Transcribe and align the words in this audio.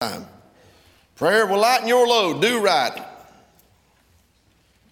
time. 0.00 0.26
Prayer 1.16 1.44
will 1.44 1.58
lighten 1.58 1.88
your 1.88 2.06
load. 2.06 2.40
Do 2.40 2.60
right. 2.60 3.04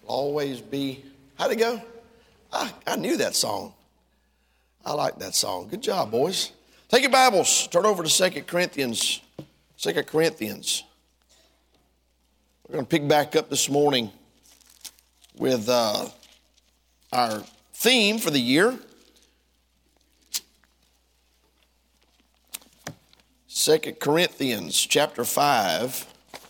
Always 0.05 0.59
be. 0.59 1.01
How'd 1.35 1.53
it 1.53 1.55
go? 1.55 1.81
I, 2.51 2.73
I 2.85 2.97
knew 2.97 3.15
that 3.15 3.33
song. 3.33 3.73
I 4.85 4.91
like 4.91 5.17
that 5.19 5.33
song. 5.33 5.69
Good 5.69 5.81
job, 5.81 6.11
boys. 6.11 6.51
Take 6.89 7.03
your 7.03 7.11
Bibles. 7.11 7.67
Turn 7.67 7.85
over 7.85 8.03
to 8.03 8.09
Second 8.09 8.47
Corinthians. 8.47 9.21
Second 9.77 10.07
Corinthians. 10.07 10.83
We're 12.67 12.73
going 12.73 12.85
to 12.85 12.89
pick 12.89 13.07
back 13.07 13.37
up 13.37 13.49
this 13.49 13.69
morning 13.69 14.11
with 15.37 15.69
uh, 15.69 16.05
our 17.13 17.43
theme 17.75 18.17
for 18.17 18.29
the 18.29 18.41
year. 18.41 18.77
Second 23.57 23.99
Corinthians 23.99 24.79
chapter 24.85 25.25
5. 25.25 26.05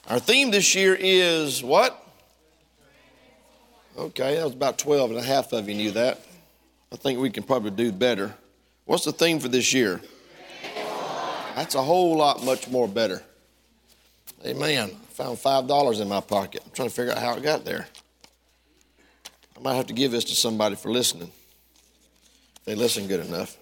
Our 0.09 0.19
theme 0.19 0.51
this 0.51 0.75
year 0.75 0.93
is 0.99 1.63
what? 1.63 2.05
Okay, 3.97 4.35
that 4.35 4.43
was 4.43 4.53
about 4.53 4.77
12 4.77 5.11
and 5.11 5.19
a 5.19 5.23
half 5.23 5.53
of 5.53 5.69
you 5.69 5.75
knew 5.75 5.91
that. 5.91 6.19
I 6.91 6.97
think 6.97 7.17
we 7.21 7.29
can 7.29 7.43
probably 7.43 7.71
do 7.71 7.93
better. 7.93 8.35
What's 8.83 9.05
the 9.05 9.13
theme 9.13 9.39
for 9.39 9.47
this 9.47 9.73
year? 9.73 10.01
That's 11.55 11.75
a 11.75 11.81
whole 11.81 12.17
lot 12.17 12.43
much 12.43 12.67
more 12.67 12.89
better. 12.89 13.23
Amen. 14.45 14.89
Found 15.11 15.37
$5 15.37 16.01
in 16.01 16.09
my 16.09 16.19
pocket. 16.19 16.61
I'm 16.65 16.71
trying 16.71 16.89
to 16.89 16.93
figure 16.93 17.13
out 17.13 17.19
how 17.19 17.35
it 17.35 17.41
got 17.41 17.63
there. 17.63 17.87
I 19.55 19.61
might 19.61 19.75
have 19.75 19.87
to 19.87 19.93
give 19.93 20.11
this 20.11 20.25
to 20.25 20.35
somebody 20.35 20.75
for 20.75 20.91
listening. 20.91 21.31
If 22.57 22.65
they 22.65 22.75
listen 22.75 23.07
good 23.07 23.25
enough. 23.25 23.55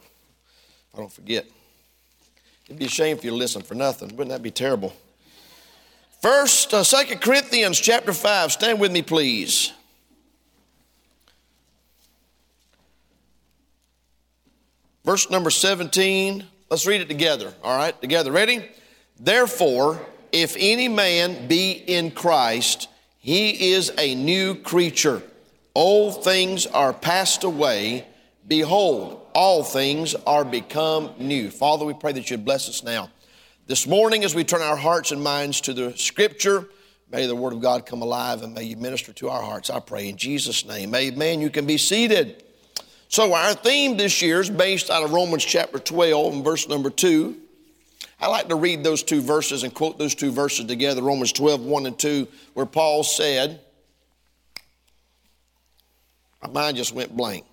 I 0.96 0.98
don't 0.98 1.14
forget. 1.14 1.46
It'd 2.68 2.80
be 2.80 2.86
a 2.86 2.90
shame 2.90 3.18
if 3.18 3.24
you 3.24 3.34
listen 3.34 3.62
for 3.62 3.76
nothing. 3.76 4.10
Wouldn't 4.10 4.30
that 4.30 4.42
be 4.42 4.52
terrible? 4.52 4.94
First, 6.22 6.74
uh, 6.74 6.84
Second 6.84 7.22
Corinthians 7.22 7.80
chapter 7.80 8.12
5. 8.12 8.52
Stand 8.52 8.80
with 8.80 8.92
me, 8.92 9.04
please. 9.04 9.72
Verse 15.04 15.30
number 15.30 15.52
17. 15.52 16.44
Let's 16.72 16.88
read 16.88 17.02
it 17.02 17.08
together. 17.08 17.54
All 17.64 17.78
right, 17.78 18.00
together. 18.02 18.32
Ready? 18.32 18.68
Therefore, 19.20 20.02
if 20.32 20.56
any 20.58 20.88
man 20.88 21.48
be 21.48 21.72
in 21.72 22.10
Christ, 22.10 22.90
he 23.20 23.74
is 23.74 23.92
a 24.00 24.16
new 24.16 24.56
creature. 24.56 25.22
Old 25.76 26.24
things 26.24 26.66
are 26.66 26.92
passed 26.92 27.44
away. 27.44 28.08
Behold, 28.48 29.25
all 29.36 29.64
things 29.64 30.16
are 30.26 30.46
become 30.46 31.12
new. 31.20 31.52
Father, 31.52 31.86
we 31.86 31.94
pray 31.94 32.14
that 32.14 32.32
you'd 32.32 32.46
bless 32.46 32.70
us 32.70 32.84
now. 32.84 33.10
This 33.68 33.86
morning, 33.86 34.24
as 34.24 34.34
we 34.34 34.46
turn 34.46 34.62
our 34.62 34.78
hearts 34.78 35.12
and 35.12 35.22
minds 35.22 35.60
to 35.62 35.74
the 35.74 35.96
Scripture, 35.98 36.66
may 37.12 37.28
the 37.28 37.36
Word 37.36 37.52
of 37.52 37.62
God 37.62 37.86
come 37.86 38.02
alive 38.02 38.42
and 38.44 38.54
may 38.54 38.64
you 38.64 38.78
minister 38.78 39.12
to 39.14 39.30
our 39.30 39.42
hearts. 39.42 39.70
I 39.70 39.82
pray 39.82 40.08
in 40.08 40.16
Jesus' 40.16 40.66
name. 40.66 40.96
Amen. 40.96 41.42
You 41.42 41.50
can 41.50 41.66
be 41.66 41.78
seated. 41.78 42.44
So, 43.10 43.34
our 43.34 43.54
theme 43.54 43.98
this 43.98 44.22
year 44.22 44.40
is 44.40 44.50
based 44.50 44.90
out 44.90 45.04
of 45.04 45.12
Romans 45.12 45.44
chapter 45.44 45.80
12 45.80 46.34
and 46.36 46.44
verse 46.44 46.68
number 46.70 46.90
2. 46.90 47.36
I 48.20 48.28
like 48.28 48.48
to 48.48 48.56
read 48.56 48.84
those 48.84 49.04
two 49.04 49.22
verses 49.22 49.64
and 49.64 49.74
quote 49.74 49.98
those 49.98 50.16
two 50.16 50.32
verses 50.32 50.66
together 50.66 51.02
Romans 51.02 51.34
12, 51.34 51.62
1 51.62 51.86
and 51.86 52.00
2, 52.00 52.28
where 52.54 52.66
Paul 52.66 53.04
said, 53.04 53.60
My 56.42 56.50
mind 56.50 56.78
just 56.78 56.94
went 56.94 57.16
blank. 57.16 57.46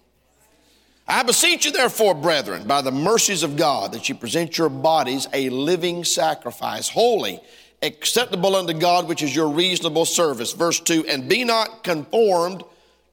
I 1.13 1.23
beseech 1.25 1.67
you, 1.67 1.73
therefore, 1.73 2.15
brethren, 2.15 2.67
by 2.67 2.81
the 2.81 2.91
mercies 2.91 3.43
of 3.43 3.55
God, 3.55 3.93
that 3.93 4.09
you 4.09 4.15
present 4.15 4.57
your 4.57 4.71
bodies 4.71 5.29
a 5.35 5.51
living 5.51 6.05
sacrifice, 6.05 6.89
holy, 6.89 7.39
acceptable 7.83 8.57
unto 8.57 8.73
God, 8.73 9.07
which 9.07 9.23
is 9.23 9.37
your 9.37 9.51
reasonable 9.51 10.07
service. 10.07 10.55
Verse 10.55 10.81
2 10.81 11.05
And 11.07 11.29
be 11.29 11.45
not 11.45 11.85
conformed 11.85 12.65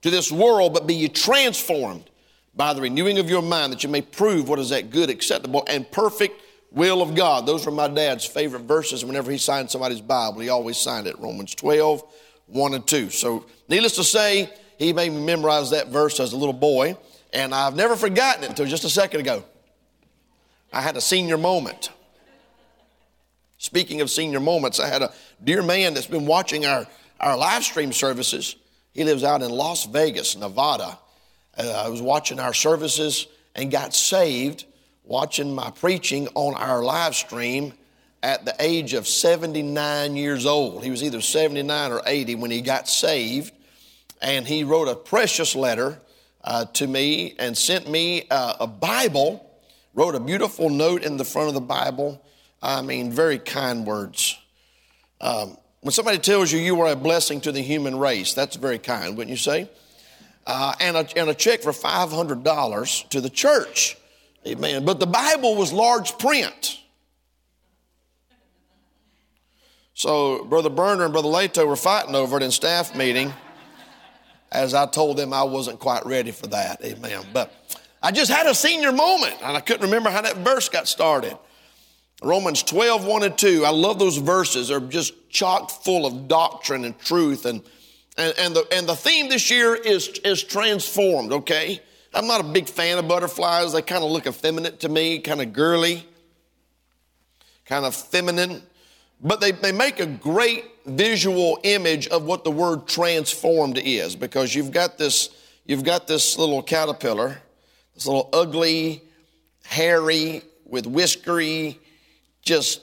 to 0.02 0.10
this 0.10 0.32
world, 0.32 0.74
but 0.74 0.88
be 0.88 0.96
ye 0.96 1.10
transformed 1.10 2.10
by 2.56 2.72
the 2.72 2.80
renewing 2.80 3.20
of 3.20 3.30
your 3.30 3.42
mind, 3.42 3.74
that 3.74 3.84
you 3.84 3.90
may 3.90 4.02
prove 4.02 4.48
what 4.48 4.60
is 4.60 4.70
that 4.70 4.92
good, 4.92 5.10
acceptable, 5.10 5.66
and 5.68 5.92
perfect 5.92 6.42
will 6.72 7.02
of 7.02 7.16
God. 7.16 7.46
Those 7.46 7.66
were 7.66 7.72
my 7.74 7.90
dad's 7.90 8.24
favorite 8.24 8.62
verses. 8.62 9.04
Whenever 9.04 9.30
he 9.30 9.38
signed 9.38 9.70
somebody's 9.70 10.00
Bible, 10.00 10.40
he 10.40 10.48
always 10.48 10.78
signed 10.78 11.06
it 11.06 11.20
Romans 11.20 11.54
12, 11.54 12.02
1 12.48 12.74
and 12.76 12.88
2. 12.88 13.10
So, 13.10 13.46
needless 13.68 13.98
to 13.98 14.06
say, 14.06 14.50
he 14.78 14.94
made 14.94 15.12
me 15.12 15.20
memorize 15.20 15.72
that 15.72 15.90
verse 15.90 16.22
as 16.22 16.32
a 16.32 16.38
little 16.38 16.54
boy. 16.54 16.96
And 17.32 17.54
I've 17.54 17.76
never 17.76 17.96
forgotten 17.96 18.44
it 18.44 18.50
until 18.50 18.66
just 18.66 18.84
a 18.84 18.90
second 18.90 19.22
ago. 19.22 19.44
I 20.74 20.82
had 20.82 20.98
a 20.98 21.02
senior 21.02 21.38
moment. 21.38 21.92
Speaking 23.58 24.02
of 24.02 24.10
senior 24.10 24.40
moments, 24.40 24.80
I 24.80 24.88
had 24.88 25.02
a 25.02 25.14
dear 25.44 25.62
man 25.62 25.94
that's 25.94 26.08
been 26.08 26.26
watching 26.26 26.66
our, 26.66 26.88
our 27.20 27.38
live 27.38 27.64
stream 27.64 27.92
services. 27.92 28.56
He 28.94 29.04
lives 29.04 29.24
out 29.24 29.42
in 29.42 29.50
Las 29.52 29.86
Vegas, 29.86 30.36
Nevada. 30.38 30.98
Uh, 31.58 31.84
I 31.86 31.90
was 31.90 32.02
watching 32.02 32.40
our 32.40 32.54
services 32.54 33.28
and 33.56 33.70
got 33.70 33.94
saved 33.94 34.66
watching 35.10 35.54
my 35.54 35.72
preaching 35.72 36.28
on 36.36 36.54
our 36.54 36.84
live 36.84 37.16
stream 37.16 37.74
at 38.22 38.46
the 38.46 38.56
age 38.60 38.94
of 38.94 39.08
79 39.08 40.16
years 40.16 40.46
old. 40.46 40.84
He 40.84 40.92
was 40.92 41.04
either 41.04 41.20
79 41.20 41.92
or 41.92 42.02
80 42.06 42.36
when 42.36 42.52
he 42.52 42.62
got 42.62 42.88
saved, 42.88 43.52
and 44.22 44.46
he 44.46 44.64
wrote 44.64 44.88
a 44.88 44.96
precious 44.96 45.56
letter 45.56 46.00
uh, 46.44 46.66
to 46.66 46.88
me 46.88 47.36
and 47.40 47.58
sent 47.58 47.90
me 47.90 48.26
uh, 48.30 48.56
a 48.60 48.68
Bible, 48.68 49.46
wrote 49.94 50.16
a 50.16 50.20
beautiful 50.20 50.70
note 50.70 51.04
in 51.04 51.18
the 51.18 51.26
front 51.26 51.48
of 51.48 51.54
the 51.54 51.62
Bible. 51.62 52.24
I 52.62 52.82
mean, 52.82 53.12
very 53.12 53.40
kind 53.40 53.86
words. 53.86 54.38
Um, 55.22 55.58
when 55.82 55.92
somebody 55.92 56.18
tells 56.18 56.52
you 56.52 56.60
you 56.60 56.80
are 56.82 56.92
a 56.92 56.96
blessing 56.96 57.42
to 57.42 57.52
the 57.52 57.62
human 57.62 57.98
race, 57.98 58.34
that's 58.34 58.56
very 58.56 58.80
kind, 58.80 59.16
wouldn't 59.16 59.32
you 59.32 59.38
say? 59.38 59.70
Uh, 60.46 60.74
and, 60.80 60.98
a, 60.98 61.08
and 61.18 61.30
a 61.30 61.34
check 61.34 61.62
for 61.62 61.72
$500 61.72 63.10
to 63.10 63.22
the 63.22 63.30
church. 63.30 63.98
Amen. 64.48 64.86
But 64.86 65.00
the 65.00 65.08
Bible 65.08 65.56
was 65.56 65.72
large 65.72 66.18
print. 66.18 66.80
So 69.94 70.46
Brother 70.46 70.70
Burner 70.70 71.04
and 71.04 71.12
Brother 71.12 71.28
Lato 71.28 71.68
were 71.68 71.76
fighting 71.76 72.16
over 72.16 72.38
it 72.38 72.44
in 72.44 72.52
staff 72.52 72.96
meeting 72.96 73.34
as 74.52 74.74
I 74.74 74.86
told 74.86 75.18
them 75.18 75.34
I 75.34 75.44
wasn't 75.44 75.80
quite 75.80 76.06
ready 76.06 76.32
for 76.32 76.48
that. 76.48 76.84
Amen. 76.84 77.24
But 77.34 77.54
I 78.02 78.12
just 78.12 78.32
had 78.32 78.48
a 78.48 78.56
senior 78.56 78.92
moment 78.92 79.36
and 79.44 79.56
I 79.56 79.60
couldn't 79.60 79.86
remember 79.86 80.10
how 80.10 80.22
that 80.22 80.38
verse 80.38 80.70
got 80.70 80.88
started. 80.88 81.38
Romans 82.22 82.64
12, 82.64 83.06
1 83.06 83.24
and 83.24 83.38
2. 83.38 83.64
I 83.66 83.70
love 83.70 84.00
those 84.00 84.18
verses. 84.18 84.68
They're 84.68 84.80
just 84.80 85.30
chock 85.30 85.72
full 85.72 86.06
of 86.06 86.28
doctrine 86.28 86.84
and 86.84 86.98
truth. 87.00 87.46
And, 87.46 87.62
and, 88.18 88.34
and, 88.38 88.56
the, 88.56 88.68
and 88.74 88.88
the 88.88 88.96
theme 88.96 89.30
this 89.30 89.50
year 89.50 89.76
is, 89.76 90.20
is 90.26 90.44
transformed, 90.44 91.32
okay? 91.32 91.82
I'm 92.14 92.28
not 92.28 92.42
a 92.42 92.44
big 92.44 92.68
fan 92.68 92.98
of 92.98 93.08
butterflies. 93.08 93.72
They 93.72 93.82
kind 93.82 94.04
of 94.04 94.12
look 94.12 94.28
effeminate 94.28 94.82
to 94.82 94.90
me, 94.90 95.20
kind 95.20 95.42
of 95.42 95.54
girly, 95.54 96.06
kind 97.66 97.86
of 97.86 97.96
feminine. 97.96 98.64
But 99.22 99.42
they, 99.42 99.52
they 99.52 99.72
make 99.72 100.00
a 100.00 100.06
great 100.06 100.66
visual 100.86 101.60
image 101.64 102.08
of 102.08 102.24
what 102.24 102.44
the 102.44 102.52
word 102.52 102.88
transformed 102.88 103.78
is 103.78 104.16
because 104.16 104.56
you've 104.56 104.72
got 104.72 104.98
this, 104.98 105.30
you've 105.66 105.84
got 105.84 106.08
this 106.08 106.38
little 106.38 106.64
caterpillar, 106.64 107.38
this 107.94 108.06
little 108.06 108.30
ugly, 108.32 109.02
hairy, 109.66 110.42
with 110.66 110.86
whiskery, 110.86 111.78
just 112.42 112.82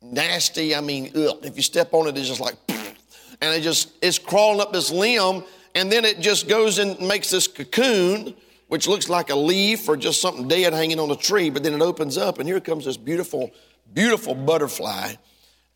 nasty. 0.00 0.76
I 0.76 0.80
mean, 0.80 1.10
ugh. 1.16 1.38
if 1.42 1.56
you 1.56 1.62
step 1.62 1.92
on 1.92 2.06
it, 2.06 2.16
it's 2.16 2.28
just 2.28 2.40
like, 2.40 2.54
and 2.68 3.54
it 3.54 3.62
just, 3.62 3.90
it's 4.00 4.18
crawling 4.18 4.60
up 4.60 4.72
this 4.72 4.92
limb, 4.92 5.42
and 5.74 5.90
then 5.90 6.04
it 6.04 6.20
just 6.20 6.48
goes 6.48 6.78
and 6.78 7.00
makes 7.00 7.30
this 7.30 7.48
cocoon, 7.48 8.34
which 8.68 8.86
looks 8.86 9.08
like 9.08 9.30
a 9.30 9.36
leaf 9.36 9.88
or 9.88 9.96
just 9.96 10.20
something 10.20 10.46
dead 10.46 10.72
hanging 10.72 11.00
on 11.00 11.10
a 11.10 11.16
tree, 11.16 11.50
but 11.50 11.64
then 11.64 11.74
it 11.74 11.82
opens 11.82 12.16
up, 12.16 12.38
and 12.38 12.48
here 12.48 12.60
comes 12.60 12.84
this 12.84 12.96
beautiful, 12.96 13.50
beautiful 13.92 14.34
butterfly 14.36 15.14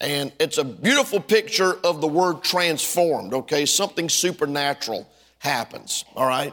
and 0.00 0.32
it's 0.38 0.58
a 0.58 0.64
beautiful 0.64 1.20
picture 1.20 1.78
of 1.84 2.00
the 2.00 2.08
word 2.08 2.43
transformed, 2.43 3.32
okay? 3.32 3.64
Something 3.64 4.08
supernatural 4.08 5.08
happens, 5.38 6.04
all 6.14 6.26
right? 6.26 6.52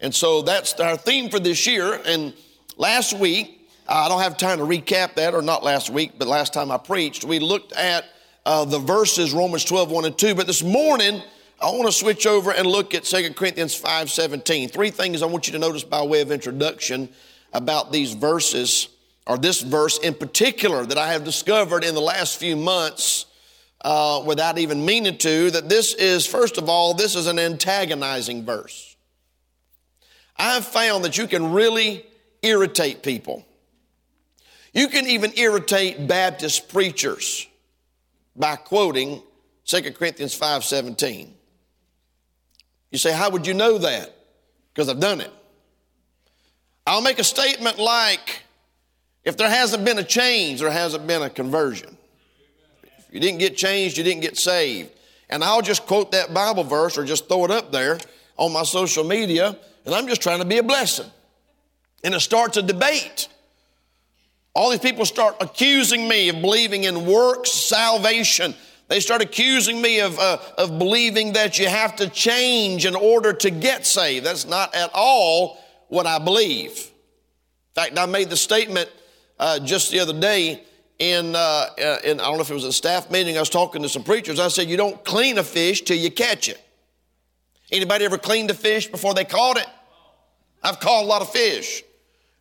And 0.00 0.14
so 0.14 0.42
that's 0.42 0.74
our 0.74 0.96
theme 0.96 1.30
for 1.30 1.40
this 1.40 1.66
year. 1.66 2.00
And 2.06 2.32
last 2.76 3.18
week, 3.18 3.68
I 3.88 4.08
don't 4.08 4.20
have 4.20 4.36
time 4.36 4.58
to 4.58 4.64
recap 4.64 5.14
that, 5.14 5.34
or 5.34 5.42
not 5.42 5.64
last 5.64 5.90
week, 5.90 6.12
but 6.18 6.28
last 6.28 6.52
time 6.52 6.70
I 6.70 6.78
preached, 6.78 7.24
we 7.24 7.38
looked 7.38 7.72
at 7.72 8.04
uh, 8.44 8.64
the 8.64 8.78
verses 8.78 9.32
Romans 9.32 9.64
12, 9.64 9.90
1 9.90 10.04
and 10.04 10.18
2. 10.18 10.34
But 10.34 10.46
this 10.46 10.62
morning, 10.62 11.22
I 11.60 11.70
want 11.70 11.86
to 11.86 11.92
switch 11.92 12.26
over 12.26 12.52
and 12.52 12.66
look 12.66 12.94
at 12.94 13.04
2 13.04 13.34
Corinthians 13.34 13.74
5, 13.74 14.10
17. 14.10 14.68
Three 14.68 14.90
things 14.90 15.22
I 15.22 15.26
want 15.26 15.46
you 15.46 15.52
to 15.54 15.58
notice 15.58 15.82
by 15.82 16.02
way 16.02 16.20
of 16.20 16.30
introduction 16.30 17.08
about 17.52 17.90
these 17.90 18.12
verses 18.12 18.88
or 19.26 19.36
this 19.38 19.60
verse 19.60 19.98
in 19.98 20.14
particular 20.14 20.86
that 20.86 20.98
I 20.98 21.12
have 21.12 21.24
discovered 21.24 21.84
in 21.84 21.94
the 21.94 22.00
last 22.00 22.38
few 22.38 22.56
months 22.56 23.26
uh, 23.80 24.22
without 24.24 24.58
even 24.58 24.84
meaning 24.84 25.18
to, 25.18 25.50
that 25.50 25.68
this 25.68 25.94
is, 25.94 26.26
first 26.26 26.58
of 26.58 26.68
all, 26.68 26.94
this 26.94 27.14
is 27.14 27.26
an 27.26 27.38
antagonizing 27.38 28.44
verse. 28.44 28.96
I 30.36 30.54
have 30.54 30.66
found 30.66 31.04
that 31.04 31.18
you 31.18 31.26
can 31.26 31.52
really 31.52 32.04
irritate 32.42 33.02
people. 33.02 33.44
You 34.72 34.88
can 34.88 35.06
even 35.06 35.32
irritate 35.36 36.06
Baptist 36.06 36.68
preachers. 36.68 37.46
by 38.36 38.56
quoting 38.56 39.22
2 39.64 39.92
Corinthians 39.92 40.38
5:17. 40.38 41.32
You 42.90 42.98
say, 42.98 43.12
how 43.12 43.30
would 43.30 43.46
you 43.46 43.54
know 43.54 43.78
that? 43.78 44.14
Because 44.72 44.88
I've 44.88 45.00
done 45.00 45.20
it. 45.20 45.32
I'll 46.86 47.00
make 47.00 47.18
a 47.18 47.24
statement 47.24 47.78
like, 47.78 48.42
if 49.26 49.36
there 49.36 49.50
hasn't 49.50 49.84
been 49.84 49.98
a 49.98 50.04
change, 50.04 50.60
there 50.60 50.70
hasn't 50.70 51.04
been 51.04 51.20
a 51.20 51.28
conversion. 51.28 51.96
If 52.84 53.12
you 53.12 53.18
didn't 53.18 53.40
get 53.40 53.56
changed, 53.56 53.98
you 53.98 54.04
didn't 54.04 54.22
get 54.22 54.38
saved. 54.38 54.90
And 55.28 55.42
I'll 55.42 55.62
just 55.62 55.84
quote 55.84 56.12
that 56.12 56.32
Bible 56.32 56.62
verse 56.62 56.96
or 56.96 57.04
just 57.04 57.28
throw 57.28 57.44
it 57.44 57.50
up 57.50 57.72
there 57.72 57.98
on 58.36 58.52
my 58.52 58.62
social 58.62 59.02
media, 59.02 59.58
and 59.84 59.94
I'm 59.94 60.06
just 60.06 60.22
trying 60.22 60.38
to 60.38 60.44
be 60.44 60.58
a 60.58 60.62
blessing. 60.62 61.10
And 62.04 62.14
it 62.14 62.20
starts 62.20 62.56
a 62.56 62.62
debate. 62.62 63.26
All 64.54 64.70
these 64.70 64.78
people 64.78 65.04
start 65.04 65.36
accusing 65.40 66.06
me 66.06 66.28
of 66.28 66.40
believing 66.40 66.84
in 66.84 67.04
works 67.04 67.50
salvation. 67.50 68.54
They 68.86 69.00
start 69.00 69.22
accusing 69.22 69.82
me 69.82 69.98
of, 69.98 70.16
uh, 70.20 70.38
of 70.56 70.78
believing 70.78 71.32
that 71.32 71.58
you 71.58 71.66
have 71.66 71.96
to 71.96 72.08
change 72.08 72.86
in 72.86 72.94
order 72.94 73.32
to 73.32 73.50
get 73.50 73.86
saved. 73.86 74.24
That's 74.24 74.46
not 74.46 74.72
at 74.72 74.90
all 74.94 75.58
what 75.88 76.06
I 76.06 76.20
believe. 76.20 76.70
In 76.70 77.82
fact, 77.82 77.98
I 77.98 78.06
made 78.06 78.30
the 78.30 78.36
statement 78.36 78.88
uh, 79.38 79.58
just 79.60 79.90
the 79.90 80.00
other 80.00 80.18
day 80.18 80.62
in, 80.98 81.34
uh, 81.36 81.66
in, 82.04 82.20
I 82.20 82.24
don't 82.24 82.36
know 82.36 82.40
if 82.40 82.50
it 82.50 82.54
was 82.54 82.64
a 82.64 82.72
staff 82.72 83.10
meeting, 83.10 83.36
I 83.36 83.40
was 83.40 83.50
talking 83.50 83.82
to 83.82 83.88
some 83.88 84.02
preachers. 84.02 84.40
I 84.40 84.48
said, 84.48 84.68
You 84.68 84.76
don't 84.76 85.04
clean 85.04 85.38
a 85.38 85.44
fish 85.44 85.82
till 85.82 85.98
you 85.98 86.10
catch 86.10 86.48
it. 86.48 86.60
Anybody 87.70 88.04
ever 88.04 88.18
cleaned 88.18 88.50
a 88.50 88.54
fish 88.54 88.86
before 88.86 89.12
they 89.14 89.24
caught 89.24 89.58
it? 89.58 89.66
I've 90.62 90.80
caught 90.80 91.02
a 91.02 91.06
lot 91.06 91.22
of 91.22 91.30
fish. 91.30 91.82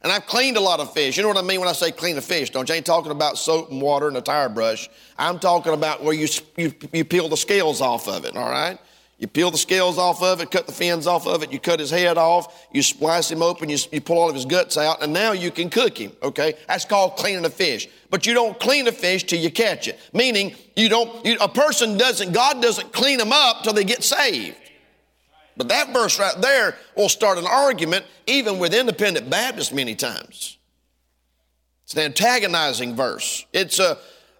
And 0.01 0.11
I've 0.11 0.27
cleaned 0.27 0.55
a 0.55 0.61
lot 0.61 0.79
of 0.79 0.93
fish. 0.93 1.17
You 1.17 1.23
know 1.23 1.29
what 1.29 1.37
I 1.37 1.41
mean 1.41 1.59
when 1.59 1.67
I 1.67 1.71
say 1.71 1.91
clean 1.91 2.15
a 2.17 2.21
fish, 2.21 2.51
don't 2.51 2.69
you? 2.69 2.75
I 2.75 2.77
ain't 2.77 2.85
talking 2.85 3.11
about 3.11 3.39
soap 3.39 3.71
and 3.71 3.81
water 3.81 4.07
and 4.07 4.15
a 4.15 4.21
tire 4.21 4.49
brush. 4.49 4.87
I'm 5.17 5.39
talking 5.39 5.73
about 5.73 6.03
where 6.03 6.13
you, 6.13 6.27
you, 6.57 6.71
you 6.93 7.03
peel 7.03 7.27
the 7.27 7.37
scales 7.37 7.81
off 7.81 8.07
of 8.07 8.23
it, 8.23 8.35
all 8.35 8.49
right? 8.49 8.77
You 9.17 9.27
peel 9.27 9.49
the 9.49 9.57
scales 9.57 9.97
off 9.97 10.21
of 10.21 10.41
it, 10.41 10.51
cut 10.51 10.67
the 10.67 10.73
fins 10.73 11.07
off 11.07 11.25
of 11.25 11.41
it, 11.41 11.51
you 11.51 11.59
cut 11.59 11.79
his 11.79 11.89
head 11.89 12.17
off, 12.17 12.67
you 12.73 12.83
splice 12.83 13.31
him 13.31 13.41
open, 13.41 13.69
you, 13.69 13.77
you 13.91 14.01
pull 14.01 14.17
all 14.17 14.27
of 14.27 14.35
his 14.35 14.43
guts 14.45 14.77
out, 14.77 15.01
and 15.01 15.13
now 15.13 15.31
you 15.31 15.51
can 15.51 15.69
cook 15.69 15.97
him, 15.97 16.11
okay? 16.21 16.55
That's 16.67 16.83
called 16.83 17.15
cleaning 17.15 17.45
a 17.45 17.49
fish. 17.49 17.87
But 18.09 18.25
you 18.25 18.33
don't 18.33 18.59
clean 18.59 18.87
a 18.87 18.91
fish 18.91 19.23
till 19.23 19.39
you 19.39 19.49
catch 19.49 19.87
it. 19.87 19.97
Meaning, 20.11 20.53
you 20.75 20.89
don't, 20.89 21.25
you, 21.25 21.37
a 21.39 21.47
person 21.47 21.97
doesn't, 21.97 22.33
God 22.33 22.61
doesn't 22.61 22.91
clean 22.91 23.17
them 23.17 23.31
up 23.31 23.63
till 23.63 23.71
they 23.71 23.85
get 23.85 24.03
saved. 24.03 24.57
But 25.55 25.69
that 25.69 25.93
verse 25.93 26.19
right 26.19 26.35
there 26.41 26.77
will 26.97 27.07
start 27.07 27.37
an 27.37 27.47
argument 27.47 28.05
even 28.27 28.59
with 28.59 28.73
independent 28.73 29.29
Baptists 29.29 29.71
many 29.71 29.95
times. 29.95 30.57
It's 31.85 31.93
an 31.93 32.01
antagonizing 32.01 32.95
verse. 32.95 33.45
It's 33.53 33.79
a 33.79 33.97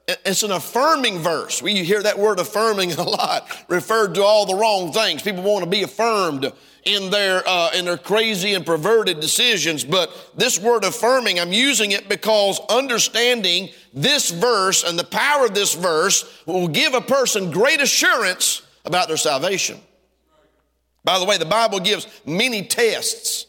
it's 0.07 0.43
an 0.43 0.51
affirming 0.51 1.19
verse. 1.19 1.61
We 1.61 1.83
hear 1.83 2.01
that 2.03 2.19
word 2.19 2.39
affirming 2.39 2.93
a 2.99 3.03
lot, 3.03 3.65
referred 3.67 4.15
to 4.15 4.23
all 4.23 4.45
the 4.45 4.55
wrong 4.55 4.91
things. 4.91 5.21
People 5.21 5.43
want 5.43 5.63
to 5.63 5.69
be 5.69 5.83
affirmed 5.83 6.51
in 6.83 7.09
their 7.09 7.41
uh, 7.47 7.71
in 7.73 7.85
their 7.85 7.97
crazy 7.97 8.53
and 8.53 8.65
perverted 8.65 9.19
decisions. 9.19 9.83
But 9.83 10.15
this 10.37 10.59
word 10.59 10.83
affirming, 10.83 11.39
I'm 11.39 11.53
using 11.53 11.91
it 11.91 12.07
because 12.07 12.59
understanding 12.69 13.69
this 13.93 14.29
verse 14.29 14.83
and 14.83 14.97
the 14.97 15.03
power 15.03 15.45
of 15.45 15.55
this 15.55 15.73
verse 15.73 16.43
will 16.45 16.67
give 16.67 16.93
a 16.93 17.01
person 17.01 17.51
great 17.51 17.81
assurance 17.81 18.61
about 18.85 19.07
their 19.07 19.17
salvation. 19.17 19.79
By 21.03 21.19
the 21.19 21.25
way, 21.25 21.37
the 21.37 21.45
Bible 21.45 21.79
gives 21.79 22.07
many 22.25 22.63
tests 22.63 23.47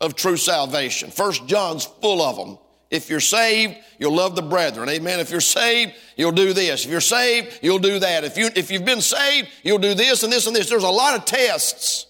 of 0.00 0.16
true 0.16 0.36
salvation. 0.36 1.10
First 1.10 1.46
John's 1.46 1.84
full 1.84 2.22
of 2.22 2.36
them. 2.36 2.58
If 2.94 3.10
you're 3.10 3.18
saved, 3.18 3.76
you'll 3.98 4.14
love 4.14 4.36
the 4.36 4.42
brethren. 4.42 4.88
Amen. 4.88 5.18
If 5.18 5.32
you're 5.32 5.40
saved, 5.40 5.94
you'll 6.16 6.30
do 6.30 6.52
this. 6.52 6.84
If 6.84 6.90
you're 6.92 7.00
saved, 7.00 7.58
you'll 7.60 7.80
do 7.80 7.98
that. 7.98 8.22
If, 8.22 8.38
you, 8.38 8.50
if 8.54 8.70
you've 8.70 8.84
been 8.84 9.00
saved, 9.00 9.48
you'll 9.64 9.78
do 9.78 9.94
this 9.94 10.22
and 10.22 10.32
this 10.32 10.46
and 10.46 10.54
this. 10.54 10.70
There's 10.70 10.84
a 10.84 10.88
lot 10.88 11.18
of 11.18 11.24
tests 11.24 12.06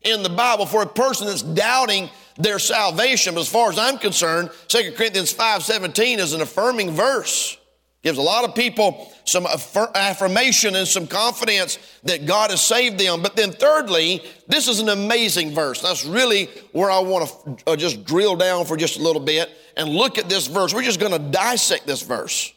in 0.00 0.22
the 0.22 0.30
Bible 0.30 0.64
for 0.64 0.80
a 0.80 0.86
person 0.86 1.26
that's 1.26 1.42
doubting 1.42 2.08
their 2.38 2.58
salvation. 2.58 3.34
But 3.34 3.42
as 3.42 3.48
far 3.48 3.68
as 3.68 3.78
I'm 3.78 3.98
concerned, 3.98 4.48
2 4.68 4.92
Corinthians 4.96 5.34
5.17 5.34 6.16
is 6.16 6.32
an 6.32 6.40
affirming 6.40 6.92
verse. 6.92 7.58
Gives 8.04 8.18
a 8.18 8.22
lot 8.22 8.44
of 8.44 8.54
people 8.54 9.10
some 9.24 9.46
affirmation 9.46 10.76
and 10.76 10.86
some 10.86 11.06
confidence 11.06 11.78
that 12.04 12.26
God 12.26 12.50
has 12.50 12.60
saved 12.60 13.00
them. 13.00 13.22
But 13.22 13.34
then, 13.34 13.50
thirdly, 13.50 14.22
this 14.46 14.68
is 14.68 14.78
an 14.78 14.90
amazing 14.90 15.54
verse. 15.54 15.80
That's 15.80 16.04
really 16.04 16.50
where 16.72 16.90
I 16.90 17.00
want 17.00 17.28
to 17.28 17.70
uh, 17.70 17.76
just 17.76 18.04
drill 18.04 18.36
down 18.36 18.66
for 18.66 18.76
just 18.76 18.98
a 18.98 19.02
little 19.02 19.22
bit 19.22 19.50
and 19.76 19.88
look 19.88 20.18
at 20.18 20.28
this 20.28 20.46
verse. 20.46 20.72
We're 20.72 20.82
just 20.82 21.00
going 21.00 21.12
to 21.12 21.18
dissect 21.18 21.86
this 21.86 22.02
verse. 22.02 22.53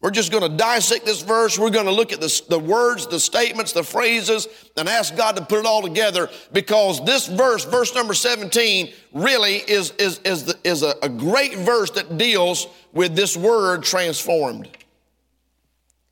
We're 0.00 0.10
just 0.12 0.30
going 0.30 0.48
to 0.48 0.56
dissect 0.56 1.04
this 1.04 1.22
verse. 1.22 1.58
We're 1.58 1.70
going 1.70 1.86
to 1.86 1.92
look 1.92 2.12
at 2.12 2.20
the, 2.20 2.42
the 2.48 2.58
words, 2.58 3.08
the 3.08 3.18
statements, 3.18 3.72
the 3.72 3.82
phrases, 3.82 4.46
and 4.76 4.88
ask 4.88 5.16
God 5.16 5.34
to 5.36 5.44
put 5.44 5.58
it 5.58 5.66
all 5.66 5.82
together 5.82 6.30
because 6.52 7.04
this 7.04 7.26
verse, 7.26 7.64
verse 7.64 7.92
number 7.94 8.14
17, 8.14 8.92
really 9.12 9.56
is, 9.56 9.90
is, 9.98 10.20
is, 10.20 10.44
the, 10.44 10.58
is 10.62 10.84
a, 10.84 10.94
a 11.02 11.08
great 11.08 11.56
verse 11.56 11.90
that 11.92 12.16
deals 12.16 12.68
with 12.92 13.16
this 13.16 13.36
word 13.36 13.82
transformed. 13.82 14.68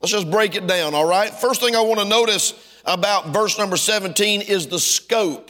Let's 0.01 0.11
just 0.11 0.29
break 0.29 0.55
it 0.55 0.67
down, 0.67 0.93
all 0.93 1.07
right? 1.07 1.33
First 1.33 1.61
thing 1.61 1.75
I 1.75 1.81
want 1.81 2.01
to 2.01 2.07
notice 2.07 2.53
about 2.83 3.29
verse 3.29 3.57
number 3.57 3.77
17 3.77 4.41
is 4.41 4.67
the 4.67 4.79
scope. 4.79 5.49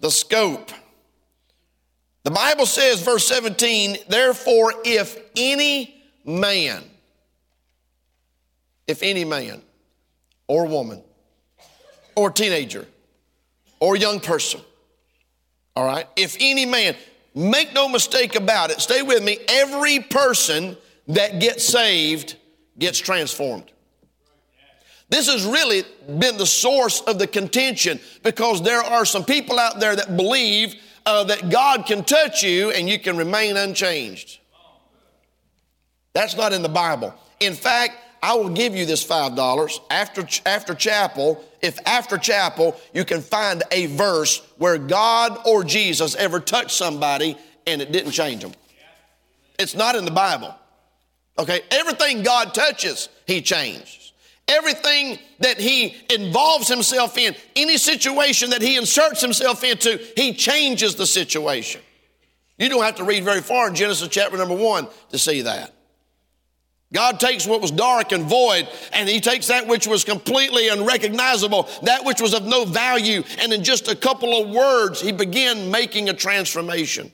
The 0.00 0.10
scope. 0.10 0.70
The 2.22 2.30
Bible 2.30 2.66
says, 2.66 3.02
verse 3.02 3.26
17, 3.26 3.96
therefore, 4.08 4.74
if 4.84 5.18
any 5.36 6.02
man, 6.26 6.84
if 8.90 9.02
any 9.02 9.24
man 9.24 9.62
or 10.48 10.66
woman 10.66 11.02
or 12.16 12.30
teenager 12.30 12.86
or 13.78 13.96
young 13.96 14.20
person, 14.20 14.60
all 15.76 15.86
right, 15.86 16.06
if 16.16 16.36
any 16.40 16.66
man, 16.66 16.96
make 17.34 17.72
no 17.72 17.88
mistake 17.88 18.34
about 18.34 18.70
it, 18.70 18.80
stay 18.80 19.02
with 19.02 19.22
me, 19.22 19.38
every 19.48 20.00
person 20.00 20.76
that 21.06 21.40
gets 21.40 21.64
saved 21.64 22.36
gets 22.78 22.98
transformed. 22.98 23.70
This 25.08 25.28
has 25.28 25.44
really 25.44 25.84
been 26.18 26.36
the 26.36 26.46
source 26.46 27.00
of 27.02 27.18
the 27.18 27.26
contention 27.26 28.00
because 28.22 28.62
there 28.62 28.80
are 28.80 29.04
some 29.04 29.24
people 29.24 29.58
out 29.58 29.80
there 29.80 29.96
that 29.96 30.16
believe 30.16 30.74
uh, 31.06 31.24
that 31.24 31.50
God 31.50 31.86
can 31.86 32.04
touch 32.04 32.42
you 32.42 32.70
and 32.70 32.88
you 32.88 32.98
can 32.98 33.16
remain 33.16 33.56
unchanged. 33.56 34.38
That's 36.12 36.36
not 36.36 36.52
in 36.52 36.62
the 36.62 36.68
Bible. 36.68 37.14
In 37.40 37.54
fact, 37.54 37.94
I 38.22 38.34
will 38.34 38.50
give 38.50 38.74
you 38.76 38.84
this 38.84 39.04
$5 39.06 39.80
after, 39.90 40.26
after 40.46 40.74
chapel. 40.74 41.42
If 41.62 41.78
after 41.86 42.18
chapel 42.18 42.78
you 42.92 43.04
can 43.04 43.22
find 43.22 43.62
a 43.70 43.86
verse 43.86 44.38
where 44.58 44.78
God 44.78 45.38
or 45.46 45.64
Jesus 45.64 46.14
ever 46.14 46.40
touched 46.40 46.72
somebody 46.72 47.36
and 47.66 47.80
it 47.80 47.92
didn't 47.92 48.12
change 48.12 48.42
them. 48.42 48.52
It's 49.58 49.74
not 49.74 49.94
in 49.94 50.04
the 50.04 50.10
Bible. 50.10 50.54
Okay, 51.38 51.60
everything 51.70 52.22
God 52.22 52.52
touches, 52.54 53.08
He 53.26 53.40
changes. 53.40 54.12
Everything 54.48 55.18
that 55.38 55.58
He 55.58 55.96
involves 56.10 56.68
Himself 56.68 57.16
in, 57.16 57.34
any 57.56 57.78
situation 57.78 58.50
that 58.50 58.60
He 58.60 58.76
inserts 58.76 59.20
Himself 59.20 59.64
into, 59.64 59.98
He 60.16 60.34
changes 60.34 60.96
the 60.96 61.06
situation. 61.06 61.80
You 62.58 62.68
don't 62.68 62.82
have 62.82 62.96
to 62.96 63.04
read 63.04 63.24
very 63.24 63.40
far 63.40 63.68
in 63.68 63.74
Genesis 63.74 64.08
chapter 64.08 64.36
number 64.36 64.54
one 64.54 64.86
to 65.10 65.18
see 65.18 65.42
that. 65.42 65.72
God 66.92 67.20
takes 67.20 67.46
what 67.46 67.60
was 67.60 67.70
dark 67.70 68.10
and 68.12 68.24
void, 68.24 68.68
and 68.92 69.08
He 69.08 69.20
takes 69.20 69.46
that 69.46 69.66
which 69.66 69.86
was 69.86 70.04
completely 70.04 70.68
unrecognizable, 70.68 71.68
that 71.82 72.04
which 72.04 72.20
was 72.20 72.34
of 72.34 72.44
no 72.44 72.64
value, 72.64 73.22
and 73.38 73.52
in 73.52 73.62
just 73.62 73.88
a 73.88 73.94
couple 73.94 74.42
of 74.42 74.50
words, 74.50 75.00
He 75.00 75.12
began 75.12 75.70
making 75.70 76.08
a 76.08 76.14
transformation. 76.14 77.12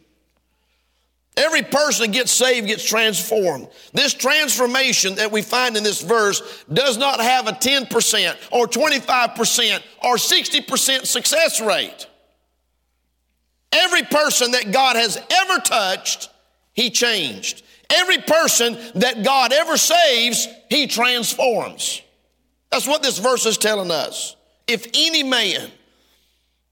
Every 1.37 1.61
person 1.61 2.07
that 2.07 2.17
gets 2.17 2.33
saved 2.33 2.67
gets 2.67 2.83
transformed. 2.83 3.69
This 3.93 4.15
transformation 4.15 5.17
that 5.17 5.31
we 5.31 5.43
find 5.43 5.77
in 5.77 5.83
this 5.83 6.01
verse 6.01 6.65
does 6.73 6.97
not 6.97 7.21
have 7.21 7.47
a 7.47 7.53
10% 7.53 8.37
or 8.51 8.67
25% 8.67 9.83
or 10.03 10.17
60% 10.17 11.07
success 11.07 11.61
rate. 11.61 12.07
Every 13.71 14.05
person 14.05 14.53
that 14.53 14.73
God 14.73 14.97
has 14.97 15.19
ever 15.31 15.61
touched, 15.61 16.31
He 16.73 16.89
changed. 16.89 17.63
Every 17.91 18.19
person 18.19 18.79
that 18.97 19.23
God 19.25 19.53
ever 19.53 19.77
saves, 19.77 20.49
He 20.69 20.87
transforms. 20.87 22.03
That's 22.71 22.87
what 22.87 23.03
this 23.03 23.19
verse 23.19 23.47
is 23.47 23.59
telling 23.59 23.91
us. 23.91 24.37
If 24.67 24.87
any 24.95 25.23
man, 25.23 25.71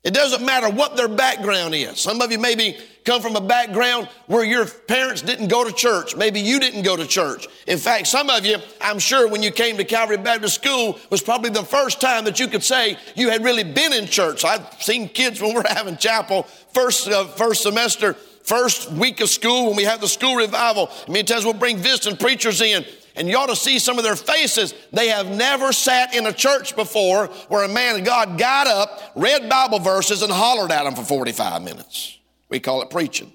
it 0.05 0.13
doesn't 0.13 0.45
matter 0.45 0.69
what 0.69 0.97
their 0.97 1.09
background 1.09 1.75
is. 1.75 1.99
Some 1.99 2.21
of 2.21 2.31
you 2.31 2.39
maybe 2.39 2.77
come 3.05 3.23
from 3.23 3.37
a 3.37 3.41
background 3.41 4.09
where 4.27 4.45
your 4.45 4.67
parents 4.67 5.23
didn't 5.23 5.49
go 5.49 5.65
to 5.65 5.73
church. 5.73 6.15
Maybe 6.15 6.41
you 6.41 6.61
didn't 6.61 6.83
go 6.83 6.95
to 6.95 7.07
church. 7.07 7.47
In 7.67 7.79
fact, 7.79 8.07
some 8.07 8.29
of 8.29 8.45
you, 8.45 8.59
I'm 8.83 8.99
sure 8.99 9.29
when 9.29 9.43
you 9.43 9.51
came 9.51 9.79
to 9.79 9.85
Calvary 9.85 10.19
Baptist 10.19 10.57
School 10.57 10.99
was 11.09 11.23
probably 11.23 11.51
the 11.51 11.63
first 11.63 12.03
time 12.03 12.25
that 12.25 12.39
you 12.39 12.49
could 12.49 12.63
say 12.63 12.99
you 13.15 13.31
had 13.31 13.45
really 13.45 13.65
been 13.65 13.95
in 13.95 14.07
church. 14.07 14.45
I've 14.45 14.67
seen 14.83 15.09
kids 15.09 15.41
when 15.41 15.55
we're 15.55 15.65
having 15.69 15.97
chapel 15.97 16.43
first, 16.73 17.09
uh, 17.09 17.25
first 17.25 17.63
semester, 17.63 18.15
first 18.45 18.91
week 18.93 19.21
of 19.21 19.29
school 19.29 19.67
when 19.67 19.77
we 19.77 19.85
have 19.85 20.01
the 20.01 20.09
school 20.09 20.37
revival. 20.37 20.91
Many 21.09 21.25
times 21.25 21.45
we'll 21.45 21.55
bring 21.55 21.79
visiting 21.79 22.17
preachers 22.17 22.61
in 22.61 22.85
and 23.17 23.29
you 23.29 23.37
ought 23.37 23.47
to 23.47 23.57
see 23.57 23.79
some 23.79 23.99
of 23.99 24.05
their 24.05 24.17
faces. 24.17 24.75
They 24.93 25.09
have 25.09 25.29
never 25.29 25.73
sat 25.73 26.15
in 26.15 26.27
a 26.27 26.33
church 26.33 26.77
before 26.77 27.27
where 27.49 27.65
a 27.65 27.69
man 27.69 27.99
of 27.99 28.05
God 28.05 28.39
got 28.39 28.67
up, 28.67 29.13
read 29.15 29.49
Bible 29.49 29.79
verses, 29.79 30.23
and 30.23 30.33
hollered 30.33 30.73
at 30.73 30.85
them 30.85 30.95
for 30.95 31.03
45 31.03 31.63
minutes. 31.63 32.19
We 32.49 32.61
call 32.61 32.83
it 32.83 32.91
preaching. 32.91 33.33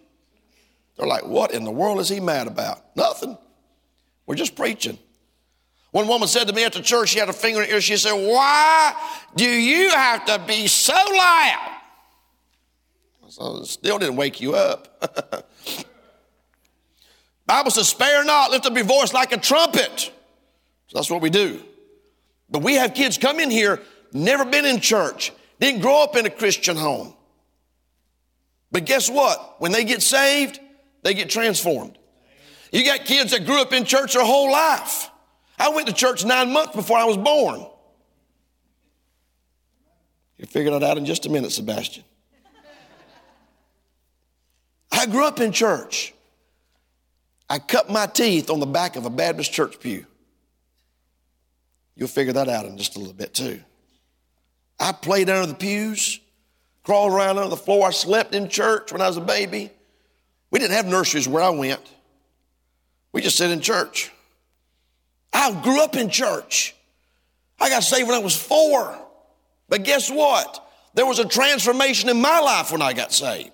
They're 0.97 1.07
like, 1.07 1.25
what 1.25 1.53
in 1.53 1.63
the 1.63 1.71
world 1.71 1.99
is 1.99 2.09
he 2.09 2.19
mad 2.19 2.47
about? 2.47 2.95
Nothing. 2.95 3.37
We're 4.25 4.35
just 4.35 4.55
preaching. 4.55 4.99
One 5.91 6.07
woman 6.07 6.27
said 6.27 6.47
to 6.47 6.53
me 6.53 6.65
at 6.65 6.73
the 6.73 6.81
church, 6.81 7.09
she 7.09 7.19
had 7.19 7.29
a 7.29 7.33
finger 7.33 7.63
in 7.63 7.69
her 7.69 7.75
ear, 7.75 7.81
she 7.81 7.97
said, 7.97 8.13
Why 8.13 8.93
do 9.35 9.45
you 9.45 9.89
have 9.89 10.25
to 10.25 10.39
be 10.45 10.67
so 10.67 10.93
loud? 10.93 11.78
So 13.39 13.63
still 13.63 13.97
didn't 13.99 14.17
wake 14.17 14.41
you 14.41 14.53
up. 14.53 15.45
Bible 17.45 17.71
says, 17.71 17.87
spare 17.87 18.25
not, 18.25 18.51
lift 18.51 18.65
up 18.65 18.75
your 18.75 18.83
voice 18.83 19.13
like 19.13 19.31
a 19.31 19.37
trumpet. 19.37 20.11
So 20.87 20.97
that's 20.97 21.09
what 21.09 21.21
we 21.21 21.29
do. 21.29 21.63
But 22.49 22.63
we 22.63 22.75
have 22.75 22.93
kids 22.93 23.17
come 23.17 23.39
in 23.39 23.49
here, 23.49 23.81
never 24.11 24.43
been 24.43 24.65
in 24.65 24.81
church, 24.81 25.31
didn't 25.59 25.81
grow 25.81 26.03
up 26.03 26.17
in 26.17 26.25
a 26.25 26.29
Christian 26.29 26.75
home. 26.75 27.13
But 28.71 28.85
guess 28.85 29.09
what? 29.09 29.55
When 29.59 29.71
they 29.71 29.83
get 29.83 30.01
saved, 30.01 30.59
they 31.03 31.13
get 31.13 31.29
transformed. 31.29 31.97
You 32.71 32.83
got 32.85 33.05
kids 33.05 33.31
that 33.31 33.45
grew 33.45 33.61
up 33.61 33.71
in 33.73 33.85
church 33.85 34.13
their 34.13 34.25
whole 34.25 34.51
life. 34.51 35.09
I 35.57 35.69
went 35.69 35.87
to 35.87 35.93
church 35.93 36.25
nine 36.25 36.51
months 36.51 36.75
before 36.75 36.97
I 36.97 37.05
was 37.05 37.17
born. 37.17 37.65
You'll 40.37 40.49
figure 40.49 40.71
that 40.71 40.83
out 40.83 40.97
in 40.97 41.05
just 41.05 41.25
a 41.25 41.29
minute, 41.29 41.51
Sebastian. 41.51 42.03
I 44.99 45.05
grew 45.05 45.25
up 45.25 45.39
in 45.39 45.53
church. 45.53 46.13
I 47.49 47.57
cut 47.57 47.89
my 47.89 48.05
teeth 48.05 48.49
on 48.49 48.59
the 48.59 48.65
back 48.65 48.97
of 48.97 49.05
a 49.05 49.09
Baptist 49.09 49.53
church 49.53 49.79
pew. 49.79 50.05
You'll 51.95 52.09
figure 52.09 52.33
that 52.33 52.49
out 52.49 52.65
in 52.65 52.77
just 52.77 52.97
a 52.97 52.99
little 52.99 53.13
bit 53.13 53.33
too. 53.33 53.61
I 54.77 54.91
played 54.91 55.29
under 55.29 55.45
the 55.47 55.55
pews, 55.55 56.19
crawled 56.83 57.13
around 57.13 57.37
under 57.37 57.49
the 57.49 57.55
floor. 57.55 57.87
I 57.87 57.91
slept 57.91 58.35
in 58.35 58.49
church 58.49 58.91
when 58.91 58.99
I 58.99 59.07
was 59.07 59.15
a 59.15 59.21
baby. 59.21 59.71
We 60.51 60.59
didn't 60.59 60.75
have 60.75 60.85
nurseries 60.85 61.29
where 61.29 61.43
I 61.43 61.49
went. 61.51 61.81
We 63.13 63.21
just 63.21 63.37
sat 63.37 63.51
in 63.51 63.61
church. 63.61 64.11
I 65.31 65.53
grew 65.63 65.81
up 65.81 65.95
in 65.95 66.09
church. 66.09 66.75
I 67.57 67.69
got 67.69 67.83
saved 67.83 68.09
when 68.09 68.17
I 68.17 68.23
was 68.23 68.35
four. 68.35 68.99
But 69.69 69.85
guess 69.85 70.11
what? 70.11 70.69
There 70.93 71.05
was 71.05 71.19
a 71.19 71.25
transformation 71.25 72.09
in 72.09 72.19
my 72.19 72.41
life 72.41 72.73
when 72.73 72.81
I 72.81 72.91
got 72.91 73.13
saved. 73.13 73.51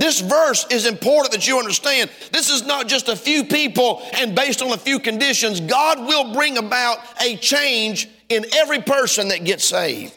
This 0.00 0.20
verse 0.20 0.66
is 0.70 0.86
important 0.86 1.32
that 1.32 1.46
you 1.46 1.58
understand. 1.58 2.08
This 2.32 2.48
is 2.48 2.64
not 2.64 2.88
just 2.88 3.10
a 3.10 3.14
few 3.14 3.44
people 3.44 4.00
and 4.14 4.34
based 4.34 4.62
on 4.62 4.72
a 4.72 4.78
few 4.78 4.98
conditions. 4.98 5.60
God 5.60 5.98
will 5.98 6.32
bring 6.32 6.56
about 6.56 7.00
a 7.20 7.36
change 7.36 8.08
in 8.30 8.46
every 8.54 8.80
person 8.80 9.28
that 9.28 9.44
gets 9.44 9.62
saved. 9.62 10.14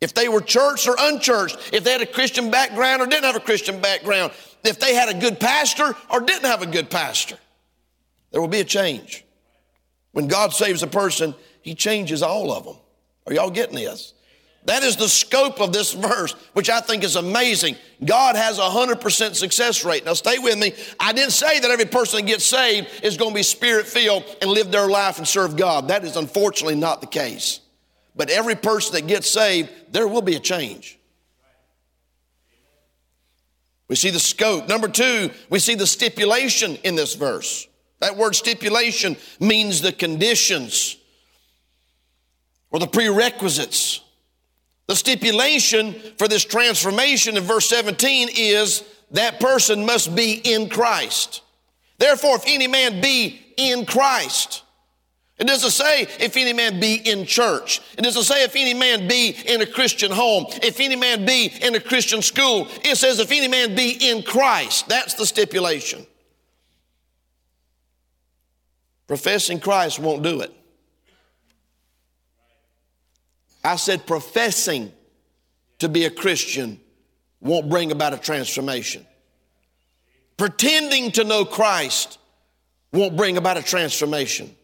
If 0.00 0.14
they 0.14 0.28
were 0.28 0.40
churched 0.40 0.86
or 0.86 0.94
unchurched, 1.00 1.58
if 1.72 1.82
they 1.82 1.90
had 1.90 2.00
a 2.00 2.06
Christian 2.06 2.48
background 2.52 3.02
or 3.02 3.06
didn't 3.06 3.24
have 3.24 3.34
a 3.34 3.40
Christian 3.40 3.80
background, 3.80 4.30
if 4.62 4.78
they 4.78 4.94
had 4.94 5.08
a 5.08 5.18
good 5.18 5.40
pastor 5.40 5.96
or 6.08 6.20
didn't 6.20 6.48
have 6.48 6.62
a 6.62 6.66
good 6.66 6.88
pastor, 6.88 7.36
there 8.30 8.40
will 8.40 8.46
be 8.46 8.60
a 8.60 8.64
change. 8.64 9.24
When 10.12 10.28
God 10.28 10.52
saves 10.52 10.84
a 10.84 10.86
person, 10.86 11.34
He 11.60 11.74
changes 11.74 12.22
all 12.22 12.52
of 12.52 12.64
them. 12.64 12.76
Are 13.26 13.34
y'all 13.34 13.50
getting 13.50 13.74
this? 13.74 14.14
That 14.66 14.82
is 14.82 14.96
the 14.96 15.08
scope 15.08 15.60
of 15.60 15.72
this 15.72 15.92
verse, 15.92 16.32
which 16.52 16.68
I 16.68 16.80
think 16.80 17.04
is 17.04 17.14
amazing. 17.14 17.76
God 18.04 18.34
has 18.34 18.58
a 18.58 18.62
100% 18.62 19.36
success 19.36 19.84
rate. 19.84 20.04
Now, 20.04 20.14
stay 20.14 20.38
with 20.38 20.58
me. 20.58 20.72
I 20.98 21.12
didn't 21.12 21.32
say 21.32 21.60
that 21.60 21.70
every 21.70 21.84
person 21.84 22.20
that 22.20 22.26
gets 22.26 22.44
saved 22.44 22.88
is 23.04 23.16
going 23.16 23.30
to 23.30 23.34
be 23.34 23.44
spirit 23.44 23.86
filled 23.86 24.24
and 24.42 24.50
live 24.50 24.72
their 24.72 24.88
life 24.88 25.18
and 25.18 25.26
serve 25.26 25.56
God. 25.56 25.88
That 25.88 26.04
is 26.04 26.16
unfortunately 26.16 26.74
not 26.74 27.00
the 27.00 27.06
case. 27.06 27.60
But 28.16 28.28
every 28.28 28.56
person 28.56 28.94
that 28.94 29.06
gets 29.06 29.30
saved, 29.30 29.70
there 29.92 30.08
will 30.08 30.22
be 30.22 30.34
a 30.34 30.40
change. 30.40 30.98
We 33.86 33.94
see 33.94 34.10
the 34.10 34.18
scope. 34.18 34.68
Number 34.68 34.88
two, 34.88 35.30
we 35.48 35.60
see 35.60 35.76
the 35.76 35.86
stipulation 35.86 36.74
in 36.82 36.96
this 36.96 37.14
verse. 37.14 37.68
That 38.00 38.16
word 38.16 38.34
stipulation 38.34 39.16
means 39.38 39.80
the 39.80 39.92
conditions 39.92 40.96
or 42.72 42.80
the 42.80 42.88
prerequisites. 42.88 44.00
The 44.86 44.96
stipulation 44.96 45.94
for 46.16 46.28
this 46.28 46.44
transformation 46.44 47.36
in 47.36 47.42
verse 47.42 47.68
17 47.68 48.28
is 48.32 48.84
that 49.10 49.40
person 49.40 49.84
must 49.84 50.14
be 50.14 50.34
in 50.34 50.68
Christ. 50.68 51.42
Therefore, 51.98 52.36
if 52.36 52.44
any 52.46 52.66
man 52.66 53.00
be 53.00 53.40
in 53.56 53.86
Christ, 53.86 54.62
it 55.38 55.46
doesn't 55.46 55.70
say 55.70 56.02
if 56.02 56.36
any 56.36 56.52
man 56.52 56.80
be 56.80 56.94
in 56.94 57.26
church. 57.26 57.80
It 57.98 58.02
doesn't 58.02 58.22
say 58.22 58.44
if 58.44 58.56
any 58.56 58.74
man 58.74 59.06
be 59.06 59.36
in 59.46 59.60
a 59.60 59.66
Christian 59.66 60.10
home, 60.10 60.46
if 60.62 60.80
any 60.80 60.96
man 60.96 61.26
be 61.26 61.52
in 61.60 61.74
a 61.74 61.80
Christian 61.80 62.22
school. 62.22 62.68
It 62.84 62.96
says 62.96 63.18
if 63.18 63.30
any 63.30 63.48
man 63.48 63.74
be 63.74 63.90
in 63.90 64.22
Christ. 64.22 64.88
That's 64.88 65.14
the 65.14 65.26
stipulation. 65.26 66.06
Professing 69.06 69.60
Christ 69.60 69.98
won't 69.98 70.22
do 70.22 70.40
it. 70.40 70.52
I 73.66 73.74
said 73.76 74.06
professing 74.06 74.92
to 75.80 75.88
be 75.88 76.04
a 76.04 76.10
Christian 76.10 76.80
won't 77.40 77.68
bring 77.68 77.90
about 77.90 78.14
a 78.14 78.16
transformation. 78.16 79.04
Pretending 80.36 81.10
to 81.12 81.24
know 81.24 81.44
Christ 81.44 82.18
won't 82.92 83.16
bring 83.16 83.36
about 83.36 83.56
a 83.56 83.62
transformation. 83.62 84.54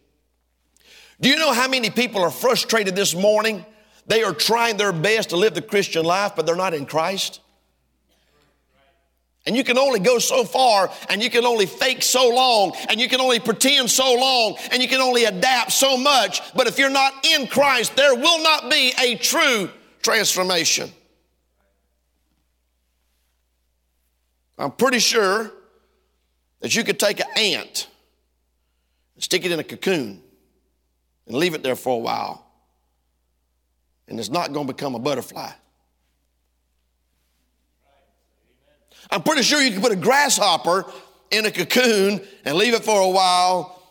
Do 1.19 1.27
you 1.27 1.35
know 1.35 1.51
how 1.51 1.67
many 1.67 1.89
people 1.89 2.21
are 2.21 2.31
frustrated 2.31 2.95
this 2.95 3.13
morning? 3.13 3.65
They 4.07 4.23
are 4.23 4.33
trying 4.33 4.77
their 4.77 4.93
best 4.93 5.29
to 5.29 5.37
live 5.37 5.53
the 5.53 5.61
Christian 5.61 6.05
life, 6.05 6.33
but 6.35 6.45
they're 6.45 6.55
not 6.55 6.73
in 6.73 6.85
Christ. 6.85 7.41
And 9.45 9.57
you 9.57 9.63
can 9.65 9.77
only 9.77 9.99
go 9.99 10.19
so 10.19 10.45
far, 10.45 10.89
and 11.09 11.21
you 11.21 11.29
can 11.29 11.43
only 11.45 11.65
fake 11.65 12.01
so 12.01 12.29
long, 12.29 12.73
and 12.87 12.99
you 12.99 13.09
can 13.09 13.19
only 13.19 13.39
pretend 13.39 13.91
so 13.91 14.13
long, 14.15 14.55
and 14.71 14.81
you 14.81 14.87
can 14.87 15.01
only 15.01 15.25
adapt 15.25 15.73
so 15.73 15.97
much. 15.97 16.41
But 16.53 16.67
if 16.67 16.79
you're 16.79 16.89
not 16.89 17.25
in 17.25 17.47
Christ, 17.47 17.95
there 17.97 18.15
will 18.15 18.41
not 18.41 18.71
be 18.71 18.93
a 19.01 19.15
true 19.15 19.69
transformation. 20.01 20.91
I'm 24.57 24.71
pretty 24.71 24.99
sure 24.99 25.51
that 26.61 26.73
you 26.73 26.85
could 26.85 26.99
take 26.99 27.19
an 27.19 27.27
ant 27.35 27.87
and 29.15 29.23
stick 29.23 29.43
it 29.43 29.51
in 29.51 29.59
a 29.59 29.63
cocoon 29.63 30.21
and 31.27 31.35
leave 31.35 31.53
it 31.53 31.63
there 31.63 31.75
for 31.75 31.95
a 31.95 31.99
while, 31.99 32.45
and 34.07 34.17
it's 34.19 34.29
not 34.29 34.53
going 34.53 34.67
to 34.67 34.73
become 34.73 34.95
a 34.95 34.99
butterfly. 34.99 35.51
I'm 39.09 39.23
pretty 39.23 39.43
sure 39.43 39.61
you 39.61 39.71
can 39.71 39.81
put 39.81 39.91
a 39.91 39.97
grasshopper 39.97 40.85
in 41.31 41.45
a 41.45 41.51
cocoon 41.51 42.21
and 42.45 42.55
leave 42.55 42.73
it 42.73 42.83
for 42.83 43.01
a 43.01 43.09
while 43.09 43.83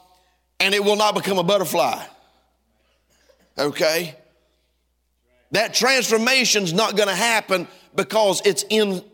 and 0.60 0.74
it 0.74 0.84
will 0.84 0.96
not 0.96 1.14
become 1.14 1.38
a 1.38 1.42
butterfly. 1.42 2.04
Okay? 3.58 4.14
That 5.50 5.74
transformation's 5.74 6.72
not 6.72 6.96
going 6.96 7.08
to 7.08 7.14
happen 7.14 7.68
because 7.94 8.40
it's 8.44 8.64
in 8.70 9.04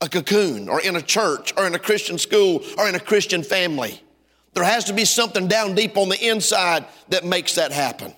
a 0.00 0.08
cocoon 0.08 0.68
or 0.68 0.80
in 0.80 0.96
a 0.96 1.02
church 1.02 1.52
or 1.56 1.66
in 1.66 1.74
a 1.74 1.78
Christian 1.78 2.18
school 2.18 2.62
or 2.78 2.88
in 2.88 2.94
a 2.94 3.00
Christian 3.00 3.42
family. 3.42 4.00
There 4.54 4.64
has 4.64 4.84
to 4.84 4.94
be 4.94 5.04
something 5.04 5.48
down 5.48 5.74
deep 5.74 5.96
on 5.96 6.08
the 6.08 6.28
inside 6.28 6.86
that 7.08 7.24
makes 7.24 7.56
that 7.56 7.72
happen. 7.72 8.14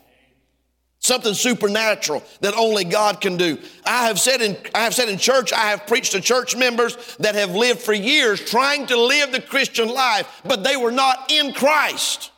Something 1.00 1.34
supernatural 1.34 2.24
that 2.40 2.54
only 2.54 2.84
God 2.84 3.20
can 3.20 3.36
do. 3.36 3.58
I 3.86 4.06
have 4.06 4.18
said 4.18 4.42
in 4.42 4.56
I 4.74 4.80
have 4.80 4.94
said 4.94 5.08
in 5.08 5.16
church, 5.16 5.52
I 5.52 5.70
have 5.70 5.86
preached 5.86 6.12
to 6.12 6.20
church 6.20 6.56
members 6.56 7.16
that 7.18 7.36
have 7.36 7.54
lived 7.54 7.80
for 7.80 7.92
years 7.92 8.40
trying 8.40 8.86
to 8.86 8.96
live 8.96 9.30
the 9.30 9.40
Christian 9.40 9.88
life, 9.88 10.42
but 10.44 10.64
they 10.64 10.76
were 10.76 10.90
not 10.90 11.30
in 11.30 11.52
Christ. 11.52 12.32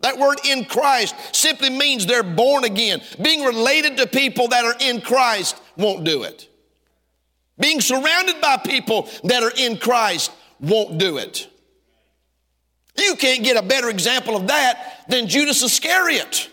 That 0.00 0.18
word 0.18 0.40
in 0.44 0.66
Christ 0.66 1.14
simply 1.34 1.70
means 1.70 2.04
they're 2.04 2.22
born 2.22 2.64
again. 2.64 3.00
Being 3.22 3.42
related 3.42 3.96
to 3.96 4.06
people 4.06 4.48
that 4.48 4.66
are 4.66 4.76
in 4.80 5.00
Christ 5.00 5.58
won't 5.78 6.04
do 6.04 6.24
it. 6.24 6.46
Being 7.58 7.80
surrounded 7.80 8.42
by 8.42 8.58
people 8.58 9.08
that 9.24 9.42
are 9.42 9.52
in 9.56 9.78
Christ 9.78 10.30
won't 10.60 10.98
do 10.98 11.16
it. 11.16 11.48
You 12.98 13.16
can't 13.16 13.42
get 13.42 13.56
a 13.56 13.62
better 13.62 13.88
example 13.88 14.36
of 14.36 14.48
that 14.48 15.06
than 15.08 15.26
Judas 15.26 15.62
Iscariot 15.62 16.50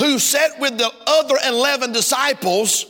who 0.00 0.18
sat 0.18 0.58
with 0.60 0.78
the 0.78 0.90
other 1.06 1.36
11 1.46 1.92
disciples, 1.92 2.86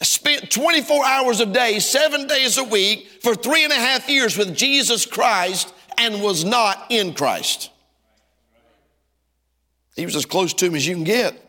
spent 0.00 0.50
24 0.50 1.04
hours 1.04 1.40
a 1.40 1.46
day, 1.46 1.78
seven 1.78 2.26
days 2.26 2.58
a 2.58 2.64
week, 2.64 3.08
for 3.22 3.34
three 3.34 3.64
and 3.64 3.72
a 3.72 3.76
half 3.76 4.08
years 4.08 4.36
with 4.36 4.56
Jesus 4.56 5.06
Christ 5.06 5.72
and 5.98 6.22
was 6.22 6.44
not 6.44 6.86
in 6.90 7.14
Christ. 7.14 7.70
He 9.96 10.04
was 10.04 10.14
as 10.14 10.26
close 10.26 10.52
to 10.54 10.66
him 10.66 10.74
as 10.74 10.86
you 10.86 10.94
can 10.94 11.04
get. 11.04 11.42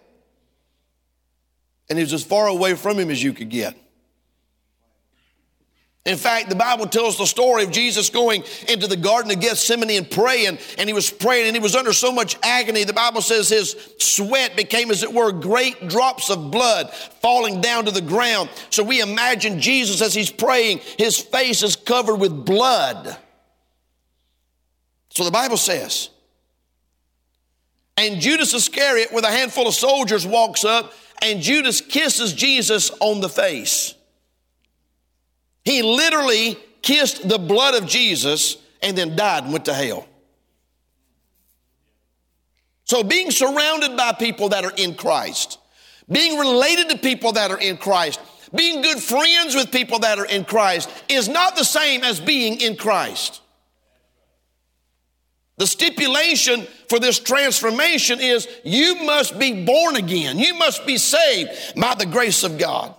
And 1.89 1.97
he 1.97 2.03
was 2.03 2.13
as 2.13 2.23
far 2.23 2.47
away 2.47 2.75
from 2.75 2.97
him 2.97 3.09
as 3.09 3.21
you 3.21 3.33
could 3.33 3.49
get. 3.49 3.75
In 6.07 6.15
fact, 6.15 6.47
the 6.47 6.55
Bible 6.55 6.87
tells 6.87 7.17
the 7.17 7.25
story 7.25 7.65
of 7.65 7.71
Jesus 7.71 8.09
going 8.09 8.45
into 8.69 8.87
the 8.87 8.95
Garden 8.95 9.29
of 9.29 9.41
Gethsemane 9.41 9.91
and 9.91 10.09
praying, 10.09 10.57
and 10.77 10.87
he 10.87 10.93
was 10.93 11.11
praying, 11.11 11.47
and 11.47 11.55
he 11.55 11.61
was 11.61 11.75
under 11.75 11.91
so 11.91 12.13
much 12.13 12.37
agony. 12.41 12.85
The 12.85 12.93
Bible 12.93 13.21
says 13.21 13.49
his 13.49 13.75
sweat 13.99 14.55
became, 14.55 14.89
as 14.89 15.03
it 15.03 15.13
were, 15.13 15.33
great 15.33 15.89
drops 15.89 16.29
of 16.29 16.49
blood 16.49 16.93
falling 16.93 17.59
down 17.59 17.83
to 17.85 17.91
the 17.91 17.99
ground. 17.99 18.49
So 18.69 18.83
we 18.83 19.01
imagine 19.01 19.59
Jesus 19.59 20.01
as 20.01 20.13
he's 20.13 20.31
praying, 20.31 20.79
his 20.97 21.19
face 21.19 21.61
is 21.61 21.75
covered 21.75 22.15
with 22.15 22.45
blood. 22.45 23.17
So 25.09 25.25
the 25.25 25.31
Bible 25.31 25.57
says. 25.57 26.09
And 27.97 28.21
Judas 28.21 28.53
Iscariot, 28.53 29.11
with 29.11 29.25
a 29.25 29.31
handful 29.31 29.67
of 29.67 29.73
soldiers, 29.73 30.25
walks 30.25 30.63
up, 30.63 30.93
and 31.21 31.41
Judas 31.41 31.81
kisses 31.81 32.31
Jesus 32.31 32.91
on 33.01 33.19
the 33.19 33.27
face. 33.27 33.93
He 35.67 35.81
literally 35.81 36.57
kissed 36.81 37.27
the 37.27 37.37
blood 37.37 37.75
of 37.75 37.89
Jesus 37.89 38.55
and 38.81 38.97
then 38.97 39.17
died 39.17 39.43
and 39.43 39.51
went 39.51 39.65
to 39.65 39.73
hell. 39.73 40.07
So, 42.85 43.03
being 43.03 43.31
surrounded 43.31 43.97
by 43.97 44.13
people 44.13 44.47
that 44.47 44.63
are 44.63 44.71
in 44.77 44.95
Christ, 44.95 45.59
being 46.09 46.39
related 46.39 46.87
to 46.91 46.97
people 46.97 47.33
that 47.33 47.51
are 47.51 47.59
in 47.59 47.75
Christ, 47.75 48.21
being 48.55 48.81
good 48.81 48.99
friends 48.99 49.55
with 49.55 49.69
people 49.69 49.99
that 49.99 50.19
are 50.19 50.25
in 50.25 50.45
Christ 50.45 50.89
is 51.09 51.27
not 51.27 51.57
the 51.57 51.65
same 51.65 52.01
as 52.01 52.21
being 52.21 52.61
in 52.61 52.77
Christ. 52.77 53.41
The 55.57 55.67
stipulation 55.67 56.65
for 56.87 56.97
this 56.97 57.19
transformation 57.19 58.21
is 58.21 58.47
you 58.63 59.03
must 59.03 59.37
be 59.37 59.65
born 59.65 59.97
again. 59.97 60.39
You 60.39 60.53
must 60.53 60.87
be 60.87 60.97
saved 60.97 61.75
by 61.75 61.93
the 61.95 62.05
grace 62.05 62.45
of 62.45 62.57
God. 62.57 62.95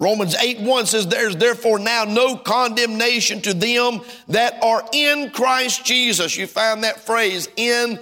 Romans 0.00 0.34
8 0.34 0.60
1 0.60 0.86
says, 0.86 1.06
There's 1.06 1.36
therefore 1.36 1.78
now 1.78 2.04
no 2.04 2.34
condemnation 2.34 3.42
to 3.42 3.52
them 3.52 4.00
that 4.28 4.64
are 4.64 4.82
in 4.92 5.30
Christ 5.30 5.84
Jesus. 5.84 6.36
You 6.38 6.46
find 6.46 6.82
that 6.84 7.00
phrase, 7.00 7.48
in 7.56 8.00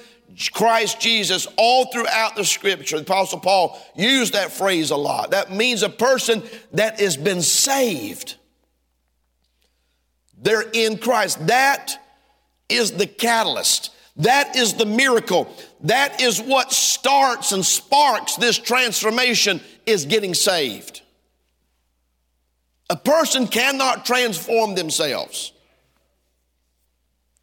Christ 0.52 1.00
Jesus, 1.00 1.48
all 1.56 1.86
throughout 1.86 2.36
the 2.36 2.44
scripture. 2.44 2.96
The 2.96 3.02
Apostle 3.02 3.40
Paul 3.40 3.78
used 3.96 4.34
that 4.34 4.52
phrase 4.52 4.92
a 4.92 4.96
lot. 4.96 5.32
That 5.32 5.50
means 5.50 5.82
a 5.82 5.88
person 5.88 6.44
that 6.72 7.00
has 7.00 7.16
been 7.16 7.42
saved. 7.42 8.36
They're 10.40 10.70
in 10.72 10.98
Christ. 10.98 11.48
That 11.48 12.00
is 12.68 12.92
the 12.92 13.08
catalyst. 13.08 13.90
That 14.18 14.54
is 14.54 14.74
the 14.74 14.86
miracle. 14.86 15.52
That 15.80 16.20
is 16.20 16.40
what 16.40 16.72
starts 16.72 17.50
and 17.50 17.66
sparks 17.66 18.36
this 18.36 18.56
transformation 18.56 19.60
is 19.84 20.04
getting 20.04 20.34
saved. 20.34 21.02
A 22.90 22.96
person 22.96 23.46
cannot 23.46 24.06
transform 24.06 24.74
themselves. 24.74 25.52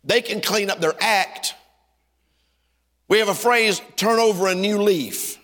They 0.03 0.21
can 0.21 0.41
clean 0.41 0.69
up 0.69 0.79
their 0.79 0.95
act. 0.99 1.55
We 3.07 3.19
have 3.19 3.29
a 3.29 3.35
phrase, 3.35 3.81
turn 3.95 4.19
over 4.19 4.47
a 4.47 4.55
new 4.55 4.81
leaf. 4.81 5.37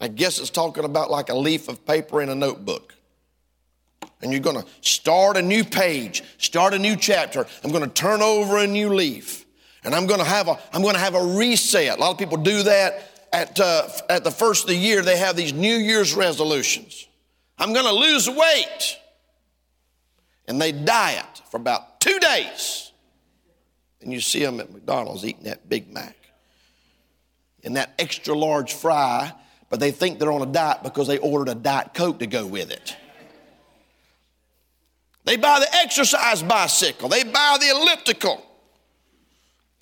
I 0.00 0.08
guess 0.08 0.38
it's 0.38 0.50
talking 0.50 0.84
about 0.84 1.10
like 1.10 1.28
a 1.28 1.34
leaf 1.34 1.68
of 1.68 1.84
paper 1.86 2.20
in 2.22 2.28
a 2.28 2.34
notebook. 2.34 2.94
And 4.22 4.32
you're 4.32 4.40
going 4.40 4.60
to 4.60 4.66
start 4.80 5.36
a 5.36 5.42
new 5.42 5.64
page, 5.64 6.22
start 6.38 6.74
a 6.74 6.78
new 6.78 6.96
chapter. 6.96 7.46
I'm 7.62 7.70
going 7.70 7.84
to 7.84 7.90
turn 7.90 8.22
over 8.22 8.58
a 8.58 8.66
new 8.66 8.94
leaf. 8.94 9.44
And 9.84 9.94
I'm 9.94 10.06
going 10.06 10.20
to 10.20 10.26
have 10.26 10.48
a, 10.48 10.58
I'm 10.72 10.82
going 10.82 10.94
to 10.94 11.00
have 11.00 11.14
a 11.14 11.24
reset. 11.36 11.98
A 11.98 12.00
lot 12.00 12.12
of 12.12 12.18
people 12.18 12.38
do 12.38 12.62
that 12.64 13.28
at, 13.32 13.60
uh, 13.60 13.88
at 14.08 14.24
the 14.24 14.30
first 14.30 14.64
of 14.64 14.68
the 14.68 14.76
year. 14.76 15.02
They 15.02 15.18
have 15.18 15.36
these 15.36 15.52
New 15.52 15.76
Year's 15.76 16.14
resolutions. 16.14 17.06
I'm 17.58 17.72
going 17.72 17.86
to 17.86 17.92
lose 17.92 18.28
weight. 18.28 18.98
And 20.48 20.60
they 20.60 20.72
diet 20.72 21.42
for 21.50 21.56
about 21.56 22.00
two 22.00 22.18
days. 22.18 22.92
And 24.00 24.12
you 24.12 24.20
see 24.20 24.44
them 24.44 24.60
at 24.60 24.72
McDonald's 24.72 25.24
eating 25.24 25.44
that 25.44 25.68
Big 25.68 25.92
Mac 25.92 26.16
and 27.64 27.74
that 27.76 27.92
extra 27.98 28.32
large 28.32 28.74
fry, 28.74 29.32
but 29.68 29.80
they 29.80 29.90
think 29.90 30.20
they're 30.20 30.30
on 30.30 30.42
a 30.42 30.46
diet 30.46 30.84
because 30.84 31.08
they 31.08 31.18
ordered 31.18 31.48
a 31.48 31.54
Diet 31.56 31.94
Coke 31.94 32.20
to 32.20 32.26
go 32.26 32.46
with 32.46 32.70
it. 32.70 32.96
They 35.24 35.36
buy 35.36 35.58
the 35.58 35.74
exercise 35.74 36.44
bicycle, 36.44 37.08
they 37.08 37.24
buy 37.24 37.58
the 37.60 37.70
elliptical. 37.70 38.45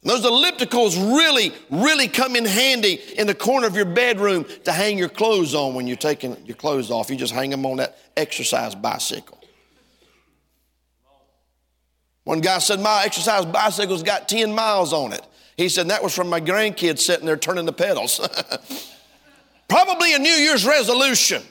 Those 0.04 0.22
ellipticals 0.22 1.16
really, 1.16 1.52
really 1.70 2.08
come 2.08 2.36
in 2.36 2.44
handy 2.44 3.00
in 3.16 3.26
the 3.26 3.34
corner 3.34 3.66
of 3.66 3.74
your 3.74 3.86
bedroom 3.86 4.44
to 4.64 4.72
hang 4.72 4.98
your 4.98 5.08
clothes 5.08 5.54
on 5.54 5.74
when 5.74 5.86
you're 5.86 5.96
taking 5.96 6.36
your 6.44 6.56
clothes 6.56 6.90
off. 6.90 7.08
You 7.08 7.16
just 7.16 7.32
hang 7.32 7.48
them 7.48 7.64
on 7.64 7.78
that 7.78 7.96
exercise 8.14 8.74
bicycle. 8.74 9.40
One 12.24 12.42
guy 12.42 12.58
said, 12.58 12.80
My 12.80 13.02
exercise 13.04 13.46
bicycle's 13.46 14.02
got 14.02 14.28
10 14.28 14.54
miles 14.54 14.92
on 14.92 15.14
it. 15.14 15.26
He 15.56 15.70
said, 15.70 15.88
That 15.88 16.02
was 16.02 16.14
from 16.14 16.28
my 16.28 16.40
grandkids 16.40 16.98
sitting 16.98 17.24
there 17.24 17.38
turning 17.38 17.64
the 17.64 17.72
pedals. 17.72 18.20
Probably 19.68 20.14
a 20.14 20.18
New 20.18 20.28
Year's 20.28 20.66
resolution. 20.66 21.42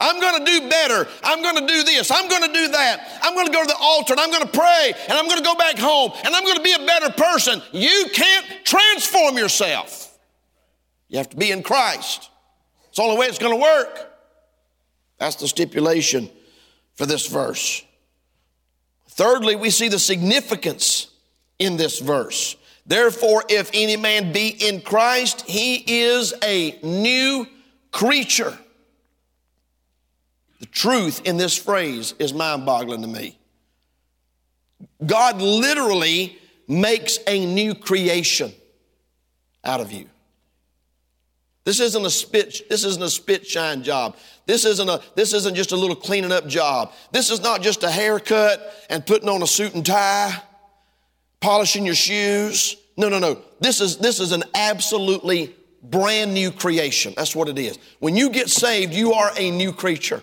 I'm 0.00 0.18
going 0.18 0.44
to 0.44 0.50
do 0.50 0.68
better. 0.68 1.06
I'm 1.22 1.42
going 1.42 1.56
to 1.56 1.66
do 1.66 1.84
this. 1.84 2.10
I'm 2.10 2.28
going 2.28 2.42
to 2.42 2.52
do 2.52 2.68
that. 2.68 3.20
I'm 3.22 3.34
going 3.34 3.46
to 3.46 3.52
go 3.52 3.60
to 3.60 3.68
the 3.68 3.76
altar 3.78 4.14
and 4.14 4.20
I'm 4.20 4.30
going 4.30 4.44
to 4.44 4.58
pray 4.58 4.94
and 5.08 5.12
I'm 5.12 5.26
going 5.26 5.38
to 5.38 5.44
go 5.44 5.54
back 5.54 5.78
home 5.78 6.12
and 6.24 6.34
I'm 6.34 6.42
going 6.42 6.56
to 6.56 6.62
be 6.62 6.72
a 6.72 6.86
better 6.86 7.10
person. 7.10 7.60
You 7.72 8.06
can't 8.12 8.46
transform 8.64 9.36
yourself. 9.36 10.18
You 11.08 11.18
have 11.18 11.28
to 11.30 11.36
be 11.36 11.50
in 11.50 11.62
Christ. 11.62 12.30
It's 12.88 12.96
the 12.96 13.02
only 13.02 13.18
way 13.18 13.26
it's 13.26 13.38
going 13.38 13.52
to 13.52 13.62
work. 13.62 14.10
That's 15.18 15.36
the 15.36 15.48
stipulation 15.48 16.30
for 16.94 17.04
this 17.04 17.26
verse. 17.26 17.84
Thirdly, 19.08 19.54
we 19.54 19.68
see 19.68 19.88
the 19.88 19.98
significance 19.98 21.08
in 21.58 21.76
this 21.76 21.98
verse. 21.98 22.56
Therefore, 22.86 23.44
if 23.50 23.70
any 23.74 23.96
man 23.96 24.32
be 24.32 24.48
in 24.48 24.80
Christ, 24.80 25.42
he 25.42 25.84
is 26.02 26.32
a 26.42 26.78
new 26.82 27.46
creature. 27.92 28.56
Truth 30.70 31.22
in 31.24 31.36
this 31.36 31.56
phrase 31.56 32.14
is 32.18 32.32
mind 32.32 32.64
boggling 32.64 33.02
to 33.02 33.08
me. 33.08 33.38
God 35.04 35.40
literally 35.40 36.38
makes 36.68 37.18
a 37.26 37.44
new 37.44 37.74
creation 37.74 38.52
out 39.64 39.80
of 39.80 39.92
you. 39.92 40.08
This 41.64 41.80
isn't 41.80 42.04
a 42.04 42.10
spit, 42.10 42.68
this 42.68 42.84
isn't 42.84 43.02
a 43.02 43.10
spit 43.10 43.46
shine 43.46 43.82
job. 43.82 44.16
This 44.46 44.64
isn't 44.64 44.88
a 44.88 45.00
this 45.14 45.32
isn't 45.34 45.54
just 45.54 45.72
a 45.72 45.76
little 45.76 45.96
cleaning 45.96 46.32
up 46.32 46.46
job. 46.46 46.92
This 47.12 47.30
is 47.30 47.40
not 47.40 47.62
just 47.62 47.82
a 47.82 47.90
haircut 47.90 48.74
and 48.88 49.04
putting 49.04 49.28
on 49.28 49.42
a 49.42 49.46
suit 49.46 49.74
and 49.74 49.84
tie, 49.84 50.32
polishing 51.40 51.84
your 51.84 51.94
shoes. 51.94 52.76
No, 52.96 53.08
no, 53.08 53.18
no. 53.18 53.42
This 53.60 53.80
is 53.80 53.98
this 53.98 54.20
is 54.20 54.32
an 54.32 54.44
absolutely 54.54 55.54
brand 55.82 56.32
new 56.32 56.50
creation. 56.50 57.14
That's 57.16 57.36
what 57.36 57.48
it 57.48 57.58
is. 57.58 57.78
When 57.98 58.16
you 58.16 58.30
get 58.30 58.48
saved, 58.48 58.94
you 58.94 59.12
are 59.12 59.30
a 59.36 59.50
new 59.50 59.72
creature. 59.72 60.22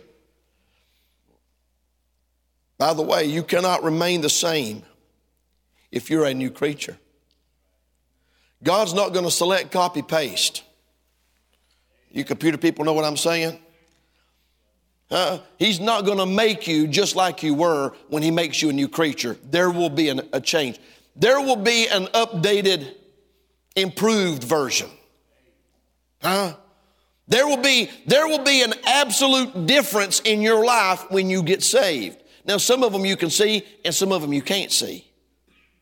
By 2.77 2.93
the 2.93 3.01
way, 3.01 3.25
you 3.25 3.43
cannot 3.43 3.83
remain 3.83 4.21
the 4.21 4.29
same 4.29 4.83
if 5.91 6.09
you're 6.09 6.25
a 6.25 6.33
new 6.33 6.51
creature. 6.51 6.97
God's 8.63 8.93
not 8.93 9.13
going 9.13 9.25
to 9.25 9.31
select 9.31 9.71
copy 9.71 10.01
paste. 10.01 10.63
You 12.11 12.23
computer 12.23 12.57
people 12.57 12.85
know 12.85 12.93
what 12.93 13.05
I'm 13.05 13.17
saying? 13.17 13.59
Uh, 15.09 15.39
he's 15.57 15.79
not 15.79 16.05
going 16.05 16.17
to 16.17 16.25
make 16.25 16.67
you 16.67 16.87
just 16.87 17.15
like 17.15 17.41
you 17.41 17.53
were 17.53 17.93
when 18.09 18.23
he 18.23 18.31
makes 18.31 18.61
you 18.61 18.69
a 18.69 18.73
new 18.73 18.89
creature. 18.89 19.37
There 19.49 19.69
will 19.69 19.89
be 19.89 20.09
an, 20.09 20.21
a 20.33 20.41
change. 20.41 20.79
There 21.15 21.39
will 21.39 21.55
be 21.55 21.87
an 21.87 22.05
updated, 22.07 22.93
improved 23.75 24.43
version. 24.43 24.89
Huh? 26.21 26.55
There 27.27 27.47
will 27.47 27.61
be, 27.61 27.89
there 28.05 28.27
will 28.27 28.43
be 28.43 28.63
an 28.63 28.73
absolute 28.85 29.65
difference 29.65 30.19
in 30.21 30.41
your 30.41 30.65
life 30.65 31.09
when 31.09 31.29
you 31.29 31.43
get 31.43 31.63
saved. 31.63 32.17
Now, 32.47 32.57
some 32.57 32.81
of 32.81 32.93
them 32.93 33.05
you 33.05 33.17
can 33.17 33.29
see 33.29 33.63
and 33.83 33.93
some 33.93 34.13
of 34.13 34.21
them 34.21 34.31
you 34.31 34.41
can't 34.41 34.71
see. 34.71 35.05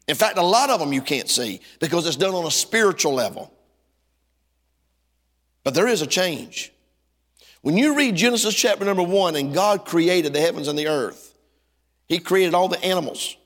In 0.08 0.16
fact, 0.16 0.38
a 0.38 0.44
lot 0.44 0.70
of 0.70 0.80
them 0.80 0.92
you 0.92 1.02
can't 1.02 1.30
see 1.30 1.62
because 1.80 2.08
it's 2.08 2.16
done 2.16 2.34
on 2.34 2.46
a 2.46 2.52
spiritual 2.52 3.14
level. 3.14 3.52
But 5.64 5.76
there 5.76 5.88
is 5.88 6.02
a 6.02 6.08
change. 6.08 6.72
When 7.62 7.78
you 7.78 7.96
read 7.96 8.16
Genesis 8.16 8.54
chapter 8.54 8.86
number 8.86 9.04
one 9.04 9.36
and 9.36 9.54
God 9.54 9.86
created 9.86 10.34
the 10.34 10.42
heavens 10.42 10.68
and 10.68 10.78
the 10.78 10.88
earth, 10.88 11.36
He 12.08 12.20
created 12.20 12.54
all 12.54 12.68
the 12.68 12.84
animals. 12.84 13.38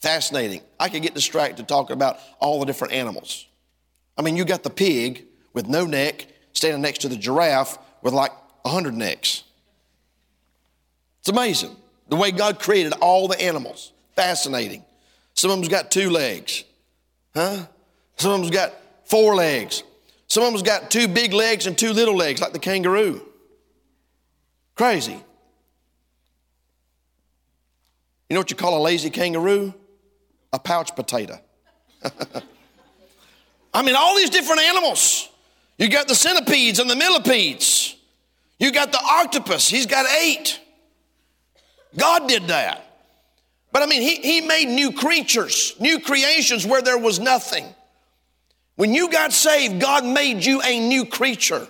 Fascinating. 0.00 0.62
I 0.78 0.88
could 0.88 1.02
get 1.02 1.14
distracted 1.14 1.66
talking 1.66 1.94
about 1.94 2.18
all 2.38 2.60
the 2.60 2.66
different 2.66 2.92
animals. 2.92 3.46
I 4.16 4.22
mean, 4.22 4.36
you 4.36 4.44
got 4.44 4.62
the 4.62 4.70
pig 4.70 5.24
with 5.52 5.66
no 5.66 5.86
neck 5.86 6.26
standing 6.52 6.82
next 6.82 6.98
to 6.98 7.08
the 7.08 7.16
giraffe 7.16 7.78
with 8.02 8.14
like 8.14 8.32
a 8.64 8.68
hundred 8.68 8.94
necks. 8.94 9.42
It's 11.20 11.28
amazing. 11.28 11.74
The 12.08 12.16
way 12.16 12.30
God 12.30 12.58
created 12.58 12.92
all 13.00 13.28
the 13.28 13.40
animals. 13.40 13.92
Fascinating. 14.14 14.84
Some 15.34 15.50
of 15.50 15.56
them's 15.56 15.68
got 15.68 15.90
two 15.90 16.10
legs. 16.10 16.64
Huh? 17.34 17.66
Some 18.16 18.32
of 18.32 18.40
them's 18.40 18.50
got 18.50 18.72
four 19.04 19.34
legs. 19.34 19.82
Some 20.28 20.42
of 20.44 20.50
them's 20.52 20.62
got 20.62 20.90
two 20.90 21.08
big 21.08 21.32
legs 21.32 21.66
and 21.66 21.76
two 21.76 21.92
little 21.92 22.16
legs, 22.16 22.40
like 22.40 22.52
the 22.52 22.58
kangaroo. 22.58 23.22
Crazy. 24.74 25.18
You 28.28 28.34
know 28.34 28.40
what 28.40 28.50
you 28.50 28.56
call 28.56 28.78
a 28.78 28.82
lazy 28.82 29.10
kangaroo? 29.10 29.74
A 30.52 30.58
pouch 30.58 30.94
potato. 30.96 31.38
I 33.74 33.82
mean, 33.82 33.96
all 33.96 34.16
these 34.16 34.30
different 34.30 34.62
animals. 34.62 35.28
You 35.78 35.88
got 35.88 36.08
the 36.08 36.14
centipedes 36.14 36.78
and 36.78 36.88
the 36.88 36.96
millipedes. 36.96 37.96
You 38.58 38.70
got 38.72 38.92
the 38.92 39.00
octopus. 39.02 39.68
He's 39.68 39.86
got 39.86 40.06
eight. 40.20 40.60
God 41.96 42.28
did 42.28 42.48
that. 42.48 42.84
But 43.72 43.82
I 43.82 43.86
mean, 43.86 44.02
he, 44.02 44.16
he 44.16 44.40
made 44.40 44.68
new 44.68 44.92
creatures, 44.92 45.74
new 45.80 45.98
creations 46.00 46.64
where 46.66 46.82
there 46.82 46.98
was 46.98 47.18
nothing. 47.18 47.66
When 48.76 48.94
you 48.94 49.10
got 49.10 49.32
saved, 49.32 49.80
God 49.80 50.04
made 50.04 50.44
you 50.44 50.60
a 50.62 50.80
new 50.80 51.06
creature. 51.06 51.66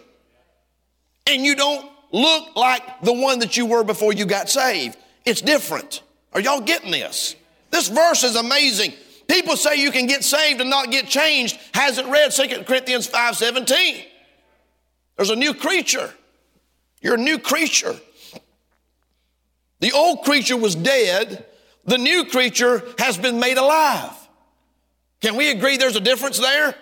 And 1.27 1.45
you 1.45 1.55
don't 1.55 1.91
look 2.13 2.57
like 2.57 3.01
the 3.03 3.13
one 3.13 3.41
that 3.41 3.57
you 3.57 3.67
were 3.67 3.85
before 3.85 4.13
you 4.13 4.27
got 4.27 4.49
saved. 4.49 4.97
It's 5.25 5.41
different. 5.41 6.03
Are 6.33 6.41
y'all 6.41 6.61
getting 6.61 6.91
this? 6.91 7.37
This 7.71 7.89
verse 7.89 8.23
is 8.23 8.37
amazing. 8.37 8.93
People 9.27 9.57
say 9.57 9.77
you 9.77 9.91
can 9.91 10.07
get 10.07 10.23
saved 10.23 10.61
and 10.61 10.71
not 10.71 10.91
get 10.91 11.07
changed. 11.07 11.59
Hasn't 11.73 12.09
read 12.09 12.33
2 12.33 12.65
Corinthians 12.65 13.09
5:17. 13.09 14.05
There's 15.17 15.31
a 15.31 15.37
new 15.37 15.55
creature. 15.55 16.13
You're 17.01 17.15
a 17.15 17.19
new 17.19 17.39
creature. 17.39 17.97
The 19.85 19.93
old 19.93 20.23
creature 20.23 20.57
was 20.57 20.75
dead, 20.75 21.45
the 21.85 21.99
new 21.99 22.25
creature 22.25 22.83
has 22.99 23.19
been 23.19 23.39
made 23.39 23.59
alive. 23.59 24.13
Can 25.21 25.37
we 25.37 25.51
agree 25.51 25.77
there's 25.77 25.95
a 25.95 26.01
difference 26.01 26.39
there? 26.39 26.75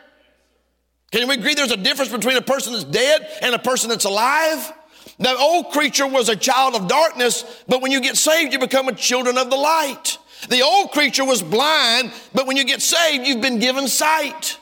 Can 1.10 1.26
we 1.26 1.34
agree 1.34 1.54
there's 1.54 1.72
a 1.72 1.76
difference 1.76 2.12
between 2.12 2.36
a 2.36 2.42
person 2.42 2.74
that's 2.74 2.84
dead 2.84 3.26
and 3.42 3.56
a 3.56 3.58
person 3.58 3.88
that's 3.88 4.04
alive? 4.04 4.72
The 5.18 5.36
old 5.36 5.72
creature 5.72 6.06
was 6.06 6.28
a 6.28 6.36
child 6.36 6.76
of 6.76 6.86
darkness, 6.86 7.64
but 7.66 7.82
when 7.82 7.90
you 7.90 8.00
get 8.00 8.16
saved, 8.16 8.52
you 8.52 8.60
become 8.60 8.86
a 8.86 8.94
children 8.94 9.36
of 9.36 9.50
the 9.50 9.56
light. 9.56 10.18
The 10.48 10.62
old 10.62 10.92
creature 10.92 11.24
was 11.24 11.42
blind, 11.42 12.12
but 12.32 12.46
when 12.46 12.56
you 12.56 12.62
get 12.62 12.82
saved, 12.82 13.26
you've 13.26 13.40
been 13.40 13.58
given 13.58 13.88
sight. 13.88 14.60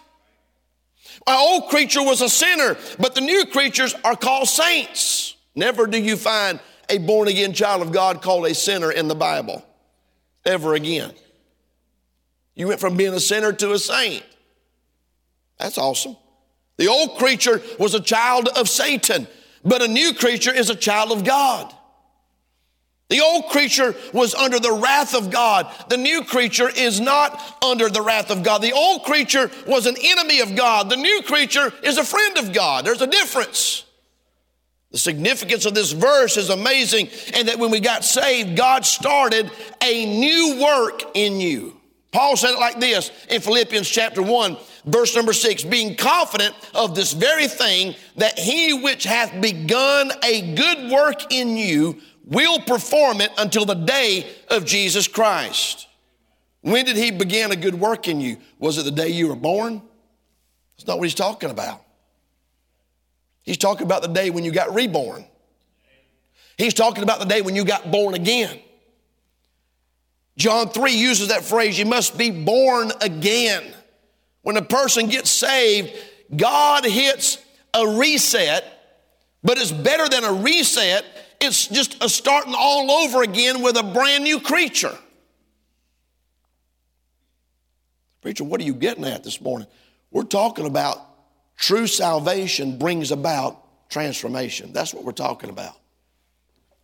Our 1.26 1.38
old 1.38 1.68
creature 1.68 2.03
was 2.03 2.22
a 2.22 2.31
sinner, 2.31 2.79
but 2.98 3.14
the 3.14 3.20
new 3.20 3.44
creatures 3.44 3.94
are 4.03 4.16
called 4.16 4.48
saints. 4.48 5.37
Never 5.55 5.87
do 5.87 5.98
you 6.00 6.16
find 6.16 6.59
a 6.90 6.98
born 6.98 7.29
again 7.29 7.53
child 7.53 7.83
of 7.83 7.92
God 7.92 8.20
called 8.20 8.46
a 8.46 8.55
sinner 8.55 8.90
in 8.90 9.09
the 9.09 9.14
Bible 9.14 9.64
ever 10.44 10.74
again. 10.74 11.12
You 12.55 12.68
went 12.68 12.81
from 12.81 12.96
being 12.96 13.14
a 13.14 13.20
sinner 13.20 13.53
to 13.53 13.72
a 13.72 13.79
saint. 13.79 14.24
That's 15.59 15.79
awesome. 15.79 16.16
The 16.76 16.88
old 16.88 17.16
creature 17.18 17.62
was 17.79 17.94
a 17.94 18.00
child 18.00 18.48
of 18.48 18.68
Satan, 18.68 19.29
but 19.64 19.83
a 19.83 19.88
new 19.88 20.14
creature 20.14 20.53
is 20.53 20.70
a 20.70 20.74
child 20.74 21.12
of 21.12 21.24
God. 21.24 21.72
The 23.11 23.20
old 23.20 23.48
creature 23.48 23.94
was 24.14 24.35
under 24.35 24.61
the 24.61 24.72
wrath 24.72 25.14
of 25.16 25.31
God. 25.31 25.66
The 25.88 25.96
new 25.96 26.22
creature 26.22 26.68
is 26.68 27.00
not 27.00 27.59
under 27.62 27.88
the 27.88 28.00
wrath 28.00 28.31
of 28.31 28.44
God. 28.44 28.62
The 28.62 28.72
old 28.72 29.03
creature 29.03 29.50
was 29.66 29.87
an 29.87 29.96
enemy 30.00 30.40
of 30.40 30.55
God. 30.55 30.88
The 30.88 30.96
new 30.96 31.22
creature 31.22 31.72
is 31.83 31.98
a 31.98 32.05
friend 32.05 32.38
of 32.38 32.53
God. 32.53 32.87
There's 32.87 33.03
a 33.03 33.09
difference. 33.09 33.85
The 34.90 34.98
significance 34.98 35.66
of 35.66 35.74
this 35.74 35.92
verse 35.92 36.37
is 36.37 36.50
amazing, 36.50 37.09
and 37.35 37.48
that 37.48 37.59
when 37.59 37.70
we 37.70 37.81
got 37.81 38.05
saved, 38.05 38.57
God 38.57 38.85
started 38.85 39.50
a 39.83 40.07
new 40.07 40.61
work 40.62 41.03
in 41.14 41.40
you. 41.40 41.76
Paul 42.12 42.37
said 42.37 42.55
it 42.55 42.59
like 42.59 42.81
this 42.81 43.12
in 43.29 43.40
Philippians 43.40 43.88
chapter 43.88 44.20
1, 44.20 44.57
verse 44.85 45.14
number 45.14 45.33
6 45.33 45.62
being 45.64 45.94
confident 45.94 46.57
of 46.74 46.96
this 46.96 47.12
very 47.12 47.46
thing, 47.46 47.94
that 48.16 48.37
he 48.37 48.72
which 48.72 49.05
hath 49.05 49.40
begun 49.40 50.11
a 50.24 50.55
good 50.55 50.90
work 50.90 51.33
in 51.33 51.57
you 51.57 52.00
will 52.24 52.61
perform 52.61 53.20
it 53.20 53.31
until 53.38 53.64
the 53.64 53.74
day 53.74 54.26
of 54.48 54.64
Jesus 54.64 55.07
Christ. 55.07 55.87
When 56.62 56.85
did 56.85 56.96
he 56.96 57.11
begin 57.12 57.53
a 57.53 57.57
good 57.57 57.74
work 57.74 58.09
in 58.09 58.20
you? 58.20 58.38
Was 58.59 58.76
it 58.76 58.85
the 58.85 58.90
day 58.90 59.09
you 59.09 59.29
were 59.29 59.37
born? 59.37 59.83
That's 60.76 60.87
not 60.87 60.98
what 60.98 61.05
he's 61.05 61.14
talking 61.14 61.50
about. 61.50 61.83
He's 63.42 63.59
talking 63.59 63.85
about 63.85 64.03
the 64.03 64.09
day 64.09 64.31
when 64.31 64.44
you 64.44 64.53
got 64.53 64.74
reborn. 64.74 65.24
He's 66.57 66.74
talking 66.74 67.03
about 67.03 67.20
the 67.20 67.26
day 67.26 67.40
when 67.42 67.57
you 67.57 67.64
got 67.64 67.90
born 67.90 68.14
again. 68.14 68.59
John 70.37 70.68
3 70.68 70.92
uses 70.92 71.29
that 71.29 71.42
phrase, 71.42 71.79
you 71.79 71.87
must 71.87 72.16
be 72.16 72.31
born 72.31 72.92
again. 73.00 73.74
When 74.42 74.57
a 74.57 74.62
person 74.62 75.09
gets 75.09 75.31
saved, 75.31 75.92
God 76.35 76.85
hits 76.85 77.38
a 77.74 77.87
reset, 77.87 78.64
but 79.42 79.59
it's 79.59 79.72
better 79.72 80.09
than 80.09 80.24
a 80.24 80.33
reset. 80.33 81.05
It's 81.40 81.66
just 81.66 82.03
a 82.03 82.09
starting 82.09 82.55
all 82.57 82.90
over 82.90 83.22
again 83.22 83.62
with 83.62 83.76
a 83.76 83.83
brand 83.83 84.24
new 84.24 84.40
creature. 84.40 84.96
Preacher, 88.20 88.44
what 88.44 88.61
are 88.61 88.64
you 88.64 88.74
getting 88.74 89.05
at 89.05 89.24
this 89.24 89.40
morning? 89.40 89.66
We're 90.11 90.24
talking 90.24 90.66
about 90.66 90.98
True 91.61 91.87
salvation 91.87 92.79
brings 92.79 93.12
about 93.12 93.90
transformation. 93.90 94.73
That's 94.73 94.94
what 94.94 95.05
we're 95.05 95.12
talking 95.12 95.51
about. 95.51 95.77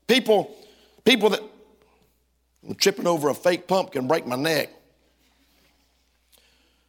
People, 0.06 0.54
people 1.02 1.30
that 1.30 1.40
I'm 2.68 2.74
tripping 2.74 3.06
over 3.06 3.30
a 3.30 3.34
fake 3.34 3.66
pumpkin 3.66 4.06
break 4.06 4.26
my 4.26 4.36
neck. 4.36 4.70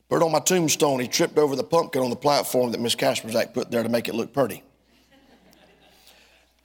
But 0.09 0.21
on 0.21 0.33
my 0.33 0.39
tombstone, 0.39 0.99
he 0.99 1.07
tripped 1.07 1.37
over 1.37 1.55
the 1.55 1.63
pumpkin 1.63 2.01
on 2.01 2.09
the 2.09 2.17
platform 2.17 2.73
that 2.73 2.81
Miss 2.81 2.93
Kasperzak 2.93 3.53
put 3.53 3.71
there 3.71 3.83
to 3.83 3.89
make 3.89 4.09
it 4.09 4.15
look 4.15 4.33
pretty. 4.33 4.63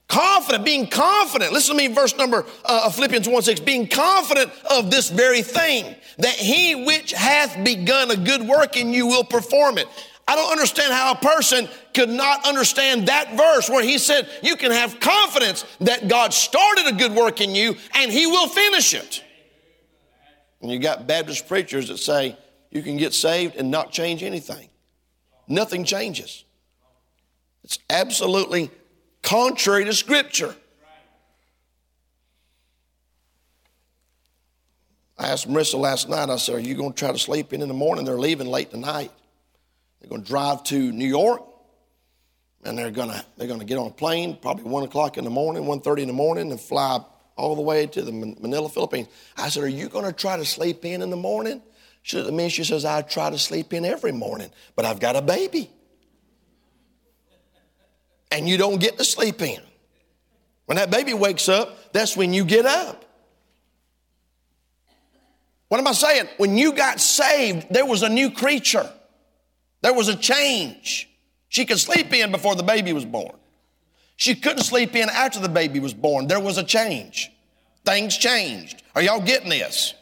confident, 0.09 0.65
being 0.65 0.89
confident. 0.89 1.53
Listen 1.53 1.77
to 1.77 1.89
me, 1.89 1.95
verse 1.95 2.17
number 2.17 2.45
uh, 2.65 2.91
Philippians 2.91 3.29
1 3.29 3.43
6. 3.43 3.61
Being 3.61 3.87
confident 3.87 4.51
of 4.69 4.91
this 4.91 5.09
very 5.09 5.43
thing, 5.43 5.95
that 6.19 6.35
he 6.35 6.85
which 6.85 7.13
hath 7.13 7.63
begun 7.65 8.11
a 8.11 8.17
good 8.17 8.43
work 8.43 8.77
in 8.77 8.93
you 8.93 9.07
will 9.07 9.25
perform 9.25 9.79
it. 9.79 9.87
I 10.27 10.37
don't 10.37 10.51
understand 10.51 10.93
how 10.93 11.13
a 11.13 11.17
person 11.17 11.69
could 11.95 12.09
not 12.09 12.47
understand 12.47 13.09
that 13.09 13.37
verse 13.37 13.69
where 13.69 13.83
he 13.83 13.99
said, 13.99 14.29
You 14.43 14.57
can 14.57 14.71
have 14.71 15.01
confidence 15.01 15.65
that 15.81 16.09
God 16.09 16.33
started 16.33 16.87
a 16.87 16.93
good 16.93 17.13
work 17.13 17.41
in 17.41 17.55
you 17.55 17.77
and 17.95 18.11
he 18.11 18.27
will 18.27 18.49
finish 18.49 18.95
it. 18.95 19.23
And 20.61 20.71
you 20.71 20.79
got 20.79 21.07
Baptist 21.07 21.49
preachers 21.49 21.89
that 21.89 21.99
say 21.99 22.37
you 22.71 22.83
can 22.83 22.97
get 22.97 23.13
saved 23.13 23.57
and 23.57 23.71
not 23.71 23.91
change 23.91 24.23
anything, 24.23 24.71
nothing 25.49 25.85
changes. 25.85 26.45
It's 27.65 27.79
absolutely 27.91 28.71
contrary 29.23 29.85
to 29.85 29.93
Scripture. 29.93 30.55
I 35.19 35.29
asked 35.29 35.49
Marissa 35.49 35.79
last 35.79 36.09
night, 36.09 36.31
I 36.31 36.37
said, 36.37 36.57
Are 36.57 36.61
you 36.61 36.75
going 36.75 36.93
to 36.93 36.99
try 36.99 37.13
to 37.13 37.19
sleep 37.19 37.53
in 37.53 37.63
in 37.63 37.69
the 37.69 37.75
morning? 37.75 38.05
They're 38.05 38.19
leaving 38.19 38.49
late 38.49 38.71
tonight. 38.71 39.13
They're 40.03 40.09
going 40.09 40.23
to 40.23 40.29
drive 40.29 40.65
to 40.65 40.91
New 40.91 41.07
York, 41.07 41.45
and 42.65 42.77
they're 42.77 42.91
going 42.91 43.11
to 43.11 43.25
they're 43.37 43.47
going 43.47 43.61
to 43.61 43.67
get 43.67 43.79
on 43.79 43.87
a 43.87 43.91
plane 43.91 44.37
probably 44.43 44.65
one 44.65 44.83
o'clock 44.83 45.17
in 45.17 45.23
the 45.23 45.31
morning, 45.31 45.63
1.30 45.63 46.01
in 46.01 46.09
the 46.09 46.13
morning, 46.13 46.51
and 46.51 46.61
fly 46.61 47.01
all 47.37 47.55
the 47.55 47.63
way 47.63 47.87
to 47.87 48.03
the 48.03 48.11
Manila, 48.11 48.69
Philippines. 48.69 49.07
I 49.37 49.49
said, 49.49 49.63
"Are 49.63 49.69
you 49.69 49.89
going 49.89 50.05
to 50.05 50.13
try 50.13 50.37
to 50.37 50.45
sleep 50.45 50.85
in 50.85 51.03
in 51.03 51.11
the 51.11 51.17
morning?" 51.17 51.63
She 52.03 52.17
said, 52.17 52.35
"Me." 52.35 52.49
She 52.49 52.65
says, 52.65 52.85
"I 52.85 53.03
try 53.03 53.31
to 53.31 53.39
sleep 53.39 53.73
in 53.73 53.85
every 53.85 54.11
morning, 54.11 54.51
but 54.75 54.85
I've 54.85 54.99
got 54.99 55.15
a 55.15 55.23
baby, 55.23 55.71
and 58.33 58.49
you 58.49 58.57
don't 58.59 58.81
get 58.81 58.99
to 58.99 59.05
sleep 59.05 59.41
in. 59.41 59.61
When 60.67 60.79
that 60.79 60.91
baby 60.91 61.15
wakes 61.15 61.49
up, 61.49 61.93
that's 61.93 62.17
when 62.17 62.33
you 62.33 62.45
get 62.45 62.67
up." 62.67 63.05
What 65.69 65.79
am 65.79 65.87
I 65.87 65.93
saying? 65.93 66.29
When 66.39 66.59
you 66.59 66.73
got 66.73 67.01
saved, 67.01 67.69
there 67.71 67.87
was 67.87 68.03
a 68.03 68.09
new 68.09 68.33
creature. 68.33 68.93
There 69.83 69.93
was 69.93 70.09
a 70.09 70.17
change. 70.17 71.09
She 71.49 71.67
could 71.67 71.79
sleep 71.79 72.13
in 72.13 72.31
before 72.31 72.55
the 72.55 72.63
baby 72.63 72.93
was 72.93 73.05
born. 73.05 73.37
She 74.17 74.35
couldn't 74.35 74.63
sleep 74.63 74.97
in 74.97 75.09
after 75.11 75.41
the 75.41 75.49
baby 75.49 75.81
was 75.81 75.93
born. 75.93 76.29
There 76.29 76.41
was 76.41 76.57
a 76.57 76.63
change. 76.63 77.31
Things 77.85 78.17
changed. 78.17 78.83
Are 78.95 79.03
y'all 79.03 79.21
getting 79.21 79.51
this? 79.51 79.95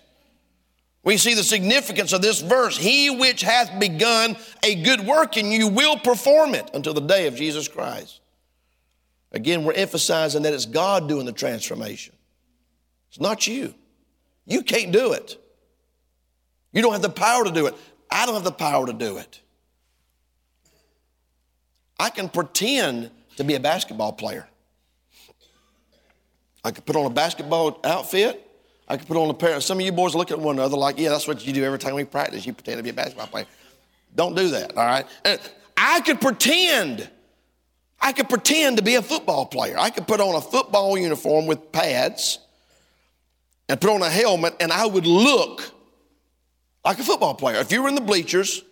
We 1.02 1.16
see 1.16 1.34
the 1.34 1.42
significance 1.42 2.12
of 2.12 2.20
this 2.20 2.40
verse. 2.40 2.76
He 2.76 3.08
which 3.08 3.40
hath 3.40 3.80
begun 3.80 4.36
a 4.62 4.74
good 4.82 5.06
work 5.06 5.36
in 5.38 5.50
you 5.50 5.68
will 5.68 5.96
perform 5.96 6.54
it 6.54 6.70
until 6.74 6.92
the 6.92 7.00
day 7.00 7.26
of 7.26 7.34
Jesus 7.34 7.68
Christ. 7.68 8.20
Again, 9.32 9.64
we're 9.64 9.72
emphasizing 9.72 10.42
that 10.42 10.52
it's 10.52 10.66
God 10.66 11.08
doing 11.08 11.24
the 11.24 11.32
transformation. 11.32 12.14
It's 13.08 13.20
not 13.20 13.46
you. 13.46 13.74
You 14.44 14.62
can't 14.62 14.92
do 14.92 15.12
it. 15.12 15.38
You 16.72 16.82
don't 16.82 16.92
have 16.92 17.02
the 17.02 17.08
power 17.08 17.44
to 17.44 17.50
do 17.50 17.66
it. 17.66 17.74
I 18.10 18.26
don't 18.26 18.34
have 18.34 18.44
the 18.44 18.52
power 18.52 18.86
to 18.86 18.92
do 18.92 19.16
it. 19.16 19.40
I 22.00 22.08
can 22.08 22.30
pretend 22.30 23.10
to 23.36 23.44
be 23.44 23.56
a 23.56 23.60
basketball 23.60 24.14
player. 24.14 24.48
I 26.64 26.70
could 26.70 26.86
put 26.86 26.96
on 26.96 27.04
a 27.04 27.10
basketball 27.10 27.78
outfit. 27.84 28.42
I 28.88 28.96
could 28.96 29.06
put 29.06 29.18
on 29.18 29.28
a 29.28 29.34
pair. 29.34 29.60
Some 29.60 29.78
of 29.78 29.84
you 29.84 29.92
boys 29.92 30.14
look 30.14 30.30
at 30.30 30.38
one 30.38 30.58
another 30.58 30.78
like, 30.78 30.98
yeah, 30.98 31.10
that's 31.10 31.28
what 31.28 31.46
you 31.46 31.52
do 31.52 31.62
every 31.62 31.78
time 31.78 31.94
we 31.94 32.04
practice. 32.04 32.46
You 32.46 32.54
pretend 32.54 32.78
to 32.78 32.82
be 32.82 32.88
a 32.88 32.94
basketball 32.94 33.26
player. 33.26 33.44
Don't 34.16 34.34
do 34.34 34.48
that, 34.48 34.74
all 34.78 34.86
right? 34.86 35.04
And 35.26 35.38
I 35.76 36.00
could 36.00 36.22
pretend. 36.22 37.06
I 38.00 38.12
could 38.12 38.30
pretend 38.30 38.78
to 38.78 38.82
be 38.82 38.94
a 38.94 39.02
football 39.02 39.44
player. 39.44 39.76
I 39.78 39.90
could 39.90 40.08
put 40.08 40.20
on 40.20 40.34
a 40.34 40.40
football 40.40 40.96
uniform 40.96 41.46
with 41.46 41.70
pads 41.70 42.38
and 43.68 43.78
put 43.78 43.90
on 43.90 44.00
a 44.00 44.08
helmet, 44.08 44.56
and 44.58 44.72
I 44.72 44.86
would 44.86 45.06
look 45.06 45.70
like 46.82 46.98
a 46.98 47.04
football 47.04 47.34
player. 47.34 47.60
If 47.60 47.70
you 47.70 47.82
were 47.82 47.90
in 47.90 47.94
the 47.94 48.00
bleachers, 48.00 48.64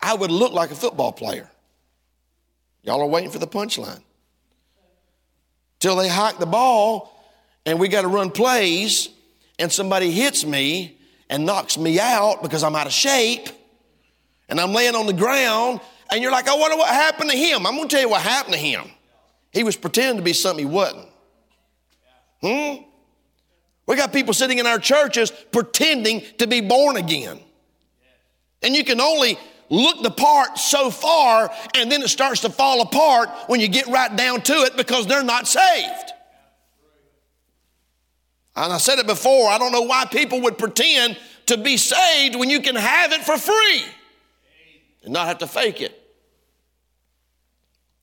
I 0.00 0.14
would 0.14 0.32
look 0.32 0.52
like 0.52 0.72
a 0.72 0.74
football 0.74 1.12
player. 1.12 1.48
Y'all 2.82 3.00
are 3.00 3.06
waiting 3.06 3.30
for 3.30 3.38
the 3.38 3.46
punchline. 3.46 4.02
Till 5.78 5.96
they 5.96 6.08
hike 6.08 6.38
the 6.38 6.46
ball, 6.46 7.12
and 7.64 7.78
we 7.78 7.88
got 7.88 8.02
to 8.02 8.08
run 8.08 8.30
plays, 8.30 9.08
and 9.58 9.70
somebody 9.70 10.10
hits 10.10 10.44
me 10.44 10.98
and 11.30 11.46
knocks 11.46 11.78
me 11.78 11.98
out 12.00 12.42
because 12.42 12.62
I'm 12.62 12.74
out 12.74 12.86
of 12.86 12.92
shape, 12.92 13.48
and 14.48 14.60
I'm 14.60 14.72
laying 14.72 14.94
on 14.94 15.06
the 15.06 15.12
ground, 15.12 15.80
and 16.10 16.22
you're 16.22 16.32
like, 16.32 16.48
I 16.48 16.56
wonder 16.56 16.76
what 16.76 16.88
happened 16.88 17.30
to 17.30 17.36
him. 17.36 17.66
I'm 17.66 17.76
going 17.76 17.88
to 17.88 17.94
tell 17.94 18.02
you 18.02 18.10
what 18.10 18.20
happened 18.20 18.54
to 18.54 18.60
him. 18.60 18.84
He 19.52 19.64
was 19.64 19.76
pretending 19.76 20.16
to 20.16 20.22
be 20.22 20.32
something 20.32 20.66
he 20.66 20.70
wasn't. 20.70 21.08
Hmm? 22.42 22.82
We 23.86 23.96
got 23.96 24.12
people 24.12 24.34
sitting 24.34 24.58
in 24.58 24.66
our 24.66 24.78
churches 24.78 25.30
pretending 25.30 26.22
to 26.38 26.46
be 26.46 26.60
born 26.60 26.96
again. 26.96 27.40
And 28.62 28.74
you 28.74 28.84
can 28.84 29.00
only 29.00 29.38
look 29.72 30.02
the 30.02 30.10
part 30.10 30.58
so 30.58 30.90
far, 30.90 31.50
and 31.74 31.90
then 31.90 32.02
it 32.02 32.08
starts 32.08 32.42
to 32.42 32.50
fall 32.50 32.82
apart 32.82 33.30
when 33.46 33.58
you 33.58 33.68
get 33.68 33.88
right 33.88 34.14
down 34.14 34.42
to 34.42 34.52
it 34.52 34.76
because 34.76 35.06
they're 35.06 35.24
not 35.24 35.48
saved. 35.48 36.12
And 38.54 38.70
I 38.70 38.76
said 38.76 38.98
it 38.98 39.06
before, 39.06 39.48
I 39.48 39.56
don't 39.56 39.72
know 39.72 39.82
why 39.82 40.04
people 40.04 40.42
would 40.42 40.58
pretend 40.58 41.18
to 41.46 41.56
be 41.56 41.78
saved 41.78 42.36
when 42.36 42.50
you 42.50 42.60
can 42.60 42.76
have 42.76 43.12
it 43.12 43.22
for 43.22 43.38
free 43.38 43.82
and 45.02 45.12
not 45.12 45.26
have 45.26 45.38
to 45.38 45.46
fake 45.46 45.80
it. 45.80 45.98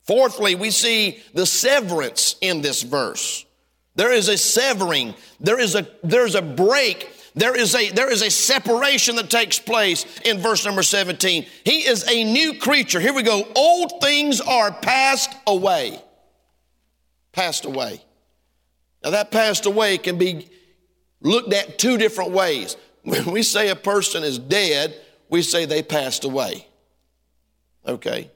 Fourthly, 0.03 0.55
we 0.55 0.71
see 0.71 1.19
the 1.36 1.45
severance 1.45 2.36
in 2.41 2.62
this 2.62 2.82
verse. 2.82 3.45
There 3.93 4.12
is 4.12 4.27
a 4.27 4.38
severing, 4.38 5.13
there 5.39 5.60
is 5.60 5.75
a, 5.75 5.88
there's 6.03 6.34
a 6.34 6.41
break, 6.41 7.12
there 7.36 7.56
is, 7.56 7.76
a, 7.76 7.92
there 7.92 8.12
is 8.12 8.22
a 8.22 8.32
separation 8.32 9.15
that 9.18 9.30
takes 9.30 9.60
place 9.60 10.06
in 10.26 10.39
verse 10.39 10.65
number 10.65 10.84
17. 10.84 11.46
He 11.63 11.88
is 11.88 12.08
a 12.10 12.24
new 12.24 12.56
creature. 12.56 13.00
Here 13.00 13.13
we 13.13 13.24
go. 13.24 13.48
Old 13.56 14.02
things 14.02 14.42
are 14.42 14.72
passed 14.72 15.34
away. 15.46 16.02
Passed 17.32 17.65
away. 17.65 18.04
Now, 19.04 19.12
that 19.12 19.32
passed 19.32 19.65
away 19.65 19.98
can 19.98 20.18
be 20.18 20.48
looked 21.22 21.54
at 21.54 21.78
two 21.78 21.98
different 21.98 22.32
ways. 22.32 22.76
When 23.04 23.32
we 23.32 23.44
say 23.44 23.70
a 23.70 23.78
person 23.78 24.24
is 24.24 24.38
dead, 24.38 24.94
we 25.30 25.42
say 25.42 25.65
they 25.65 25.82
passed 25.82 26.26
away. 26.26 26.68
Okay? 27.88 28.30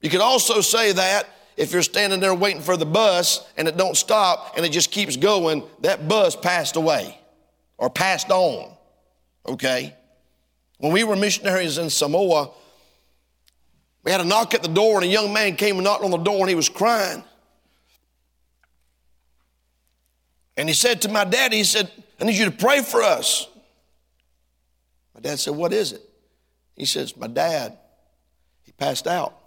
You 0.00 0.08
could 0.08 0.22
also 0.22 0.62
say 0.62 0.92
that 0.92 1.28
if 1.56 1.72
you're 1.72 1.82
standing 1.82 2.18
there 2.18 2.34
waiting 2.34 2.62
for 2.62 2.78
the 2.78 2.86
bus 2.86 3.46
and 3.58 3.68
it 3.68 3.76
don't 3.76 3.96
stop 3.96 4.54
and 4.56 4.64
it 4.64 4.70
just 4.70 4.90
keeps 4.90 5.16
going, 5.16 5.64
that 5.82 6.08
bus 6.08 6.34
passed 6.34 6.76
away 6.76 7.18
or 7.78 7.88
passed 7.88 8.30
on. 8.30 8.70
Okay? 9.46 9.94
When 10.78 10.92
we 10.92 11.04
were 11.04 11.16
missionaries 11.16 11.78
in 11.78 11.88
Samoa, 11.88 12.50
we 14.04 14.12
had 14.12 14.20
a 14.20 14.24
knock 14.24 14.54
at 14.54 14.62
the 14.62 14.68
door 14.68 14.96
and 14.96 15.04
a 15.04 15.08
young 15.08 15.32
man 15.32 15.56
came 15.56 15.76
and 15.76 15.84
knocked 15.84 16.04
on 16.04 16.10
the 16.10 16.18
door 16.18 16.40
and 16.40 16.48
he 16.48 16.54
was 16.54 16.68
crying. 16.68 17.24
And 20.56 20.68
he 20.68 20.74
said 20.74 21.02
to 21.02 21.08
my 21.08 21.24
dad, 21.24 21.52
he 21.52 21.64
said, 21.64 21.90
I 22.20 22.24
need 22.24 22.36
you 22.36 22.44
to 22.46 22.50
pray 22.50 22.82
for 22.82 23.02
us. 23.02 23.48
My 25.14 25.20
dad 25.20 25.38
said, 25.38 25.54
What 25.54 25.72
is 25.72 25.92
it? 25.92 26.02
He 26.74 26.84
says, 26.84 27.16
My 27.16 27.28
dad, 27.28 27.78
he 28.64 28.72
passed 28.72 29.06
out. 29.06 29.38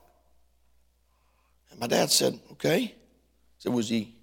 And 1.72 1.80
my 1.80 1.88
dad 1.88 2.12
said, 2.12 2.40
okay. 2.54 2.80
He 2.80 2.94
said, 3.58 3.74
was 3.74 3.90
he, 3.90 4.16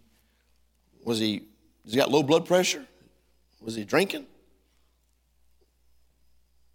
was 1.04 1.18
he, 1.18 1.42
has 1.84 1.92
he 1.92 1.98
got 1.98 2.10
low 2.10 2.22
blood 2.22 2.46
pressure? 2.46 2.84
Was 3.60 3.74
he 3.74 3.84
drinking? 3.84 4.26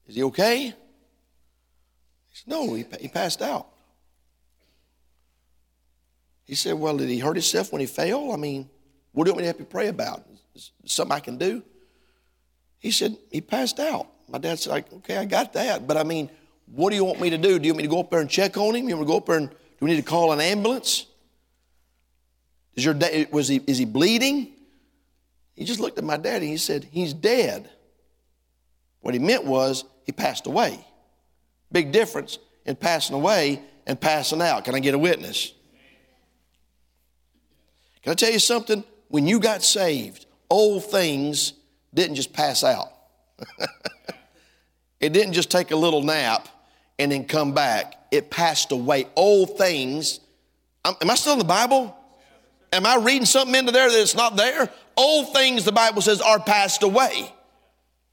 Is 0.08 0.16
he 0.16 0.24
okay? 0.24 0.66
He 0.66 0.74
said, 2.34 2.48
no, 2.48 2.74
he, 2.74 2.86
he 3.00 3.08
passed 3.08 3.42
out. 3.42 3.68
He 6.46 6.56
said, 6.56 6.74
well, 6.74 6.98
did 6.98 7.10
he 7.10 7.20
hurt 7.20 7.36
himself 7.36 7.72
when 7.72 7.80
he 7.80 7.86
fell? 7.86 8.32
I 8.32 8.36
mean, 8.36 8.70
what 9.14 9.24
do 9.24 9.30
you 9.30 9.34
want 9.34 9.38
me 9.38 9.44
to 9.44 9.48
help 9.48 9.60
you 9.60 9.66
pray 9.66 9.88
about? 9.88 10.24
Is, 10.56 10.72
something 10.86 11.16
I 11.16 11.20
can 11.20 11.38
do? 11.38 11.64
He 12.80 12.92
said, 12.92 13.16
he 13.32 13.40
passed 13.40 13.80
out. 13.80 14.08
My 14.28 14.38
dad 14.38 14.60
said, 14.60 14.72
like, 14.72 14.92
okay, 14.92 15.18
I 15.18 15.26
got 15.26 15.54
that. 15.54 15.88
But 15.88 15.98
I 15.98 16.04
mean, 16.04 16.30
what 16.66 16.90
do 16.90 16.96
you 16.96 17.06
want 17.06 17.22
me 17.22 17.30
to 17.30 17.38
do? 17.38 17.60
Do 17.60 17.66
you 17.66 17.74
want 17.74 17.78
me 17.78 17.84
to 17.84 17.90
go 17.90 18.02
up 18.02 18.10
there 18.10 18.20
and 18.20 18.30
check 18.30 18.58
on 18.58 18.76
him? 18.76 18.90
You 18.90 18.96
want 18.98 19.08
me 19.08 19.14
to 19.14 19.14
go 19.14 19.18
up 19.18 19.26
there 19.26 19.38
and 19.38 19.50
do 19.50 19.56
we 19.80 19.92
need 19.92 19.98
to 19.98 20.02
call 20.02 20.32
an 20.32 20.42
ambulance? 20.42 21.06
Is 22.76 22.84
your 22.84 22.94
da- 22.94 23.28
was 23.32 23.48
he, 23.48 23.62
is 23.68 23.78
he 23.78 23.86
bleeding? 23.86 24.53
He 25.56 25.66
just 25.66 25.80
looked 25.80 25.98
at 25.98 26.04
my 26.04 26.18
daddy 26.18 26.46
and 26.46 26.52
he 26.52 26.58
said, 26.58 26.88
He's 26.92 27.14
dead. 27.14 27.70
What 29.02 29.14
he 29.14 29.20
meant 29.20 29.46
was 29.46 29.86
he 30.06 30.12
passed 30.12 30.48
away. 30.48 30.86
Big 31.72 31.92
difference 31.92 32.40
in 32.66 32.76
passing 32.76 33.16
away 33.16 33.62
and 33.86 34.00
passing 34.00 34.42
out. 34.42 34.66
Can 34.66 34.76
I 34.76 34.80
get 34.80 34.94
a 34.94 35.00
witness? 35.00 35.54
Can 38.02 38.12
I 38.12 38.16
tell 38.16 38.32
you 38.32 38.40
something? 38.40 38.84
When 39.10 39.28
you 39.28 39.40
got 39.40 39.64
saved, 39.64 40.26
old 40.50 40.86
things 40.86 41.54
didn't 41.94 42.16
just 42.16 42.34
pass 42.34 42.64
out. 42.64 42.92
it 45.00 45.14
didn't 45.14 45.34
just 45.34 45.52
take 45.52 45.72
a 45.72 45.76
little 45.76 46.02
nap 46.02 46.48
and 46.98 47.12
then 47.12 47.26
come 47.26 47.54
back 47.54 48.04
it 48.14 48.30
passed 48.30 48.72
away. 48.72 49.08
Old 49.16 49.58
things. 49.58 50.20
Am 50.86 51.10
I 51.10 51.16
still 51.16 51.34
in 51.34 51.40
the 51.40 51.46
Bible? 51.46 51.98
Am 52.74 52.88
I 52.88 52.96
reading 52.96 53.26
something 53.26 53.54
into 53.54 53.72
there 53.72 53.92
that's 53.92 54.16
not 54.16 54.36
there? 54.36 54.70
Old 54.98 55.32
things, 55.32 55.64
the 55.64 55.72
Bible 55.72 56.02
says, 56.02 56.20
are 56.22 56.40
passed 56.40 56.82
away. 56.82 57.32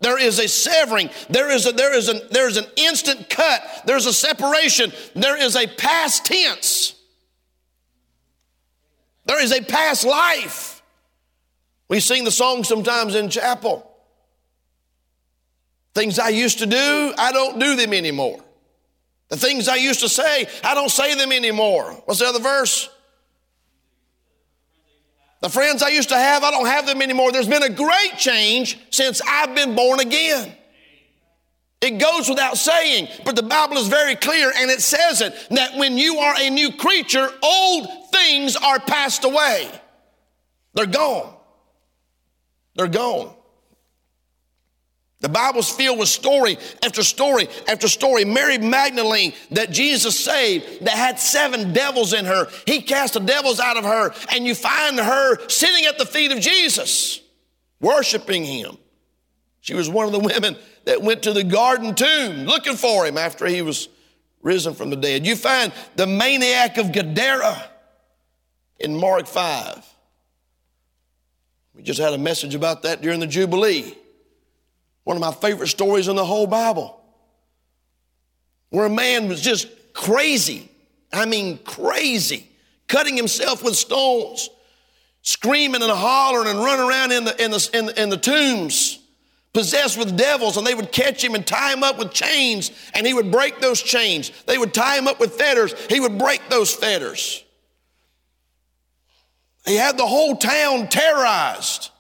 There 0.00 0.18
is 0.18 0.38
a 0.38 0.48
severing. 0.48 1.08
There 1.30 1.50
is 1.50 1.66
a, 1.66 1.72
there 1.72 1.94
is 1.94 2.10
an, 2.10 2.20
there 2.30 2.46
is 2.46 2.58
an 2.58 2.66
instant 2.76 3.30
cut. 3.30 3.62
There's 3.86 4.04
a 4.04 4.12
separation. 4.12 4.92
There 5.14 5.36
is 5.36 5.56
a 5.56 5.66
past 5.66 6.26
tense. 6.26 6.94
There 9.24 9.42
is 9.42 9.52
a 9.52 9.62
past 9.62 10.04
life. 10.04 10.82
We 11.88 12.00
sing 12.00 12.24
the 12.24 12.30
song 12.30 12.62
sometimes 12.64 13.14
in 13.14 13.30
chapel. 13.30 13.90
Things 15.94 16.18
I 16.18 16.28
used 16.28 16.58
to 16.58 16.66
do, 16.66 17.14
I 17.16 17.32
don't 17.32 17.58
do 17.58 17.76
them 17.76 17.94
anymore. 17.94 18.44
The 19.28 19.38
things 19.38 19.68
I 19.68 19.76
used 19.76 20.00
to 20.00 20.08
say, 20.08 20.46
I 20.62 20.74
don't 20.74 20.90
say 20.90 21.14
them 21.14 21.32
anymore. 21.32 21.92
What's 22.04 22.20
the 22.20 22.26
other 22.26 22.40
verse? 22.40 22.90
The 25.40 25.48
friends 25.48 25.82
I 25.82 25.88
used 25.88 26.10
to 26.10 26.16
have, 26.16 26.44
I 26.44 26.50
don't 26.50 26.66
have 26.66 26.86
them 26.86 27.00
anymore. 27.00 27.32
There's 27.32 27.48
been 27.48 27.62
a 27.62 27.70
great 27.70 28.12
change 28.18 28.78
since 28.90 29.22
I've 29.26 29.54
been 29.54 29.74
born 29.74 30.00
again. 30.00 30.54
It 31.80 31.92
goes 31.98 32.28
without 32.28 32.58
saying, 32.58 33.08
but 33.24 33.36
the 33.36 33.42
Bible 33.42 33.78
is 33.78 33.88
very 33.88 34.14
clear 34.14 34.52
and 34.54 34.70
it 34.70 34.82
says 34.82 35.22
it 35.22 35.34
that 35.50 35.76
when 35.76 35.96
you 35.96 36.18
are 36.18 36.34
a 36.38 36.50
new 36.50 36.72
creature, 36.72 37.30
old 37.42 37.88
things 38.12 38.54
are 38.56 38.78
passed 38.78 39.24
away. 39.24 39.70
They're 40.74 40.84
gone. 40.84 41.34
They're 42.76 42.86
gone. 42.86 43.34
The 45.20 45.28
Bible's 45.28 45.70
filled 45.70 45.98
with 45.98 46.08
story 46.08 46.56
after 46.82 47.02
story 47.02 47.48
after 47.68 47.88
story. 47.88 48.24
Mary 48.24 48.56
Magdalene 48.56 49.34
that 49.50 49.70
Jesus 49.70 50.18
saved 50.18 50.86
that 50.86 50.94
had 50.94 51.20
seven 51.20 51.74
devils 51.74 52.14
in 52.14 52.24
her. 52.24 52.48
He 52.66 52.80
cast 52.80 53.14
the 53.14 53.20
devils 53.20 53.60
out 53.60 53.76
of 53.76 53.84
her, 53.84 54.14
and 54.32 54.46
you 54.46 54.54
find 54.54 54.98
her 54.98 55.48
sitting 55.48 55.84
at 55.84 55.98
the 55.98 56.06
feet 56.06 56.32
of 56.32 56.40
Jesus, 56.40 57.20
worshiping 57.80 58.44
him. 58.44 58.78
She 59.60 59.74
was 59.74 59.90
one 59.90 60.06
of 60.06 60.12
the 60.12 60.20
women 60.20 60.56
that 60.86 61.02
went 61.02 61.24
to 61.24 61.34
the 61.34 61.44
garden 61.44 61.94
tomb 61.94 62.46
looking 62.46 62.76
for 62.76 63.04
him 63.04 63.18
after 63.18 63.44
he 63.44 63.60
was 63.60 63.90
risen 64.40 64.72
from 64.72 64.88
the 64.88 64.96
dead. 64.96 65.26
You 65.26 65.36
find 65.36 65.70
the 65.96 66.06
maniac 66.06 66.78
of 66.78 66.92
Gadara 66.92 67.62
in 68.78 68.96
Mark 68.96 69.26
5. 69.26 69.86
We 71.74 71.82
just 71.82 72.00
had 72.00 72.14
a 72.14 72.18
message 72.18 72.54
about 72.54 72.82
that 72.84 73.02
during 73.02 73.20
the 73.20 73.26
Jubilee. 73.26 73.94
One 75.10 75.16
of 75.16 75.22
my 75.22 75.32
favorite 75.32 75.66
stories 75.66 76.06
in 76.06 76.14
the 76.14 76.24
whole 76.24 76.46
Bible. 76.46 77.02
Where 78.68 78.86
a 78.86 78.88
man 78.88 79.26
was 79.28 79.40
just 79.40 79.66
crazy. 79.92 80.70
I 81.12 81.26
mean, 81.26 81.58
crazy. 81.64 82.48
Cutting 82.86 83.16
himself 83.16 83.64
with 83.64 83.74
stones, 83.74 84.48
screaming 85.22 85.82
and 85.82 85.90
hollering 85.90 86.46
and 86.46 86.60
running 86.60 86.88
around 86.88 87.10
in 87.10 87.24
the, 87.24 87.44
in 87.44 87.50
the, 87.50 87.70
in 87.74 87.86
the, 87.86 88.02
in 88.02 88.08
the 88.08 88.16
tombs 88.18 89.00
possessed 89.52 89.98
with 89.98 90.16
devils, 90.16 90.56
and 90.56 90.64
they 90.64 90.76
would 90.76 90.92
catch 90.92 91.24
him 91.24 91.34
and 91.34 91.44
tie 91.44 91.72
him 91.72 91.82
up 91.82 91.98
with 91.98 92.12
chains, 92.12 92.70
and 92.94 93.04
he 93.04 93.12
would 93.12 93.32
break 93.32 93.60
those 93.60 93.82
chains. 93.82 94.30
They 94.46 94.58
would 94.58 94.72
tie 94.72 94.96
him 94.96 95.08
up 95.08 95.18
with 95.18 95.34
fetters, 95.34 95.74
he 95.88 95.98
would 95.98 96.18
break 96.18 96.40
those 96.48 96.72
fetters. 96.72 97.42
He 99.66 99.74
had 99.74 99.98
the 99.98 100.06
whole 100.06 100.36
town 100.36 100.86
terrorized. 100.86 101.90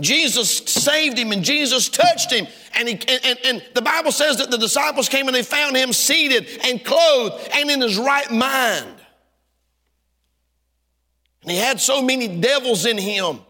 Jesus 0.00 0.58
saved 0.58 1.18
him 1.18 1.32
and 1.32 1.44
Jesus 1.44 1.88
touched 1.88 2.32
him. 2.32 2.46
And, 2.74 2.88
he, 2.88 2.94
and, 2.94 3.38
and, 3.44 3.64
the 3.74 3.82
Bible 3.82 4.10
says 4.10 4.38
that 4.38 4.50
the 4.50 4.56
disciples 4.56 5.08
came 5.08 5.28
and 5.28 5.34
they 5.34 5.42
found 5.42 5.76
him 5.76 5.92
seated 5.92 6.46
and 6.64 6.82
clothed 6.82 7.48
and 7.54 7.70
in 7.70 7.82
his 7.82 7.98
right 7.98 8.30
mind. 8.30 8.96
And 11.42 11.50
he 11.50 11.58
had 11.58 11.78
so 11.80 12.00
many 12.00 12.40
devils 12.40 12.86
in 12.86 12.96
him 12.96 13.40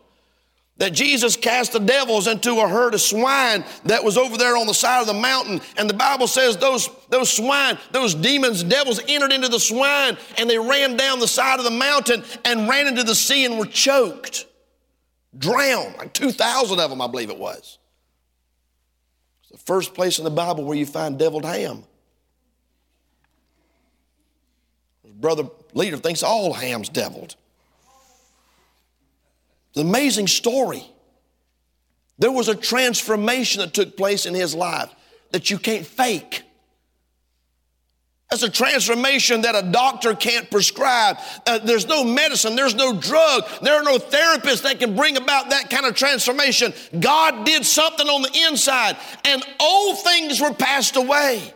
that 0.78 0.92
Jesus 0.92 1.36
cast 1.36 1.74
the 1.74 1.78
devils 1.78 2.26
into 2.26 2.58
a 2.58 2.66
herd 2.66 2.94
of 2.94 3.00
swine 3.00 3.64
that 3.84 4.02
was 4.02 4.16
over 4.16 4.36
there 4.36 4.56
on 4.56 4.66
the 4.66 4.74
side 4.74 5.00
of 5.00 5.06
the 5.06 5.14
mountain. 5.14 5.60
And 5.76 5.88
the 5.88 5.94
Bible 5.94 6.26
says 6.26 6.56
those, 6.56 6.88
those 7.08 7.30
swine, 7.30 7.78
those 7.92 8.16
demons, 8.16 8.64
devils 8.64 9.00
entered 9.06 9.32
into 9.32 9.48
the 9.48 9.60
swine 9.60 10.16
and 10.38 10.50
they 10.50 10.58
ran 10.58 10.96
down 10.96 11.20
the 11.20 11.28
side 11.28 11.60
of 11.60 11.64
the 11.64 11.70
mountain 11.70 12.24
and 12.44 12.68
ran 12.68 12.88
into 12.88 13.04
the 13.04 13.14
sea 13.14 13.44
and 13.44 13.60
were 13.60 13.66
choked, 13.66 14.46
drowned. 15.36 15.96
Like 15.96 16.12
2,000 16.12 16.78
of 16.78 16.90
them, 16.90 17.00
I 17.00 17.06
believe 17.06 17.30
it 17.30 17.38
was. 17.38 17.78
It's 19.42 19.52
the 19.52 19.58
first 19.58 19.94
place 19.94 20.18
in 20.18 20.24
the 20.24 20.30
Bible 20.30 20.64
where 20.64 20.76
you 20.76 20.86
find 20.86 21.18
deviled 21.18 21.44
ham. 21.44 21.84
Brother 25.04 25.44
leader 25.72 25.96
thinks 25.96 26.22
all 26.22 26.52
ham's 26.52 26.88
deviled. 26.88 27.36
It's 29.70 29.80
an 29.80 29.88
amazing 29.88 30.26
story. 30.26 30.84
There 32.18 32.32
was 32.32 32.48
a 32.48 32.54
transformation 32.54 33.60
that 33.60 33.72
took 33.72 33.96
place 33.96 34.26
in 34.26 34.34
his 34.34 34.54
life 34.54 34.92
that 35.30 35.48
you 35.48 35.58
can't 35.58 35.86
fake. 35.86 36.42
That's 38.32 38.44
a 38.44 38.48
transformation 38.48 39.42
that 39.42 39.54
a 39.54 39.60
doctor 39.60 40.14
can't 40.14 40.50
prescribe. 40.50 41.18
Uh, 41.46 41.58
there's 41.58 41.86
no 41.86 42.02
medicine, 42.02 42.56
there's 42.56 42.74
no 42.74 42.98
drug, 42.98 43.44
there 43.60 43.74
are 43.74 43.82
no 43.82 43.98
therapists 43.98 44.62
that 44.62 44.78
can 44.78 44.96
bring 44.96 45.18
about 45.18 45.50
that 45.50 45.68
kind 45.68 45.84
of 45.84 45.94
transformation. 45.94 46.72
God 46.98 47.44
did 47.44 47.66
something 47.66 48.08
on 48.08 48.22
the 48.22 48.46
inside, 48.48 48.96
and 49.26 49.44
old 49.60 49.98
things 49.98 50.40
were 50.40 50.54
passed 50.54 50.96
away. 50.96 51.52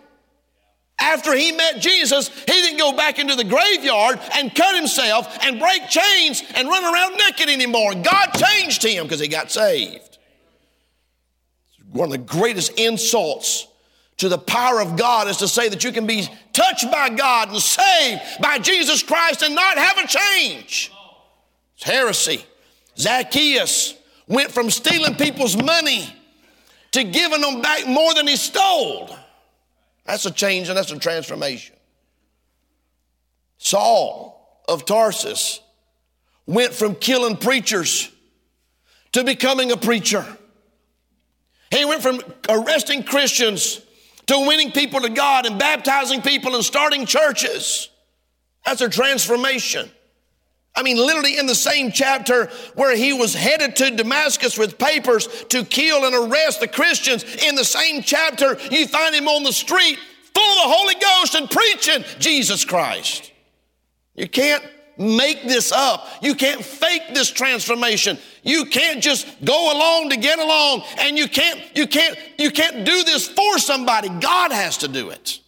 After 0.98 1.32
he 1.34 1.52
met 1.52 1.80
Jesus, 1.80 2.28
he 2.28 2.52
didn't 2.52 2.76
go 2.76 2.92
back 2.92 3.18
into 3.18 3.36
the 3.36 3.44
graveyard 3.44 4.20
and 4.34 4.54
cut 4.54 4.76
himself 4.76 5.38
and 5.46 5.58
break 5.58 5.88
chains 5.88 6.42
and 6.56 6.68
run 6.68 6.84
around 6.84 7.16
naked 7.16 7.48
anymore. 7.48 7.94
God 7.94 8.32
changed 8.34 8.82
him 8.82 9.04
because 9.04 9.20
he 9.20 9.28
got 9.28 9.50
saved. 9.50 10.18
One 11.90 12.08
of 12.08 12.12
the 12.12 12.18
greatest 12.18 12.78
insults 12.78 13.66
to 14.18 14.28
the 14.28 14.38
power 14.38 14.80
of 14.80 14.96
God 14.96 15.28
is 15.28 15.36
to 15.38 15.48
say 15.48 15.68
that 15.68 15.84
you 15.84 15.92
can 15.92 16.06
be 16.06 16.26
touched 16.52 16.90
by 16.90 17.10
God 17.10 17.50
and 17.50 17.60
saved 17.60 18.22
by 18.40 18.58
Jesus 18.58 19.02
Christ 19.02 19.42
and 19.42 19.54
not 19.54 19.76
have 19.76 19.98
a 19.98 20.06
change. 20.06 20.90
It's 21.74 21.84
heresy. 21.84 22.44
Zacchaeus 22.96 23.94
went 24.26 24.50
from 24.50 24.70
stealing 24.70 25.14
people's 25.16 25.56
money 25.56 26.12
to 26.92 27.04
giving 27.04 27.42
them 27.42 27.60
back 27.60 27.86
more 27.86 28.14
than 28.14 28.26
he 28.26 28.36
stole. 28.36 29.14
That's 30.04 30.24
a 30.24 30.30
change 30.30 30.68
and 30.68 30.78
that's 30.78 30.92
a 30.92 30.98
transformation. 30.98 31.76
Saul 33.58 34.62
of 34.68 34.86
Tarsus 34.86 35.60
went 36.46 36.72
from 36.72 36.94
killing 36.94 37.36
preachers 37.36 38.10
to 39.12 39.24
becoming 39.24 39.72
a 39.72 39.76
preacher. 39.76 40.24
He 41.70 41.84
went 41.84 42.00
from 42.00 42.20
arresting 42.48 43.02
Christians 43.02 43.82
to 44.26 44.46
winning 44.46 44.72
people 44.72 45.00
to 45.00 45.08
God 45.08 45.46
and 45.46 45.58
baptizing 45.58 46.22
people 46.22 46.54
and 46.54 46.64
starting 46.64 47.06
churches. 47.06 47.88
That's 48.64 48.80
a 48.80 48.88
transformation. 48.88 49.90
I 50.74 50.82
mean, 50.82 50.98
literally 50.98 51.38
in 51.38 51.46
the 51.46 51.54
same 51.54 51.90
chapter 51.90 52.50
where 52.74 52.94
he 52.94 53.14
was 53.14 53.34
headed 53.34 53.76
to 53.76 53.96
Damascus 53.96 54.58
with 54.58 54.76
papers 54.76 55.26
to 55.48 55.64
kill 55.64 56.04
and 56.04 56.14
arrest 56.14 56.60
the 56.60 56.68
Christians, 56.68 57.24
in 57.36 57.54
the 57.54 57.64
same 57.64 58.02
chapter, 58.02 58.58
you 58.70 58.86
find 58.86 59.14
him 59.14 59.26
on 59.26 59.42
the 59.42 59.52
street 59.52 59.98
full 60.34 60.42
of 60.42 60.56
the 60.56 60.74
Holy 60.76 60.94
Ghost 60.96 61.34
and 61.34 61.50
preaching 61.50 62.04
Jesus 62.18 62.64
Christ. 62.64 63.32
You 64.14 64.28
can't 64.28 64.62
make 64.98 65.42
this 65.42 65.72
up. 65.72 66.08
You 66.22 66.34
can't 66.34 66.64
fake 66.64 67.14
this 67.14 67.30
transformation. 67.30 68.18
You 68.42 68.66
can't 68.66 69.02
just 69.02 69.26
go 69.44 69.72
along 69.72 70.10
to 70.10 70.16
get 70.16 70.38
along 70.38 70.84
and 70.98 71.18
you 71.18 71.28
can't 71.28 71.60
you 71.76 71.86
can't 71.86 72.18
you 72.38 72.50
can't 72.50 72.84
do 72.84 73.04
this 73.04 73.28
for 73.28 73.58
somebody. 73.58 74.08
God 74.08 74.52
has 74.52 74.78
to 74.78 74.88
do 74.88 75.10
it. 75.10 75.40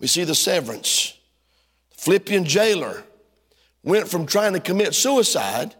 We 0.00 0.06
see 0.06 0.24
the 0.24 0.34
severance. 0.34 1.14
The 1.90 1.96
Philippian 1.96 2.44
jailer 2.44 3.04
went 3.84 4.08
from 4.08 4.26
trying 4.26 4.52
to 4.54 4.60
commit 4.60 4.94
suicide 4.94 5.74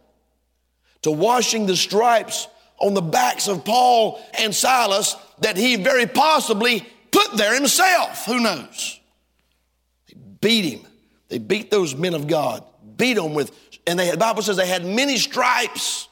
to 1.02 1.11
washing 1.11 1.66
the 1.66 1.76
stripes 1.76 2.48
on 2.78 2.94
the 2.94 3.02
backs 3.02 3.48
of 3.48 3.64
Paul 3.64 4.20
and 4.38 4.55
Silas 4.55 5.16
that 5.40 5.57
he 5.57 5.76
very 5.76 6.07
possibly 6.07 6.87
put 7.11 7.37
there 7.37 7.55
himself. 7.55 8.24
Who 8.26 8.40
knows? 8.40 9.00
They 10.09 10.14
beat 10.40 10.64
him. 10.64 10.91
They 11.32 11.38
beat 11.38 11.70
those 11.70 11.94
men 11.94 12.12
of 12.12 12.26
God, 12.26 12.62
beat 12.98 13.14
them 13.14 13.32
with, 13.32 13.52
and 13.86 13.98
they, 13.98 14.10
the 14.10 14.18
Bible 14.18 14.42
says 14.42 14.58
they 14.58 14.66
had 14.66 14.84
many 14.84 15.16
stripes. 15.16 16.06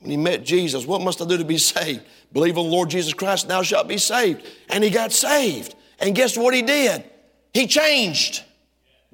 When 0.00 0.10
he 0.10 0.18
met 0.18 0.44
Jesus, 0.44 0.84
what 0.84 1.00
must 1.00 1.22
I 1.22 1.24
do 1.24 1.38
to 1.38 1.46
be 1.46 1.56
saved? 1.56 2.02
Believe 2.34 2.58
on 2.58 2.66
the 2.66 2.70
Lord 2.70 2.90
Jesus 2.90 3.14
Christ, 3.14 3.44
and 3.44 3.50
thou 3.52 3.62
shalt 3.62 3.88
be 3.88 3.96
saved. 3.96 4.46
And 4.68 4.84
he 4.84 4.90
got 4.90 5.12
saved. 5.12 5.74
And 5.98 6.14
guess 6.14 6.36
what 6.36 6.52
he 6.52 6.60
did? 6.60 7.02
He 7.54 7.66
changed. 7.66 8.44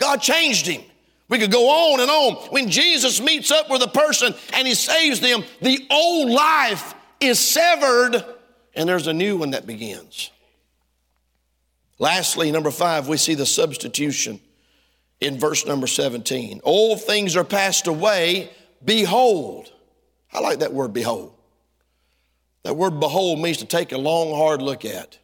God 0.01 0.21
changed 0.21 0.67
him. 0.67 0.83
We 1.29 1.39
could 1.39 1.53
go 1.53 1.69
on 1.69 2.01
and 2.01 2.11
on. 2.11 2.35
When 2.51 2.71
Jesus 2.71 3.21
meets 3.21 3.53
up 3.53 3.71
with 3.71 3.83
a 3.83 3.89
person 3.89 4.35
and 4.53 4.67
he 4.67 4.75
saves 4.75 5.21
them, 5.21 5.45
the 5.63 5.87
old 5.93 6.29
life 6.29 6.93
is 7.21 7.39
severed 7.39 8.25
and 8.75 8.89
there's 8.89 9.07
a 9.07 9.13
new 9.13 9.37
one 9.37 9.53
that 9.53 9.65
begins. 9.65 10.33
Lastly, 12.01 12.51
number 12.51 12.71
five, 12.71 13.09
we 13.09 13.19
see 13.19 13.35
the 13.35 13.45
substitution 13.45 14.41
in 15.21 15.39
verse 15.39 15.67
number 15.67 15.87
17. 15.87 16.63
All 16.65 16.97
things 16.97 17.37
are 17.37 17.45
passed 17.45 17.87
away, 17.87 18.51
behold. 18.83 19.71
I 20.33 20.41
like 20.41 20.61
that 20.61 20.73
word, 20.73 20.95
behold. 20.95 21.35
That 22.63 22.75
word 22.75 23.01
behold 23.01 23.39
means 23.39 23.59
to 23.59 23.67
take 23.67 23.93
a 23.93 23.99
long, 23.99 24.35
hard 24.35 24.63
look 24.63 24.87
at. 24.87 25.19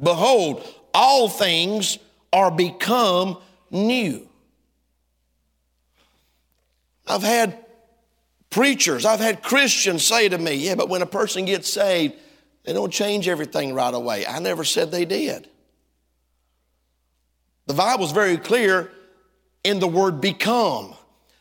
Behold, 0.00 0.64
all 0.94 1.28
things 1.28 1.98
are 2.32 2.52
become 2.52 3.38
new. 3.72 4.28
I've 7.08 7.24
had 7.24 7.58
preachers, 8.50 9.04
I've 9.04 9.18
had 9.18 9.42
Christians 9.42 10.04
say 10.04 10.28
to 10.28 10.38
me, 10.38 10.54
yeah, 10.54 10.76
but 10.76 10.88
when 10.88 11.02
a 11.02 11.06
person 11.06 11.44
gets 11.44 11.72
saved, 11.72 12.14
they 12.62 12.72
don't 12.72 12.92
change 12.92 13.26
everything 13.26 13.74
right 13.74 13.92
away. 13.92 14.24
I 14.24 14.38
never 14.38 14.62
said 14.62 14.92
they 14.92 15.04
did. 15.04 15.48
The 17.66 17.74
Bible's 17.74 18.12
very 18.12 18.36
clear 18.36 18.90
in 19.62 19.80
the 19.80 19.88
word 19.88 20.20
become 20.20 20.94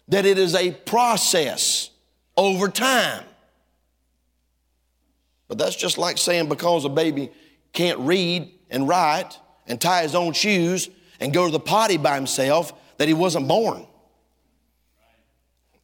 that 0.08 0.26
it 0.26 0.38
is 0.38 0.56
a 0.56 0.72
process 0.72 1.90
over 2.38 2.68
time. 2.68 3.24
But 5.48 5.58
that's 5.58 5.76
just 5.76 5.98
like 5.98 6.18
saying 6.18 6.50
because 6.50 6.86
a 6.86 6.90
baby 6.90 7.30
can't 7.74 8.00
read 8.00 8.52
and 8.70 8.88
write 8.88 9.38
and 9.68 9.80
tie 9.80 10.04
his 10.04 10.16
own 10.16 10.34
shoes 10.34 10.90
and 11.20 11.34
go 11.34 11.46
to 11.46 11.52
the 11.52 11.60
potty 11.60 11.98
by 11.98 12.16
himself 12.16 12.74
that 12.98 13.08
he 13.08 13.14
wasn't 13.14 13.48
born. 13.48 13.86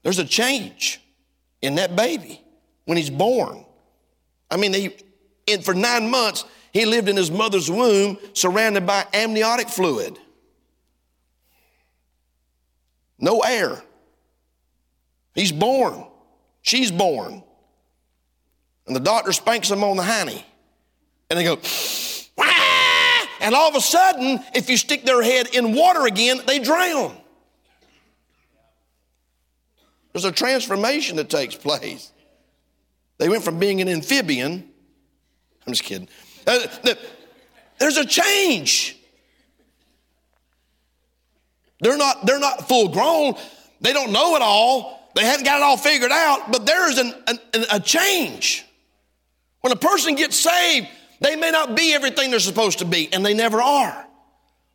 There's 0.04 0.19
a 0.19 0.25
change 0.25 1.02
in 1.62 1.75
that 1.75 1.95
baby 1.95 2.41
when 2.86 2.97
he's 2.97 3.10
born. 3.10 3.65
I 4.49 4.58
mean, 4.58 4.91
for 5.62 5.73
nine 5.73 6.10
months, 6.10 6.45
he 6.71 6.86
lived 6.86 7.10
in 7.10 7.17
his 7.17 7.30
mother's 7.30 7.69
womb 7.69 8.17
surrounded 8.34 8.86
by 8.86 9.06
amniotic 9.13 9.69
fluid. 9.69 10.17
No 13.19 13.39
air. 13.41 13.82
He's 15.36 15.51
born. 15.51 16.05
She's 16.62 16.91
born. 16.91 17.43
And 18.88 18.95
the 18.95 18.99
doctor 18.99 19.32
spanks 19.32 19.69
him 19.69 19.84
on 19.84 19.97
the 19.97 20.03
hiney. 20.03 20.43
And 21.29 21.38
they 21.38 21.43
go, 21.43 21.60
Wah! 22.38 22.45
and 23.41 23.53
all 23.53 23.69
of 23.69 23.75
a 23.75 23.82
sudden, 23.82 24.39
if 24.56 24.69
you 24.69 24.77
stick 24.77 25.06
their 25.06 25.21
head 25.21 25.54
in 25.54 25.73
water 25.73 26.06
again, 26.08 26.41
they 26.48 26.60
drown. 26.60 27.15
There's 30.13 30.25
a 30.25 30.31
transformation 30.31 31.17
that 31.17 31.29
takes 31.29 31.56
place. 31.56 32.12
They 33.19 33.29
went 33.29 33.43
from 33.43 33.60
being 33.60 33.81
an 33.81 33.89
amphibian 33.89 34.69
I'm 35.69 35.73
just 35.73 35.83
kidding. 35.83 36.08
Uh, 36.48 36.67
there's 37.77 37.98
a 37.98 38.06
change. 38.06 38.98
They're 41.80 41.98
not, 41.98 42.25
they're 42.25 42.40
not 42.40 42.67
full 42.67 42.90
grown. 42.90 43.36
They 43.82 43.94
don't 43.94 44.12
know 44.12 44.36
it 44.36 44.42
all. 44.42 45.10
They 45.15 45.23
haven't 45.23 45.46
got 45.46 45.58
it 45.58 45.63
all 45.63 45.77
figured 45.77 46.12
out, 46.12 46.52
but 46.52 46.65
there 46.65 46.90
is 46.90 46.98
an, 46.98 47.13
an, 47.27 47.40
a 47.71 47.80
change. 47.80 48.65
When 49.62 49.73
a 49.73 49.77
person 49.77 50.15
gets 50.15 50.38
saved, 50.38 50.88
they 51.19 51.36
may 51.36 51.52
not 51.52 51.75
be 51.75 51.94
everything 51.94 52.32
they're 52.32 52.40
supposed 52.40 52.80
to 52.80 52.86
be, 52.86 53.12
and 53.12 53.25
they 53.25 53.34
never 53.34 53.62
are. 53.62 54.06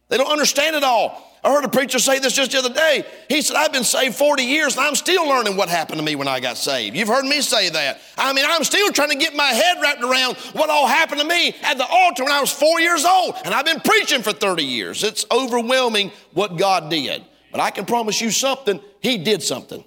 They 0.08 0.16
don't 0.16 0.30
understand 0.30 0.76
it 0.76 0.84
all. 0.84 1.33
I 1.44 1.52
heard 1.52 1.64
a 1.64 1.68
preacher 1.68 1.98
say 1.98 2.20
this 2.20 2.32
just 2.32 2.52
the 2.52 2.58
other 2.58 2.72
day. 2.72 3.04
He 3.28 3.42
said, 3.42 3.56
I've 3.56 3.72
been 3.72 3.84
saved 3.84 4.14
40 4.14 4.42
years 4.42 4.78
and 4.78 4.86
I'm 4.86 4.94
still 4.94 5.28
learning 5.28 5.58
what 5.58 5.68
happened 5.68 5.98
to 5.98 6.04
me 6.04 6.16
when 6.16 6.26
I 6.26 6.40
got 6.40 6.56
saved. 6.56 6.96
You've 6.96 7.08
heard 7.08 7.26
me 7.26 7.42
say 7.42 7.68
that. 7.68 8.00
I 8.16 8.32
mean, 8.32 8.46
I'm 8.48 8.64
still 8.64 8.90
trying 8.92 9.10
to 9.10 9.16
get 9.16 9.36
my 9.36 9.48
head 9.48 9.76
wrapped 9.82 10.02
around 10.02 10.36
what 10.54 10.70
all 10.70 10.86
happened 10.86 11.20
to 11.20 11.26
me 11.26 11.54
at 11.62 11.76
the 11.76 11.86
altar 11.86 12.24
when 12.24 12.32
I 12.32 12.40
was 12.40 12.50
four 12.50 12.80
years 12.80 13.04
old. 13.04 13.34
And 13.44 13.52
I've 13.52 13.66
been 13.66 13.80
preaching 13.80 14.22
for 14.22 14.32
30 14.32 14.64
years. 14.64 15.04
It's 15.04 15.26
overwhelming 15.30 16.12
what 16.32 16.56
God 16.56 16.88
did. 16.88 17.22
But 17.52 17.60
I 17.60 17.70
can 17.70 17.84
promise 17.84 18.22
you 18.22 18.30
something, 18.30 18.80
He 19.00 19.18
did 19.18 19.42
something. 19.42 19.84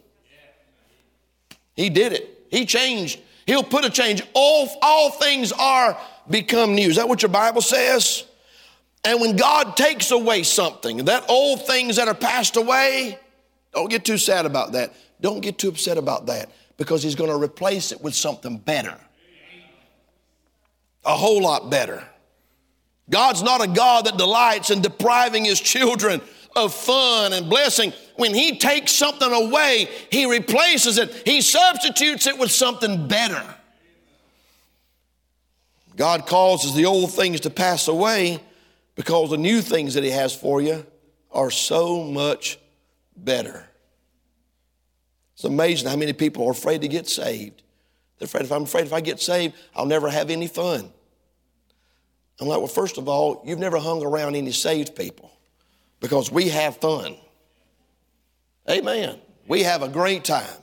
He 1.75 1.89
did 1.89 2.13
it. 2.13 2.47
He 2.51 2.67
changed. 2.67 3.19
He'll 3.47 3.63
put 3.63 3.83
a 3.83 3.89
change. 3.89 4.21
All, 4.33 4.69
all 4.83 5.09
things 5.09 5.51
are 5.53 5.97
become 6.29 6.75
new. 6.75 6.89
Is 6.89 6.97
that 6.97 7.09
what 7.09 7.23
your 7.23 7.29
Bible 7.29 7.61
says? 7.61 8.25
And 9.03 9.21
when 9.21 9.35
God 9.35 9.77
takes 9.77 10.11
away 10.11 10.43
something, 10.43 11.05
that 11.05 11.25
old 11.29 11.65
things 11.65 11.95
that 11.95 12.07
are 12.07 12.13
passed 12.13 12.57
away, 12.57 13.17
don't 13.73 13.89
get 13.89 14.05
too 14.05 14.17
sad 14.17 14.45
about 14.45 14.73
that. 14.73 14.93
Don't 15.21 15.41
get 15.41 15.57
too 15.57 15.69
upset 15.69 15.97
about 15.97 16.27
that 16.27 16.51
because 16.77 17.03
He's 17.03 17.15
going 17.15 17.29
to 17.29 17.37
replace 17.37 17.91
it 17.91 18.01
with 18.01 18.15
something 18.15 18.57
better. 18.57 18.97
A 21.05 21.15
whole 21.15 21.41
lot 21.41 21.69
better. 21.69 22.03
God's 23.09 23.41
not 23.41 23.63
a 23.63 23.67
God 23.67 24.05
that 24.05 24.17
delights 24.17 24.69
in 24.69 24.81
depriving 24.81 25.45
His 25.45 25.59
children 25.59 26.21
of 26.55 26.73
fun 26.73 27.33
and 27.33 27.49
blessing. 27.49 27.93
When 28.15 28.33
He 28.33 28.57
takes 28.57 28.91
something 28.91 29.31
away, 29.31 29.89
He 30.11 30.25
replaces 30.25 30.97
it, 30.97 31.13
He 31.25 31.41
substitutes 31.41 32.27
it 32.27 32.37
with 32.37 32.51
something 32.51 33.07
better. 33.07 33.43
God 35.95 36.27
causes 36.27 36.75
the 36.75 36.85
old 36.85 37.11
things 37.11 37.39
to 37.41 37.49
pass 37.49 37.87
away 37.87 38.39
because 38.97 39.29
the 39.29 39.37
new 39.37 39.61
things 39.61 39.93
that 39.93 40.03
He 40.03 40.09
has 40.09 40.35
for 40.35 40.59
you 40.59 40.85
are 41.31 41.49
so 41.49 42.03
much 42.03 42.59
better. 43.15 43.65
It's 45.35 45.45
amazing 45.45 45.87
how 45.87 45.95
many 45.95 46.13
people 46.13 46.45
are 46.47 46.51
afraid 46.51 46.81
to 46.81 46.87
get 46.89 47.07
saved. 47.07 47.61
They're 48.17 48.25
afraid 48.25 48.43
if 48.43 48.51
I'm 48.51 48.63
afraid 48.63 48.85
if 48.85 48.93
I 48.93 48.99
get 48.99 49.21
saved, 49.21 49.53
I'll 49.75 49.85
never 49.85 50.09
have 50.09 50.29
any 50.29 50.47
fun. 50.47 50.91
I'm 52.41 52.47
like, 52.47 52.57
well, 52.57 52.67
first 52.67 52.97
of 52.97 53.07
all, 53.07 53.43
you've 53.45 53.59
never 53.59 53.77
hung 53.77 54.03
around 54.03 54.35
any 54.35 54.51
saved 54.51 54.95
people 54.95 55.31
because 55.99 56.31
we 56.31 56.49
have 56.49 56.77
fun. 56.77 57.15
Amen. 58.69 59.19
We 59.47 59.63
have 59.63 59.83
a 59.83 59.87
great 59.87 60.23
time. 60.23 60.57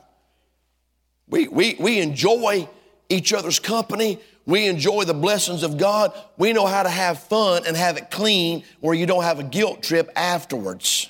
We, 1.29 1.49
we, 1.49 1.77
we 1.79 2.01
enjoy 2.01 2.69
each 3.09 3.33
other's 3.33 3.59
company. 3.59 4.21
We 4.47 4.67
enjoy 4.67 5.05
the 5.05 5.15
blessings 5.15 5.63
of 5.63 5.79
God. 5.79 6.13
We 6.37 6.53
know 6.53 6.67
how 6.67 6.83
to 6.83 6.91
have 6.91 7.23
fun 7.23 7.63
and 7.67 7.77
have 7.77 7.97
it 7.97 8.11
clean 8.11 8.65
where 8.81 8.95
you 8.95 9.07
don't 9.07 9.23
have 9.23 9.39
a 9.39 9.45
guilt 9.45 9.83
trip 9.83 10.11
afterwards. 10.15 11.09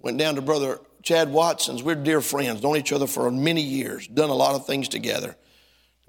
Went 0.00 0.18
down 0.18 0.34
to 0.34 0.42
Brother 0.42 0.80
Chad 1.02 1.30
Watson's. 1.30 1.82
We're 1.82 1.94
dear 1.94 2.20
friends, 2.20 2.62
known 2.62 2.76
each 2.76 2.92
other 2.92 3.06
for 3.06 3.30
many 3.30 3.62
years, 3.62 4.08
done 4.08 4.30
a 4.30 4.34
lot 4.34 4.54
of 4.54 4.66
things 4.66 4.88
together. 4.88 5.36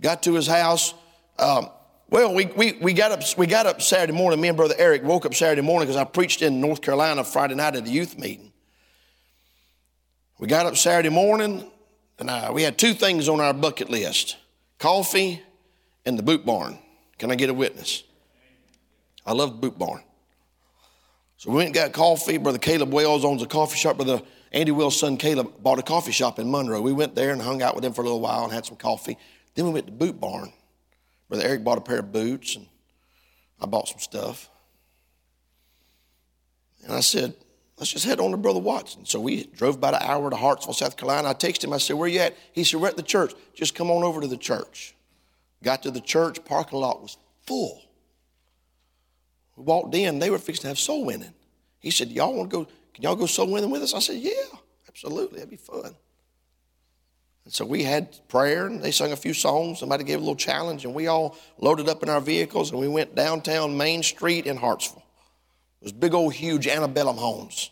Got 0.02 0.24
to 0.24 0.34
his 0.34 0.48
house. 0.48 0.94
Um, 1.38 1.70
well, 2.10 2.34
we, 2.34 2.46
we, 2.46 2.74
we, 2.74 2.94
got 2.94 3.12
up, 3.12 3.22
we 3.38 3.48
got 3.48 3.66
up 3.66 3.82
Saturday 3.82 4.14
morning. 4.14 4.42
Me 4.42 4.48
and 4.48 4.58
Brother 4.58 4.76
Eric 4.78 5.04
woke 5.04 5.26
up 5.26 5.34
Saturday 5.34 5.62
morning 5.62 5.88
because 5.88 6.00
I 6.00 6.04
preached 6.04 6.42
in 6.42 6.62
North 6.62 6.82
Carolina 6.82 7.24
Friday 7.24 7.56
night 7.56 7.76
at 7.76 7.86
the 7.86 7.92
youth 7.92 8.18
meeting. 8.18 8.52
We 10.38 10.48
got 10.48 10.66
up 10.66 10.76
Saturday 10.76 11.10
morning, 11.10 11.70
and 12.20 12.30
I, 12.30 12.52
we 12.52 12.64
had 12.64 12.78
two 12.78 12.94
things 12.94 13.28
on 13.28 13.40
our 13.40 13.54
bucket 13.54 13.90
list 13.90 14.38
coffee 14.80 15.42
and 16.06 16.18
the 16.18 16.24
boot 16.24 16.46
barn. 16.46 16.78
Can 17.18 17.32
I 17.32 17.36
get 17.36 17.50
a 17.50 17.54
witness? 17.54 18.04
I 19.26 19.34
love 19.34 19.60
boot 19.60 19.78
barn. 19.78 20.04
So 21.38 21.50
we 21.50 21.58
went 21.58 21.68
and 21.68 21.76
got 21.76 21.94
coffee. 21.94 22.38
Brother 22.38 22.60
Caleb 22.60 22.94
Wells 22.94 23.26
owns 23.26 23.42
a 23.42 23.48
coffee 23.48 23.78
shop. 23.78 23.98
Brother 23.98 24.22
Andy 24.52 24.72
Wells' 24.72 25.00
son 25.00 25.18
Caleb 25.18 25.62
bought 25.62 25.80
a 25.80 25.84
coffee 25.84 26.12
shop 26.12 26.40
in 26.40 26.50
Monroe. 26.50 26.82
We 26.82 26.94
went 26.94 27.16
there 27.16 27.32
and 27.32 27.42
hung 27.42 27.62
out 27.62 27.76
with 27.76 27.84
him 27.84 27.94
for 27.94 28.02
a 28.02 28.06
little 28.06 28.22
while 28.22 28.44
and 28.44 28.54
had 28.54 28.66
some 28.66 28.78
coffee. 28.78 29.18
Then 29.54 29.66
we 29.66 29.72
went 29.72 29.88
to 29.88 29.92
Boot 29.92 30.20
Barn. 30.20 30.54
Brother 31.28 31.44
Eric 31.44 31.64
bought 31.64 31.78
a 31.78 31.82
pair 31.82 32.00
of 32.00 32.12
boots 32.12 32.56
and 32.56 32.68
I 33.60 33.66
bought 33.66 33.88
some 33.88 34.00
stuff. 34.00 34.50
And 36.84 36.94
I 36.94 37.00
said, 37.00 37.34
let's 37.78 37.92
just 37.92 38.06
head 38.06 38.20
on 38.20 38.32
to 38.32 38.38
Brother 38.38 38.60
Watson. 38.60 39.06
So 39.06 39.20
we 39.20 39.46
drove 39.46 39.76
about 39.76 39.96
an 39.96 40.02
hour 40.04 40.30
to 40.30 40.36
Hartsville, 40.36 40.74
South 40.74 40.98
Carolina. 40.98 41.30
I 41.30 41.34
texted 41.34 41.66
him. 41.66 41.74
I 41.74 41.78
said, 41.78 41.96
where 41.96 42.08
you 42.08 42.20
at? 42.20 42.36
He 42.54 42.64
said, 42.64 42.80
we're 42.80 42.88
at 42.88 42.98
the 42.98 43.04
church. 43.04 43.34
Just 43.54 43.76
come 43.76 43.92
on 43.92 44.04
over 44.04 44.22
to 44.22 44.28
the 44.28 44.38
church. 44.38 44.96
Got 45.64 45.84
to 45.84 45.92
the 45.92 46.02
church. 46.02 46.44
Parking 46.46 46.80
lot 46.80 47.02
was 47.02 47.18
full. 47.46 47.82
We 49.56 49.64
walked 49.64 49.96
in. 49.96 50.20
They 50.20 50.30
were 50.30 50.38
fixing 50.38 50.64
to 50.64 50.68
have 50.70 50.80
soul 50.80 51.06
winning. 51.06 51.34
He 51.80 51.92
said, 51.92 52.12
y'all 52.12 52.36
want 52.36 52.50
to 52.50 52.58
go, 52.58 52.68
can 52.94 53.04
y'all 53.04 53.16
go 53.16 53.26
soul 53.26 53.52
winning 53.52 53.70
with 53.70 53.82
us? 53.82 53.94
I 53.94 54.00
said, 54.00 54.18
yeah, 54.18 54.32
absolutely. 54.88 55.38
That'd 55.38 55.52
be 55.52 55.58
fun. 55.58 55.96
And 57.46 57.54
so 57.54 57.64
we 57.64 57.84
had 57.84 58.28
prayer 58.28 58.66
and 58.66 58.82
they 58.82 58.92
sung 58.92 59.12
a 59.12 59.16
few 59.16 59.34
songs. 59.34 59.80
Somebody 59.80 60.04
gave 60.04 60.18
a 60.18 60.22
little 60.22 60.36
challenge 60.36 60.84
and 60.84 60.96
we 60.96 61.08
all 61.08 61.38
loaded 61.60 61.88
up 61.88 62.02
in 62.02 62.10
our 62.10 62.20
vehicles 62.20 62.72
and 62.72 62.80
we 62.80 62.88
went 62.88 63.14
downtown 63.14 63.78
Main 63.78 64.02
Street 64.02 64.48
in 64.48 64.58
Hartsville. 64.58 65.05
Was 65.86 65.92
big 65.92 66.16
old 66.16 66.34
huge 66.34 66.68
antebellum 66.68 67.16
homes. 67.16 67.70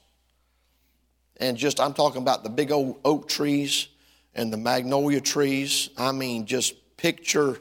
And 1.38 1.58
just, 1.58 1.80
I'm 1.80 1.96
talking 1.96 2.22
about 2.22 2.44
the 2.44 2.50
big 2.52 2.72
old 2.72 3.00
oak 3.04 3.28
trees 3.28 3.88
and 4.36 4.54
the 4.54 4.58
magnolia 4.58 5.20
trees. 5.20 5.90
I 5.98 6.12
mean, 6.12 6.46
just 6.46 6.76
picture, 6.96 7.58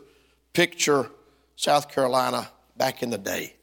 picture 0.52 1.08
South 1.56 1.90
Carolina 1.90 2.50
back 2.76 3.02
in 3.02 3.08
the 3.08 3.16
day. 3.16 3.56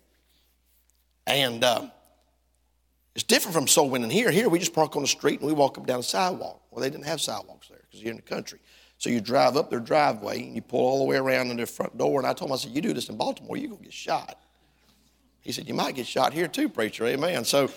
And 1.28 1.64
uh, 1.64 1.90
it's 3.14 3.24
different 3.24 3.54
from 3.54 3.68
soul 3.68 3.92
winning 3.92 4.10
here. 4.10 4.32
Here 4.32 4.50
we 4.50 4.58
just 4.58 4.74
park 4.74 4.96
on 4.96 5.04
the 5.04 5.08
street 5.08 5.42
and 5.42 5.48
we 5.48 5.54
walk 5.54 5.78
up 5.78 5.86
down 5.86 6.00
the 6.00 6.04
sidewalk. 6.04 6.60
Well, 6.72 6.82
they 6.82 6.90
didn't 6.90 7.06
have 7.06 7.22
sidewalks 7.22 7.68
there 7.68 7.82
because 7.84 8.02
you're 8.02 8.10
in 8.10 8.16
the 8.18 8.24
country. 8.24 8.58
So 8.98 9.12
you 9.12 9.22
drive 9.22 9.58
up 9.58 9.70
their 9.70 9.80
driveway 9.80 10.42
and 10.42 10.56
you 10.56 10.64
pull 10.64 10.80
all 10.80 10.98
the 10.98 11.06
way 11.06 11.18
around 11.18 11.52
in 11.52 11.58
their 11.58 11.68
front 11.68 12.00
door. 12.00 12.20
And 12.20 12.26
I 12.26 12.34
told 12.34 12.50
him, 12.50 12.56
I 12.56 12.58
said, 12.58 12.72
you 12.72 12.82
do 12.82 12.94
this 12.94 13.10
in 13.10 13.16
Baltimore, 13.16 13.58
you're 13.58 13.70
going 13.70 13.78
to 13.78 13.86
get 13.86 13.94
shot. 13.94 14.40
He 15.42 15.52
said, 15.52 15.68
you 15.68 15.74
might 15.74 15.96
get 15.96 16.06
shot 16.06 16.34
here 16.34 16.48
too, 16.48 16.70
preacher. 16.70 17.06
Amen. 17.06 17.46
So 17.46 17.72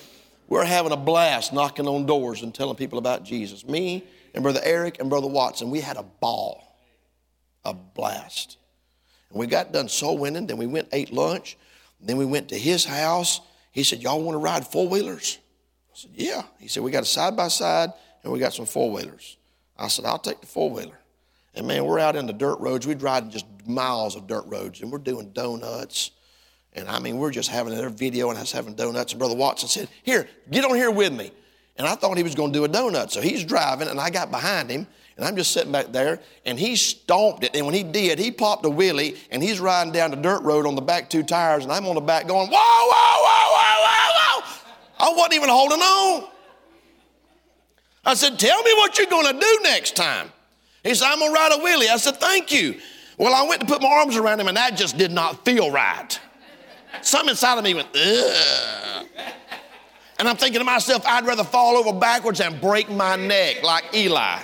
we're 0.49 0.65
having 0.65 0.93
a 0.93 0.97
blast 0.97 1.53
knocking 1.53 1.87
on 1.87 2.07
doors 2.07 2.43
and 2.43 2.55
telling 2.55 2.77
people 2.77 2.99
about 2.99 3.25
Jesus. 3.25 3.67
Me 3.67 4.05
and 4.35 4.43
Brother 4.43 4.61
Eric 4.63 5.01
and 5.01 5.09
Brother 5.09 5.29
Watson, 5.29 5.71
we 5.71 5.81
had 5.81 5.97
a 5.97 6.03
ball, 6.03 6.77
a 7.65 7.73
blast. 7.73 8.59
And 9.31 9.39
we 9.39 9.47
got 9.47 9.73
done 9.73 9.89
soul 9.89 10.19
winning. 10.19 10.47
Then 10.47 10.59
we 10.59 10.67
went, 10.67 10.89
ate 10.93 11.13
lunch. 11.13 11.57
Then 12.01 12.17
we 12.17 12.27
went 12.27 12.49
to 12.49 12.59
his 12.59 12.85
house. 12.85 13.41
He 13.71 13.85
said, 13.85 14.03
y'all 14.03 14.23
want 14.23 14.35
to 14.35 14.41
ride 14.41 14.67
four 14.67 14.89
wheelers? 14.89 15.39
I 15.93 15.95
said, 15.95 16.11
yeah. 16.15 16.43
He 16.59 16.69
said, 16.69 16.83
we 16.83 16.91
got 16.91 17.05
a 17.05 17.07
side 17.07 17.37
by 17.37 17.49
side 17.49 17.91
and 18.23 18.33
we 18.33 18.39
got 18.39 18.53
some 18.53 18.67
four 18.67 18.91
wheelers. 18.91 19.37
I 19.79 19.89
said, 19.89 20.05
I'll 20.05 20.19
take 20.19 20.41
the 20.41 20.47
four 20.47 20.71
wheeler. 20.71 20.99
And 21.55 21.67
man, 21.67 21.85
we're 21.85 21.99
out 21.99 22.17
in 22.17 22.27
the 22.27 22.33
dirt 22.33 22.61
roads. 22.61 22.87
We'd 22.87 23.03
ride 23.03 23.31
just 23.31 23.47
miles 23.67 24.17
of 24.17 24.27
dirt 24.27 24.45
roads, 24.47 24.81
and 24.81 24.91
we're 24.91 24.99
doing 24.99 25.33
donuts. 25.33 26.11
And 26.75 26.89
I 26.89 26.99
mean, 26.99 27.18
we're 27.18 27.31
just 27.31 27.51
having 27.51 27.79
a 27.79 27.91
video 27.91 28.31
and 28.31 28.39
us 28.39 28.53
having 28.53 28.75
donuts. 28.75 29.12
And 29.12 29.18
Brother 29.18 29.35
Watson 29.35 29.68
said, 29.68 29.89
Here, 30.03 30.29
get 30.51 30.64
on 30.64 30.75
here 30.75 30.91
with 30.91 31.12
me. 31.12 31.31
And 31.77 31.87
I 31.87 31.95
thought 31.95 32.16
he 32.16 32.23
was 32.23 32.35
going 32.35 32.53
to 32.53 32.59
do 32.59 32.64
a 32.64 32.68
donut. 32.68 33.11
So 33.11 33.20
he's 33.20 33.45
driving, 33.45 33.89
and 33.89 33.99
I 33.99 34.11
got 34.11 34.31
behind 34.31 34.70
him, 34.70 34.87
and 35.16 35.27
I'm 35.27 35.37
just 35.37 35.53
sitting 35.53 35.73
back 35.73 35.93
there, 35.93 36.20
and 36.45 36.59
he 36.59 36.77
stomped 36.77 37.45
it. 37.45 37.55
And 37.55 37.66
when 37.66 37.75
he 37.75 37.83
did, 37.83 38.18
he 38.18 38.31
popped 38.31 38.64
a 38.64 38.68
wheelie, 38.68 39.16
and 39.31 39.43
he's 39.43 39.61
riding 39.61 39.93
down 39.93 40.11
the 40.11 40.16
dirt 40.16 40.43
road 40.43 40.66
on 40.66 40.75
the 40.75 40.83
back 40.83 41.11
two 41.11 41.23
tires, 41.23 41.64
and 41.64 41.73
I'm 41.73 41.87
on 41.87 41.95
the 41.95 42.01
back 42.01 42.27
going, 42.27 42.49
Whoa, 42.49 42.57
whoa, 42.57 43.23
whoa, 43.23 43.57
whoa, 43.57 43.87
whoa, 43.87 44.41
whoa. 44.41 45.12
I 45.12 45.16
wasn't 45.16 45.35
even 45.35 45.49
holding 45.49 45.81
on. 45.81 46.29
I 48.05 48.14
said, 48.14 48.39
Tell 48.39 48.62
me 48.62 48.73
what 48.75 48.99
you're 48.99 49.07
going 49.09 49.27
to 49.27 49.41
do 49.41 49.59
next 49.62 49.97
time. 49.97 50.31
He 50.83 50.95
said, 50.95 51.07
I'm 51.07 51.18
going 51.18 51.33
to 51.33 51.39
ride 51.39 51.53
a 51.53 51.57
wheelie. 51.57 51.91
I 51.91 51.97
said, 51.97 52.16
Thank 52.16 52.53
you. 52.53 52.81
Well, 53.18 53.35
I 53.35 53.47
went 53.47 53.61
to 53.61 53.66
put 53.66 53.83
my 53.83 53.89
arms 53.89 54.16
around 54.16 54.41
him, 54.41 54.49
and 54.49 54.57
that 54.57 54.77
just 54.77 54.99
did 54.99 55.12
not 55.12 55.45
feel 55.45 55.70
right. 55.70 56.18
Something 57.01 57.30
inside 57.30 57.59
of 57.59 57.64
me 57.64 57.74
went, 57.74 57.88
ugh. 57.95 59.07
And 60.18 60.28
I'm 60.28 60.36
thinking 60.36 60.61
to 60.61 60.64
myself, 60.64 61.05
I'd 61.07 61.26
rather 61.26 61.43
fall 61.43 61.76
over 61.76 61.99
backwards 61.99 62.40
and 62.40 62.61
break 62.61 62.88
my 62.88 63.16
neck 63.16 63.62
like 63.62 63.93
Eli 63.95 64.40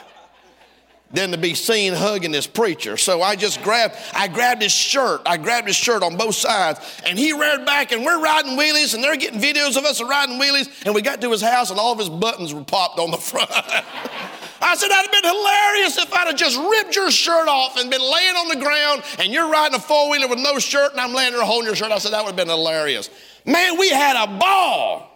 than 1.12 1.30
to 1.30 1.38
be 1.38 1.54
seen 1.54 1.94
hugging 1.94 2.32
this 2.32 2.46
preacher. 2.46 2.96
So 2.96 3.22
I 3.22 3.36
just 3.36 3.62
grabbed, 3.62 3.94
I 4.12 4.28
grabbed 4.28 4.62
his 4.62 4.72
shirt. 4.72 5.22
I 5.24 5.36
grabbed 5.36 5.66
his 5.66 5.76
shirt 5.76 6.02
on 6.02 6.16
both 6.16 6.34
sides. 6.34 6.80
And 7.06 7.18
he 7.18 7.32
reared 7.32 7.64
back 7.64 7.92
and 7.92 8.04
we're 8.04 8.20
riding 8.20 8.58
wheelies 8.58 8.94
and 8.94 9.02
they're 9.02 9.16
getting 9.16 9.40
videos 9.40 9.76
of 9.76 9.84
us 9.84 10.02
riding 10.02 10.38
wheelies. 10.38 10.68
And 10.84 10.94
we 10.94 11.02
got 11.02 11.20
to 11.20 11.30
his 11.30 11.42
house 11.42 11.70
and 11.70 11.78
all 11.78 11.92
of 11.92 11.98
his 11.98 12.08
buttons 12.08 12.52
were 12.52 12.64
popped 12.64 12.98
on 12.98 13.10
the 13.10 13.16
front. 13.16 13.50
I 14.60 14.74
said, 14.74 14.88
that'd 14.88 15.10
have 15.10 15.22
been 15.22 15.30
hilarious 15.30 15.98
if 15.98 16.12
I'd 16.12 16.26
have 16.26 16.36
just 16.36 16.58
ripped 16.58 16.96
your 16.96 17.10
shirt 17.10 17.48
off 17.48 17.76
and 17.76 17.90
been 17.90 18.00
laying 18.00 18.36
on 18.36 18.48
the 18.48 18.56
ground 18.56 19.02
and 19.18 19.32
you're 19.32 19.48
riding 19.48 19.76
a 19.76 19.80
four 19.80 20.10
wheeler 20.10 20.28
with 20.28 20.40
no 20.40 20.58
shirt 20.58 20.92
and 20.92 21.00
I'm 21.00 21.14
laying 21.14 21.32
there 21.32 21.42
holding 21.42 21.66
your 21.66 21.76
shirt. 21.76 21.92
I 21.92 21.98
said, 21.98 22.12
that 22.12 22.24
would 22.24 22.30
have 22.30 22.36
been 22.36 22.48
hilarious. 22.48 23.10
Man, 23.44 23.78
we 23.78 23.90
had 23.90 24.22
a 24.22 24.26
ball. 24.26 25.10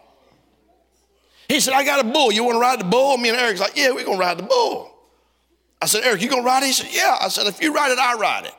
He 1.49 1.61
said, 1.61 1.75
I 1.75 1.85
got 1.85 2.05
a 2.05 2.09
bull. 2.09 2.33
You 2.33 2.45
want 2.45 2.57
to 2.57 2.61
ride 2.61 2.81
the 2.81 2.85
bull? 2.85 3.17
Me 3.19 3.29
and 3.29 3.39
Eric's 3.39 3.61
like, 3.61 3.77
yeah, 3.77 3.91
we're 3.91 4.05
going 4.05 4.19
to 4.19 4.25
ride 4.25 4.39
the 4.39 4.45
bull. 4.45 4.93
I 5.83 5.87
said, 5.87 6.05
Eric, 6.05 6.23
you 6.23 6.29
gonna 6.29 6.43
ride 6.43 6.63
it? 6.63 6.67
He 6.67 6.73
said, 6.73 6.91
Yeah. 6.93 7.19
I 7.21 7.27
said, 7.27 7.49
if 7.49 7.61
you 7.61 7.75
ride 7.75 7.91
it, 7.91 7.99
I 7.99 8.15
ride 8.15 8.45
it. 8.45 8.55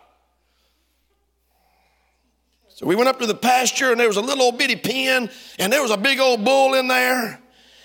So 2.67 2.85
we 2.85 2.95
went 2.95 3.07
up 3.07 3.19
to 3.19 3.25
the 3.25 3.33
pasture 3.33 3.91
and 3.91 3.99
there 3.99 4.07
was 4.07 4.17
a 4.17 4.21
little 4.21 4.43
old 4.43 4.57
bitty 4.57 4.75
pen 4.75 5.29
and 5.57 5.71
there 5.71 5.81
was 5.81 5.91
a 5.91 5.95
big 5.95 6.19
old 6.19 6.43
bull 6.43 6.73
in 6.73 6.89
there. 6.89 7.39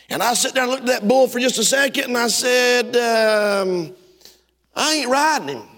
And 0.08 0.22
I 0.22 0.34
sat 0.34 0.54
there 0.54 0.62
and 0.62 0.72
looked 0.72 0.88
at 0.88 1.00
that 1.00 1.08
bull 1.08 1.28
for 1.28 1.38
just 1.38 1.58
a 1.58 1.64
second 1.64 2.04
and 2.04 2.16
I 2.16 2.28
said, 2.28 2.96
um, 2.96 3.94
I 4.74 4.94
ain't 4.94 5.10
riding 5.10 5.48
him. 5.48 5.68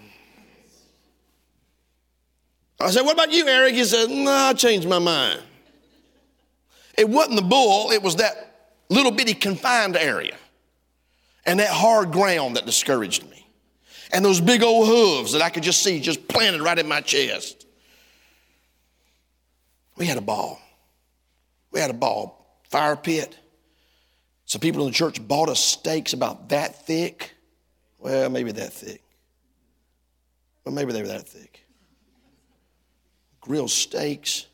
I 2.81 2.91
said, 2.91 3.03
What 3.03 3.15
about 3.15 3.33
you, 3.33 3.47
Eric? 3.47 3.75
He 3.75 3.85
said, 3.85 4.09
No, 4.09 4.31
I 4.31 4.55
changed 4.55 4.89
my 4.89 4.99
mind. 4.99 5.43
It 6.97 7.09
wasn't 7.09 7.37
the 7.37 7.43
bull, 7.43 7.91
it 7.91 8.03
was 8.03 8.17
that 8.17 8.75
little 8.89 9.13
bitty 9.13 9.35
confined 9.35 9.97
area. 9.97 10.37
and 11.47 11.59
that 11.59 11.71
hard 11.71 12.13
ground 12.13 12.57
that 12.57 12.67
discouraged 12.67 13.29
me, 13.31 13.47
and 14.13 14.25
those 14.25 14.41
big 14.41 14.63
old 14.63 14.87
hooves 14.87 15.33
that 15.33 15.43
I 15.43 15.51
could 15.51 15.63
just 15.63 15.83
see 15.83 16.01
just 16.01 16.29
planted 16.29 16.61
right 16.61 16.79
in 16.79 16.87
my 16.87 17.01
chest. 17.01 17.67
We 19.97 20.07
had 20.07 20.19
a 20.19 20.23
ball. 20.23 20.61
We 21.73 21.81
had 21.81 21.91
a 21.91 21.95
ball. 21.95 22.61
Fire 22.69 22.97
pit. 22.97 23.37
Some 24.51 24.61
people 24.61 24.81
in 24.83 24.89
the 24.89 24.93
church 24.93 25.25
bought 25.29 25.49
us 25.49 25.65
steaks 25.65 26.13
about 26.13 26.49
that 26.49 26.85
thick. 26.85 27.35
Well, 28.01 28.29
maybe 28.31 28.51
that 28.51 28.73
thick. 28.73 29.01
Well, 30.65 30.75
maybe 30.75 30.93
they 30.93 31.03
were 31.03 31.07
that 31.07 31.29
thick. 31.29 31.65
Grilled 33.41 33.71
steaks 33.71 34.47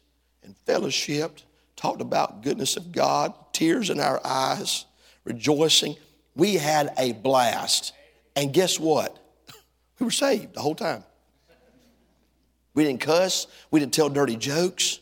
and 0.44 0.55
fellowshipped, 0.66 1.44
talked 1.76 2.03
about 2.03 2.42
goodness 2.42 2.76
of 2.76 2.92
God, 2.92 3.32
tears 3.55 3.88
in 3.88 3.99
our 3.99 4.20
eyes, 4.22 4.84
rejoicing. 5.24 5.97
We 6.34 6.57
had 6.57 6.92
a 6.99 7.12
blast. 7.12 7.94
And 8.36 8.53
guess 8.53 8.78
what? 8.78 9.18
We 9.99 10.05
were 10.05 10.11
saved 10.11 10.53
the 10.53 10.61
whole 10.61 10.74
time. 10.74 11.05
We 12.74 12.84
didn't 12.84 13.01
cuss. 13.01 13.47
We 13.70 13.80
didn't 13.80 13.94
tell 13.94 14.11
dirty 14.11 14.36
jokes. 14.36 15.01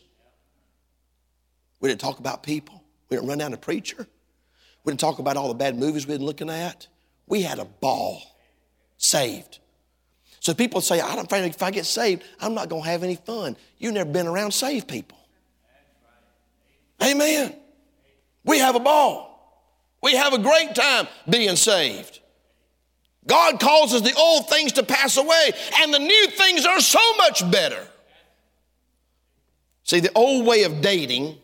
We 1.81 1.89
didn't 1.89 1.99
talk 1.99 2.19
about 2.19 2.43
people. 2.43 2.81
We 3.09 3.17
didn't 3.17 3.27
run 3.27 3.39
down 3.39 3.51
a 3.51 3.57
preacher. 3.57 4.07
We 4.85 4.91
didn't 4.91 5.01
talk 5.01 5.19
about 5.19 5.35
all 5.35 5.47
the 5.47 5.55
bad 5.55 5.77
movies 5.77 6.07
we'd 6.07 6.19
been 6.19 6.25
looking 6.25 6.49
at. 6.49 6.87
We 7.27 7.41
had 7.41 7.59
a 7.59 7.65
ball. 7.65 8.21
Saved. 8.97 9.59
So 10.39 10.53
people 10.53 10.79
say, 10.79 11.01
I'm 11.01 11.19
afraid 11.19 11.43
if 11.43 11.61
I 11.61 11.71
get 11.71 11.85
saved, 11.85 12.23
I'm 12.39 12.53
not 12.53 12.69
going 12.69 12.83
to 12.83 12.89
have 12.89 13.03
any 13.03 13.15
fun. 13.15 13.57
You've 13.77 13.93
never 13.93 14.09
been 14.09 14.27
around 14.27 14.51
saved 14.51 14.87
people. 14.87 15.17
Amen. 17.03 17.55
We 18.45 18.59
have 18.59 18.75
a 18.75 18.79
ball. 18.79 19.35
We 20.01 20.15
have 20.15 20.33
a 20.33 20.37
great 20.37 20.75
time 20.75 21.07
being 21.27 21.55
saved. 21.55 22.19
God 23.27 23.59
causes 23.59 24.03
the 24.03 24.13
old 24.13 24.47
things 24.47 24.73
to 24.73 24.83
pass 24.83 25.17
away, 25.17 25.51
and 25.81 25.93
the 25.93 25.99
new 25.99 26.27
things 26.27 26.65
are 26.65 26.79
so 26.79 27.17
much 27.17 27.49
better. 27.49 27.87
See, 29.83 29.99
the 29.99 30.11
old 30.13 30.45
way 30.45 30.63
of 30.63 30.81
dating 30.81 31.37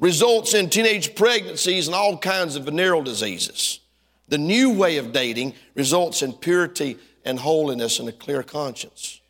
results 0.00 0.54
in 0.54 0.70
teenage 0.70 1.14
pregnancies 1.14 1.86
and 1.86 1.94
all 1.94 2.16
kinds 2.18 2.56
of 2.56 2.64
venereal 2.64 3.02
diseases. 3.02 3.80
The 4.28 4.38
new 4.38 4.72
way 4.72 4.96
of 4.96 5.12
dating 5.12 5.54
results 5.74 6.22
in 6.22 6.32
purity 6.32 6.96
and 7.24 7.38
holiness 7.38 7.98
and 7.98 8.08
a 8.08 8.12
clear 8.12 8.42
conscience. 8.42 9.20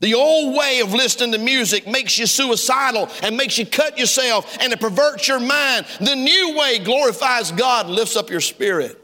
The 0.00 0.14
old 0.14 0.56
way 0.56 0.80
of 0.80 0.92
listening 0.92 1.32
to 1.32 1.38
music 1.38 1.86
makes 1.86 2.18
you 2.18 2.26
suicidal 2.26 3.08
and 3.22 3.36
makes 3.36 3.56
you 3.56 3.64
cut 3.64 3.98
yourself 3.98 4.58
and 4.60 4.72
it 4.72 4.78
perverts 4.78 5.26
your 5.26 5.40
mind. 5.40 5.86
The 6.00 6.14
new 6.14 6.56
way 6.56 6.78
glorifies 6.78 7.50
God 7.50 7.86
and 7.86 7.94
lifts 7.94 8.14
up 8.14 8.30
your 8.30 8.42
spirit. 8.42 9.02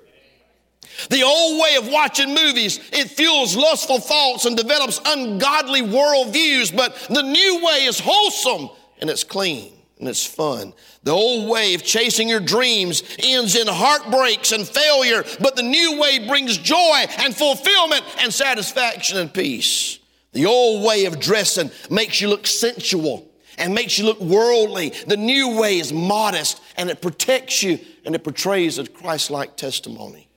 The 1.09 1.23
old 1.23 1.63
way 1.63 1.77
of 1.77 1.89
watching 1.89 2.35
movies, 2.35 2.79
it 2.93 3.11
fuels 3.11 3.57
lustful 3.57 3.99
thoughts 3.99 4.45
and 4.45 4.55
develops 4.55 5.01
ungodly 5.07 5.81
worldviews, 5.81 6.77
but 6.77 6.95
the 7.09 7.23
new 7.23 7.65
way 7.65 7.85
is 7.87 7.99
wholesome 7.99 8.69
and 9.01 9.09
it's 9.09 9.25
clean 9.25 9.73
and 10.03 10.09
it's 10.09 10.27
fun. 10.27 10.75
The 11.05 11.13
old 11.13 11.49
way 11.49 11.75
of 11.75 11.85
chasing 11.85 12.29
your 12.29 12.41
dreams 12.41 13.05
ends 13.21 13.55
in 13.55 13.69
heartbreaks 13.69 14.51
and 14.51 14.67
failure, 14.67 15.23
but 15.39 15.55
the 15.55 15.63
new 15.63 16.01
way 16.01 16.27
brings 16.27 16.59
joy 16.59 17.05
and 17.19 17.33
fulfillment 17.33 18.03
and 18.19 18.35
satisfaction 18.35 19.19
and 19.19 19.33
peace. 19.33 20.01
The 20.33 20.47
old 20.47 20.85
way 20.85 21.05
of 21.05 21.21
dressing 21.21 21.71
makes 21.89 22.21
you 22.21 22.27
look 22.27 22.49
sensual 22.49 23.31
and 23.59 23.77
makes 23.77 23.97
you 23.97 24.05
look 24.05 24.21
worldly. 24.21 24.89
The 25.07 25.17
new 25.17 25.61
way 25.61 25.79
is 25.79 25.93
modest 25.93 26.61
and 26.77 26.91
it 26.91 27.01
protects 27.01 27.63
you 27.63 27.79
and 28.05 28.17
it 28.17 28.25
portrays 28.25 28.79
a 28.79 28.89
Christ 28.89 29.31
like 29.31 29.57
testimony. 29.57 30.29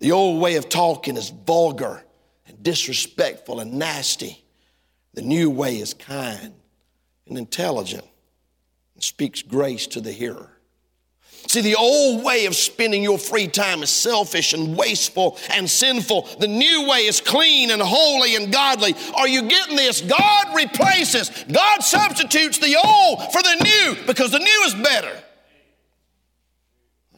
The 0.00 0.12
old 0.12 0.42
way 0.42 0.56
of 0.56 0.68
talking 0.68 1.16
is 1.16 1.30
vulgar 1.30 2.04
and 2.46 2.62
disrespectful 2.62 3.58
and 3.58 3.72
nasty. 3.78 4.44
The 5.14 5.22
new 5.22 5.48
way 5.48 5.78
is 5.78 5.94
kind 5.94 6.52
and 7.26 7.38
intelligent 7.38 8.04
speaks 9.02 9.42
grace 9.42 9.86
to 9.88 10.00
the 10.00 10.12
hearer. 10.12 10.50
See, 11.46 11.62
the 11.62 11.76
old 11.76 12.22
way 12.22 12.46
of 12.46 12.54
spending 12.54 13.02
your 13.02 13.18
free 13.18 13.48
time 13.48 13.82
is 13.82 13.90
selfish 13.90 14.52
and 14.52 14.76
wasteful 14.76 15.36
and 15.50 15.68
sinful. 15.68 16.28
The 16.38 16.46
new 16.46 16.86
way 16.88 17.06
is 17.06 17.20
clean 17.20 17.70
and 17.70 17.82
holy 17.82 18.36
and 18.36 18.52
godly. 18.52 18.94
Are 19.16 19.26
you 19.26 19.42
getting 19.48 19.74
this? 19.74 20.00
God 20.00 20.54
replaces, 20.54 21.30
God 21.50 21.82
substitutes 21.82 22.58
the 22.58 22.76
old 22.76 23.32
for 23.32 23.42
the 23.42 23.56
new 23.64 24.06
because 24.06 24.30
the 24.30 24.38
new 24.38 24.62
is 24.66 24.74
better. 24.74 25.16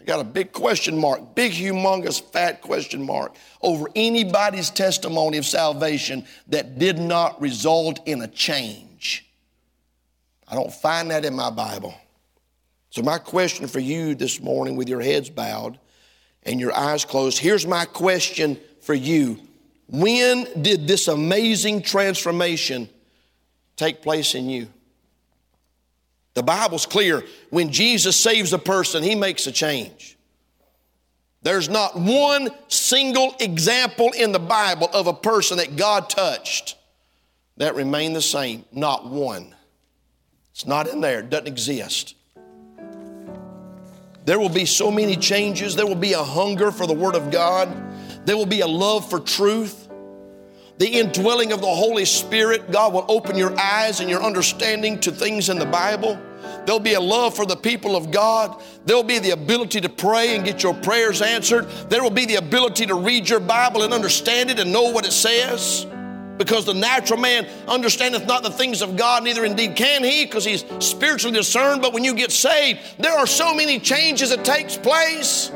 I 0.01 0.05
got 0.05 0.21
a 0.21 0.25
big 0.25 0.53
question 0.53 0.99
mark, 0.99 1.35
big, 1.35 1.53
humongous, 1.53 2.21
fat 2.21 2.61
question 2.61 3.05
mark 3.05 3.37
over 3.61 3.89
anybody's 3.95 4.71
testimony 4.71 5.37
of 5.37 5.45
salvation 5.45 6.25
that 6.49 6.79
did 6.79 6.99
not 6.99 7.41
result 7.41 8.01
in 8.07 8.23
a 8.23 8.29
change. 8.29 8.92
I 10.53 10.55
don't 10.55 10.73
find 10.73 11.11
that 11.11 11.25
in 11.25 11.35
my 11.35 11.49
Bible. 11.49 11.95
So, 12.91 13.01
my 13.01 13.17
question 13.17 13.67
for 13.67 13.81
you 13.81 14.15
this 14.15 14.39
morning, 14.39 14.77
with 14.77 14.87
your 14.87 15.01
heads 15.01 15.31
bowed 15.31 15.79
and 16.43 16.61
your 16.61 16.77
eyes 16.77 17.07
closed, 17.07 17.39
here's 17.39 17.67
my 17.67 17.87
question 17.87 18.61
for 18.83 18.93
you. 18.93 19.41
When 19.89 20.47
did 20.61 20.87
this 20.87 21.09
amazing 21.09 21.81
transformation 21.81 22.91
take 23.77 24.03
place 24.03 24.35
in 24.35 24.51
you? 24.51 24.69
The 26.35 26.43
Bible's 26.43 26.85
clear. 26.85 27.25
When 27.49 27.73
Jesus 27.73 28.15
saves 28.15 28.53
a 28.53 28.59
person, 28.59 29.03
he 29.03 29.15
makes 29.15 29.47
a 29.47 29.53
change. 29.53 30.19
There's 31.41 31.71
not 31.71 31.99
one 31.99 32.51
single 32.69 33.35
example 33.41 34.13
in 34.13 34.33
the 34.33 34.39
Bible 34.39 34.91
of 34.93 35.07
a 35.07 35.15
person 35.15 35.57
that 35.57 35.77
God 35.77 36.11
touched 36.11 36.77
that 37.57 37.75
remained 37.75 38.15
the 38.15 38.23
same. 38.23 38.67
Not 38.71 39.07
one. 39.07 39.55
It's 40.53 40.67
not 40.67 40.87
in 40.87 41.01
there, 41.01 41.21
it 41.21 41.31
doesn't 41.31 41.49
exist. 41.49 42.15
There 44.25 44.39
will 44.39 44.49
be 44.49 44.67
so 44.67 44.91
many 44.91 45.17
changes. 45.17 45.75
There 45.75 45.87
will 45.87 45.95
be 45.97 46.13
a 46.13 46.23
hunger 46.23 46.71
for 46.71 46.87
the 46.87 46.95
Word 46.95 47.17
of 47.17 47.31
God. 47.31 47.69
There 48.25 48.37
will 48.37 48.47
be 48.47 48.61
a 48.61 48.67
love 48.67 49.09
for 49.11 49.19
truth. 49.19 49.89
The 50.79 50.89
indwelling 50.89 51.53
of 51.53 51.61
the 51.61 51.67
Holy 51.67 52.05
Spirit, 52.05 52.71
God 52.71 52.93
will 52.93 53.05
open 53.09 53.37
your 53.37 53.59
eyes 53.59 54.01
and 54.01 54.09
your 54.09 54.23
understanding 54.23 55.01
to 55.01 55.11
things 55.11 55.49
in 55.49 55.59
the 55.59 55.67
Bible. 55.67 56.21
There'll 56.65 56.81
be 56.81 56.95
a 56.95 57.01
love 57.01 57.35
for 57.35 57.45
the 57.45 57.57
people 57.57 57.97
of 57.97 58.13
God. 58.13 58.63
There'll 58.85 59.03
be 59.03 59.19
the 59.19 59.31
ability 59.31 59.81
to 59.81 59.89
pray 59.89 60.37
and 60.37 60.45
get 60.45 60.63
your 60.63 60.75
prayers 60.75 61.21
answered. 61.21 61.69
There 61.89 62.03
will 62.03 62.11
be 62.11 62.25
the 62.25 62.37
ability 62.37 62.87
to 62.87 62.95
read 62.95 63.29
your 63.29 63.41
Bible 63.41 63.83
and 63.83 63.93
understand 63.93 64.51
it 64.51 64.61
and 64.61 64.73
know 64.73 64.91
what 64.91 65.05
it 65.05 65.13
says 65.13 65.87
because 66.43 66.65
the 66.65 66.75
natural 66.75 67.21
man 67.21 67.47
understandeth 67.69 68.27
not 68.27 68.43
the 68.43 68.51
things 68.51 68.83
of 68.83 68.97
God, 68.97 69.23
neither 69.23 69.45
indeed 69.45 69.77
can 69.77 70.03
he, 70.03 70.25
because 70.25 70.45
he's 70.45 70.65
spiritually 70.81 71.37
discerned. 71.37 71.83
But 71.83 71.93
when 71.93 72.03
you 72.03 72.15
get 72.15 72.33
saved, 72.33 72.81
there 72.99 73.17
are 73.17 73.29
so 73.29 73.55
many 73.55 73.79
changes 73.79 74.31
that 74.31 74.45
takes 74.45 74.77
place. 74.77 75.53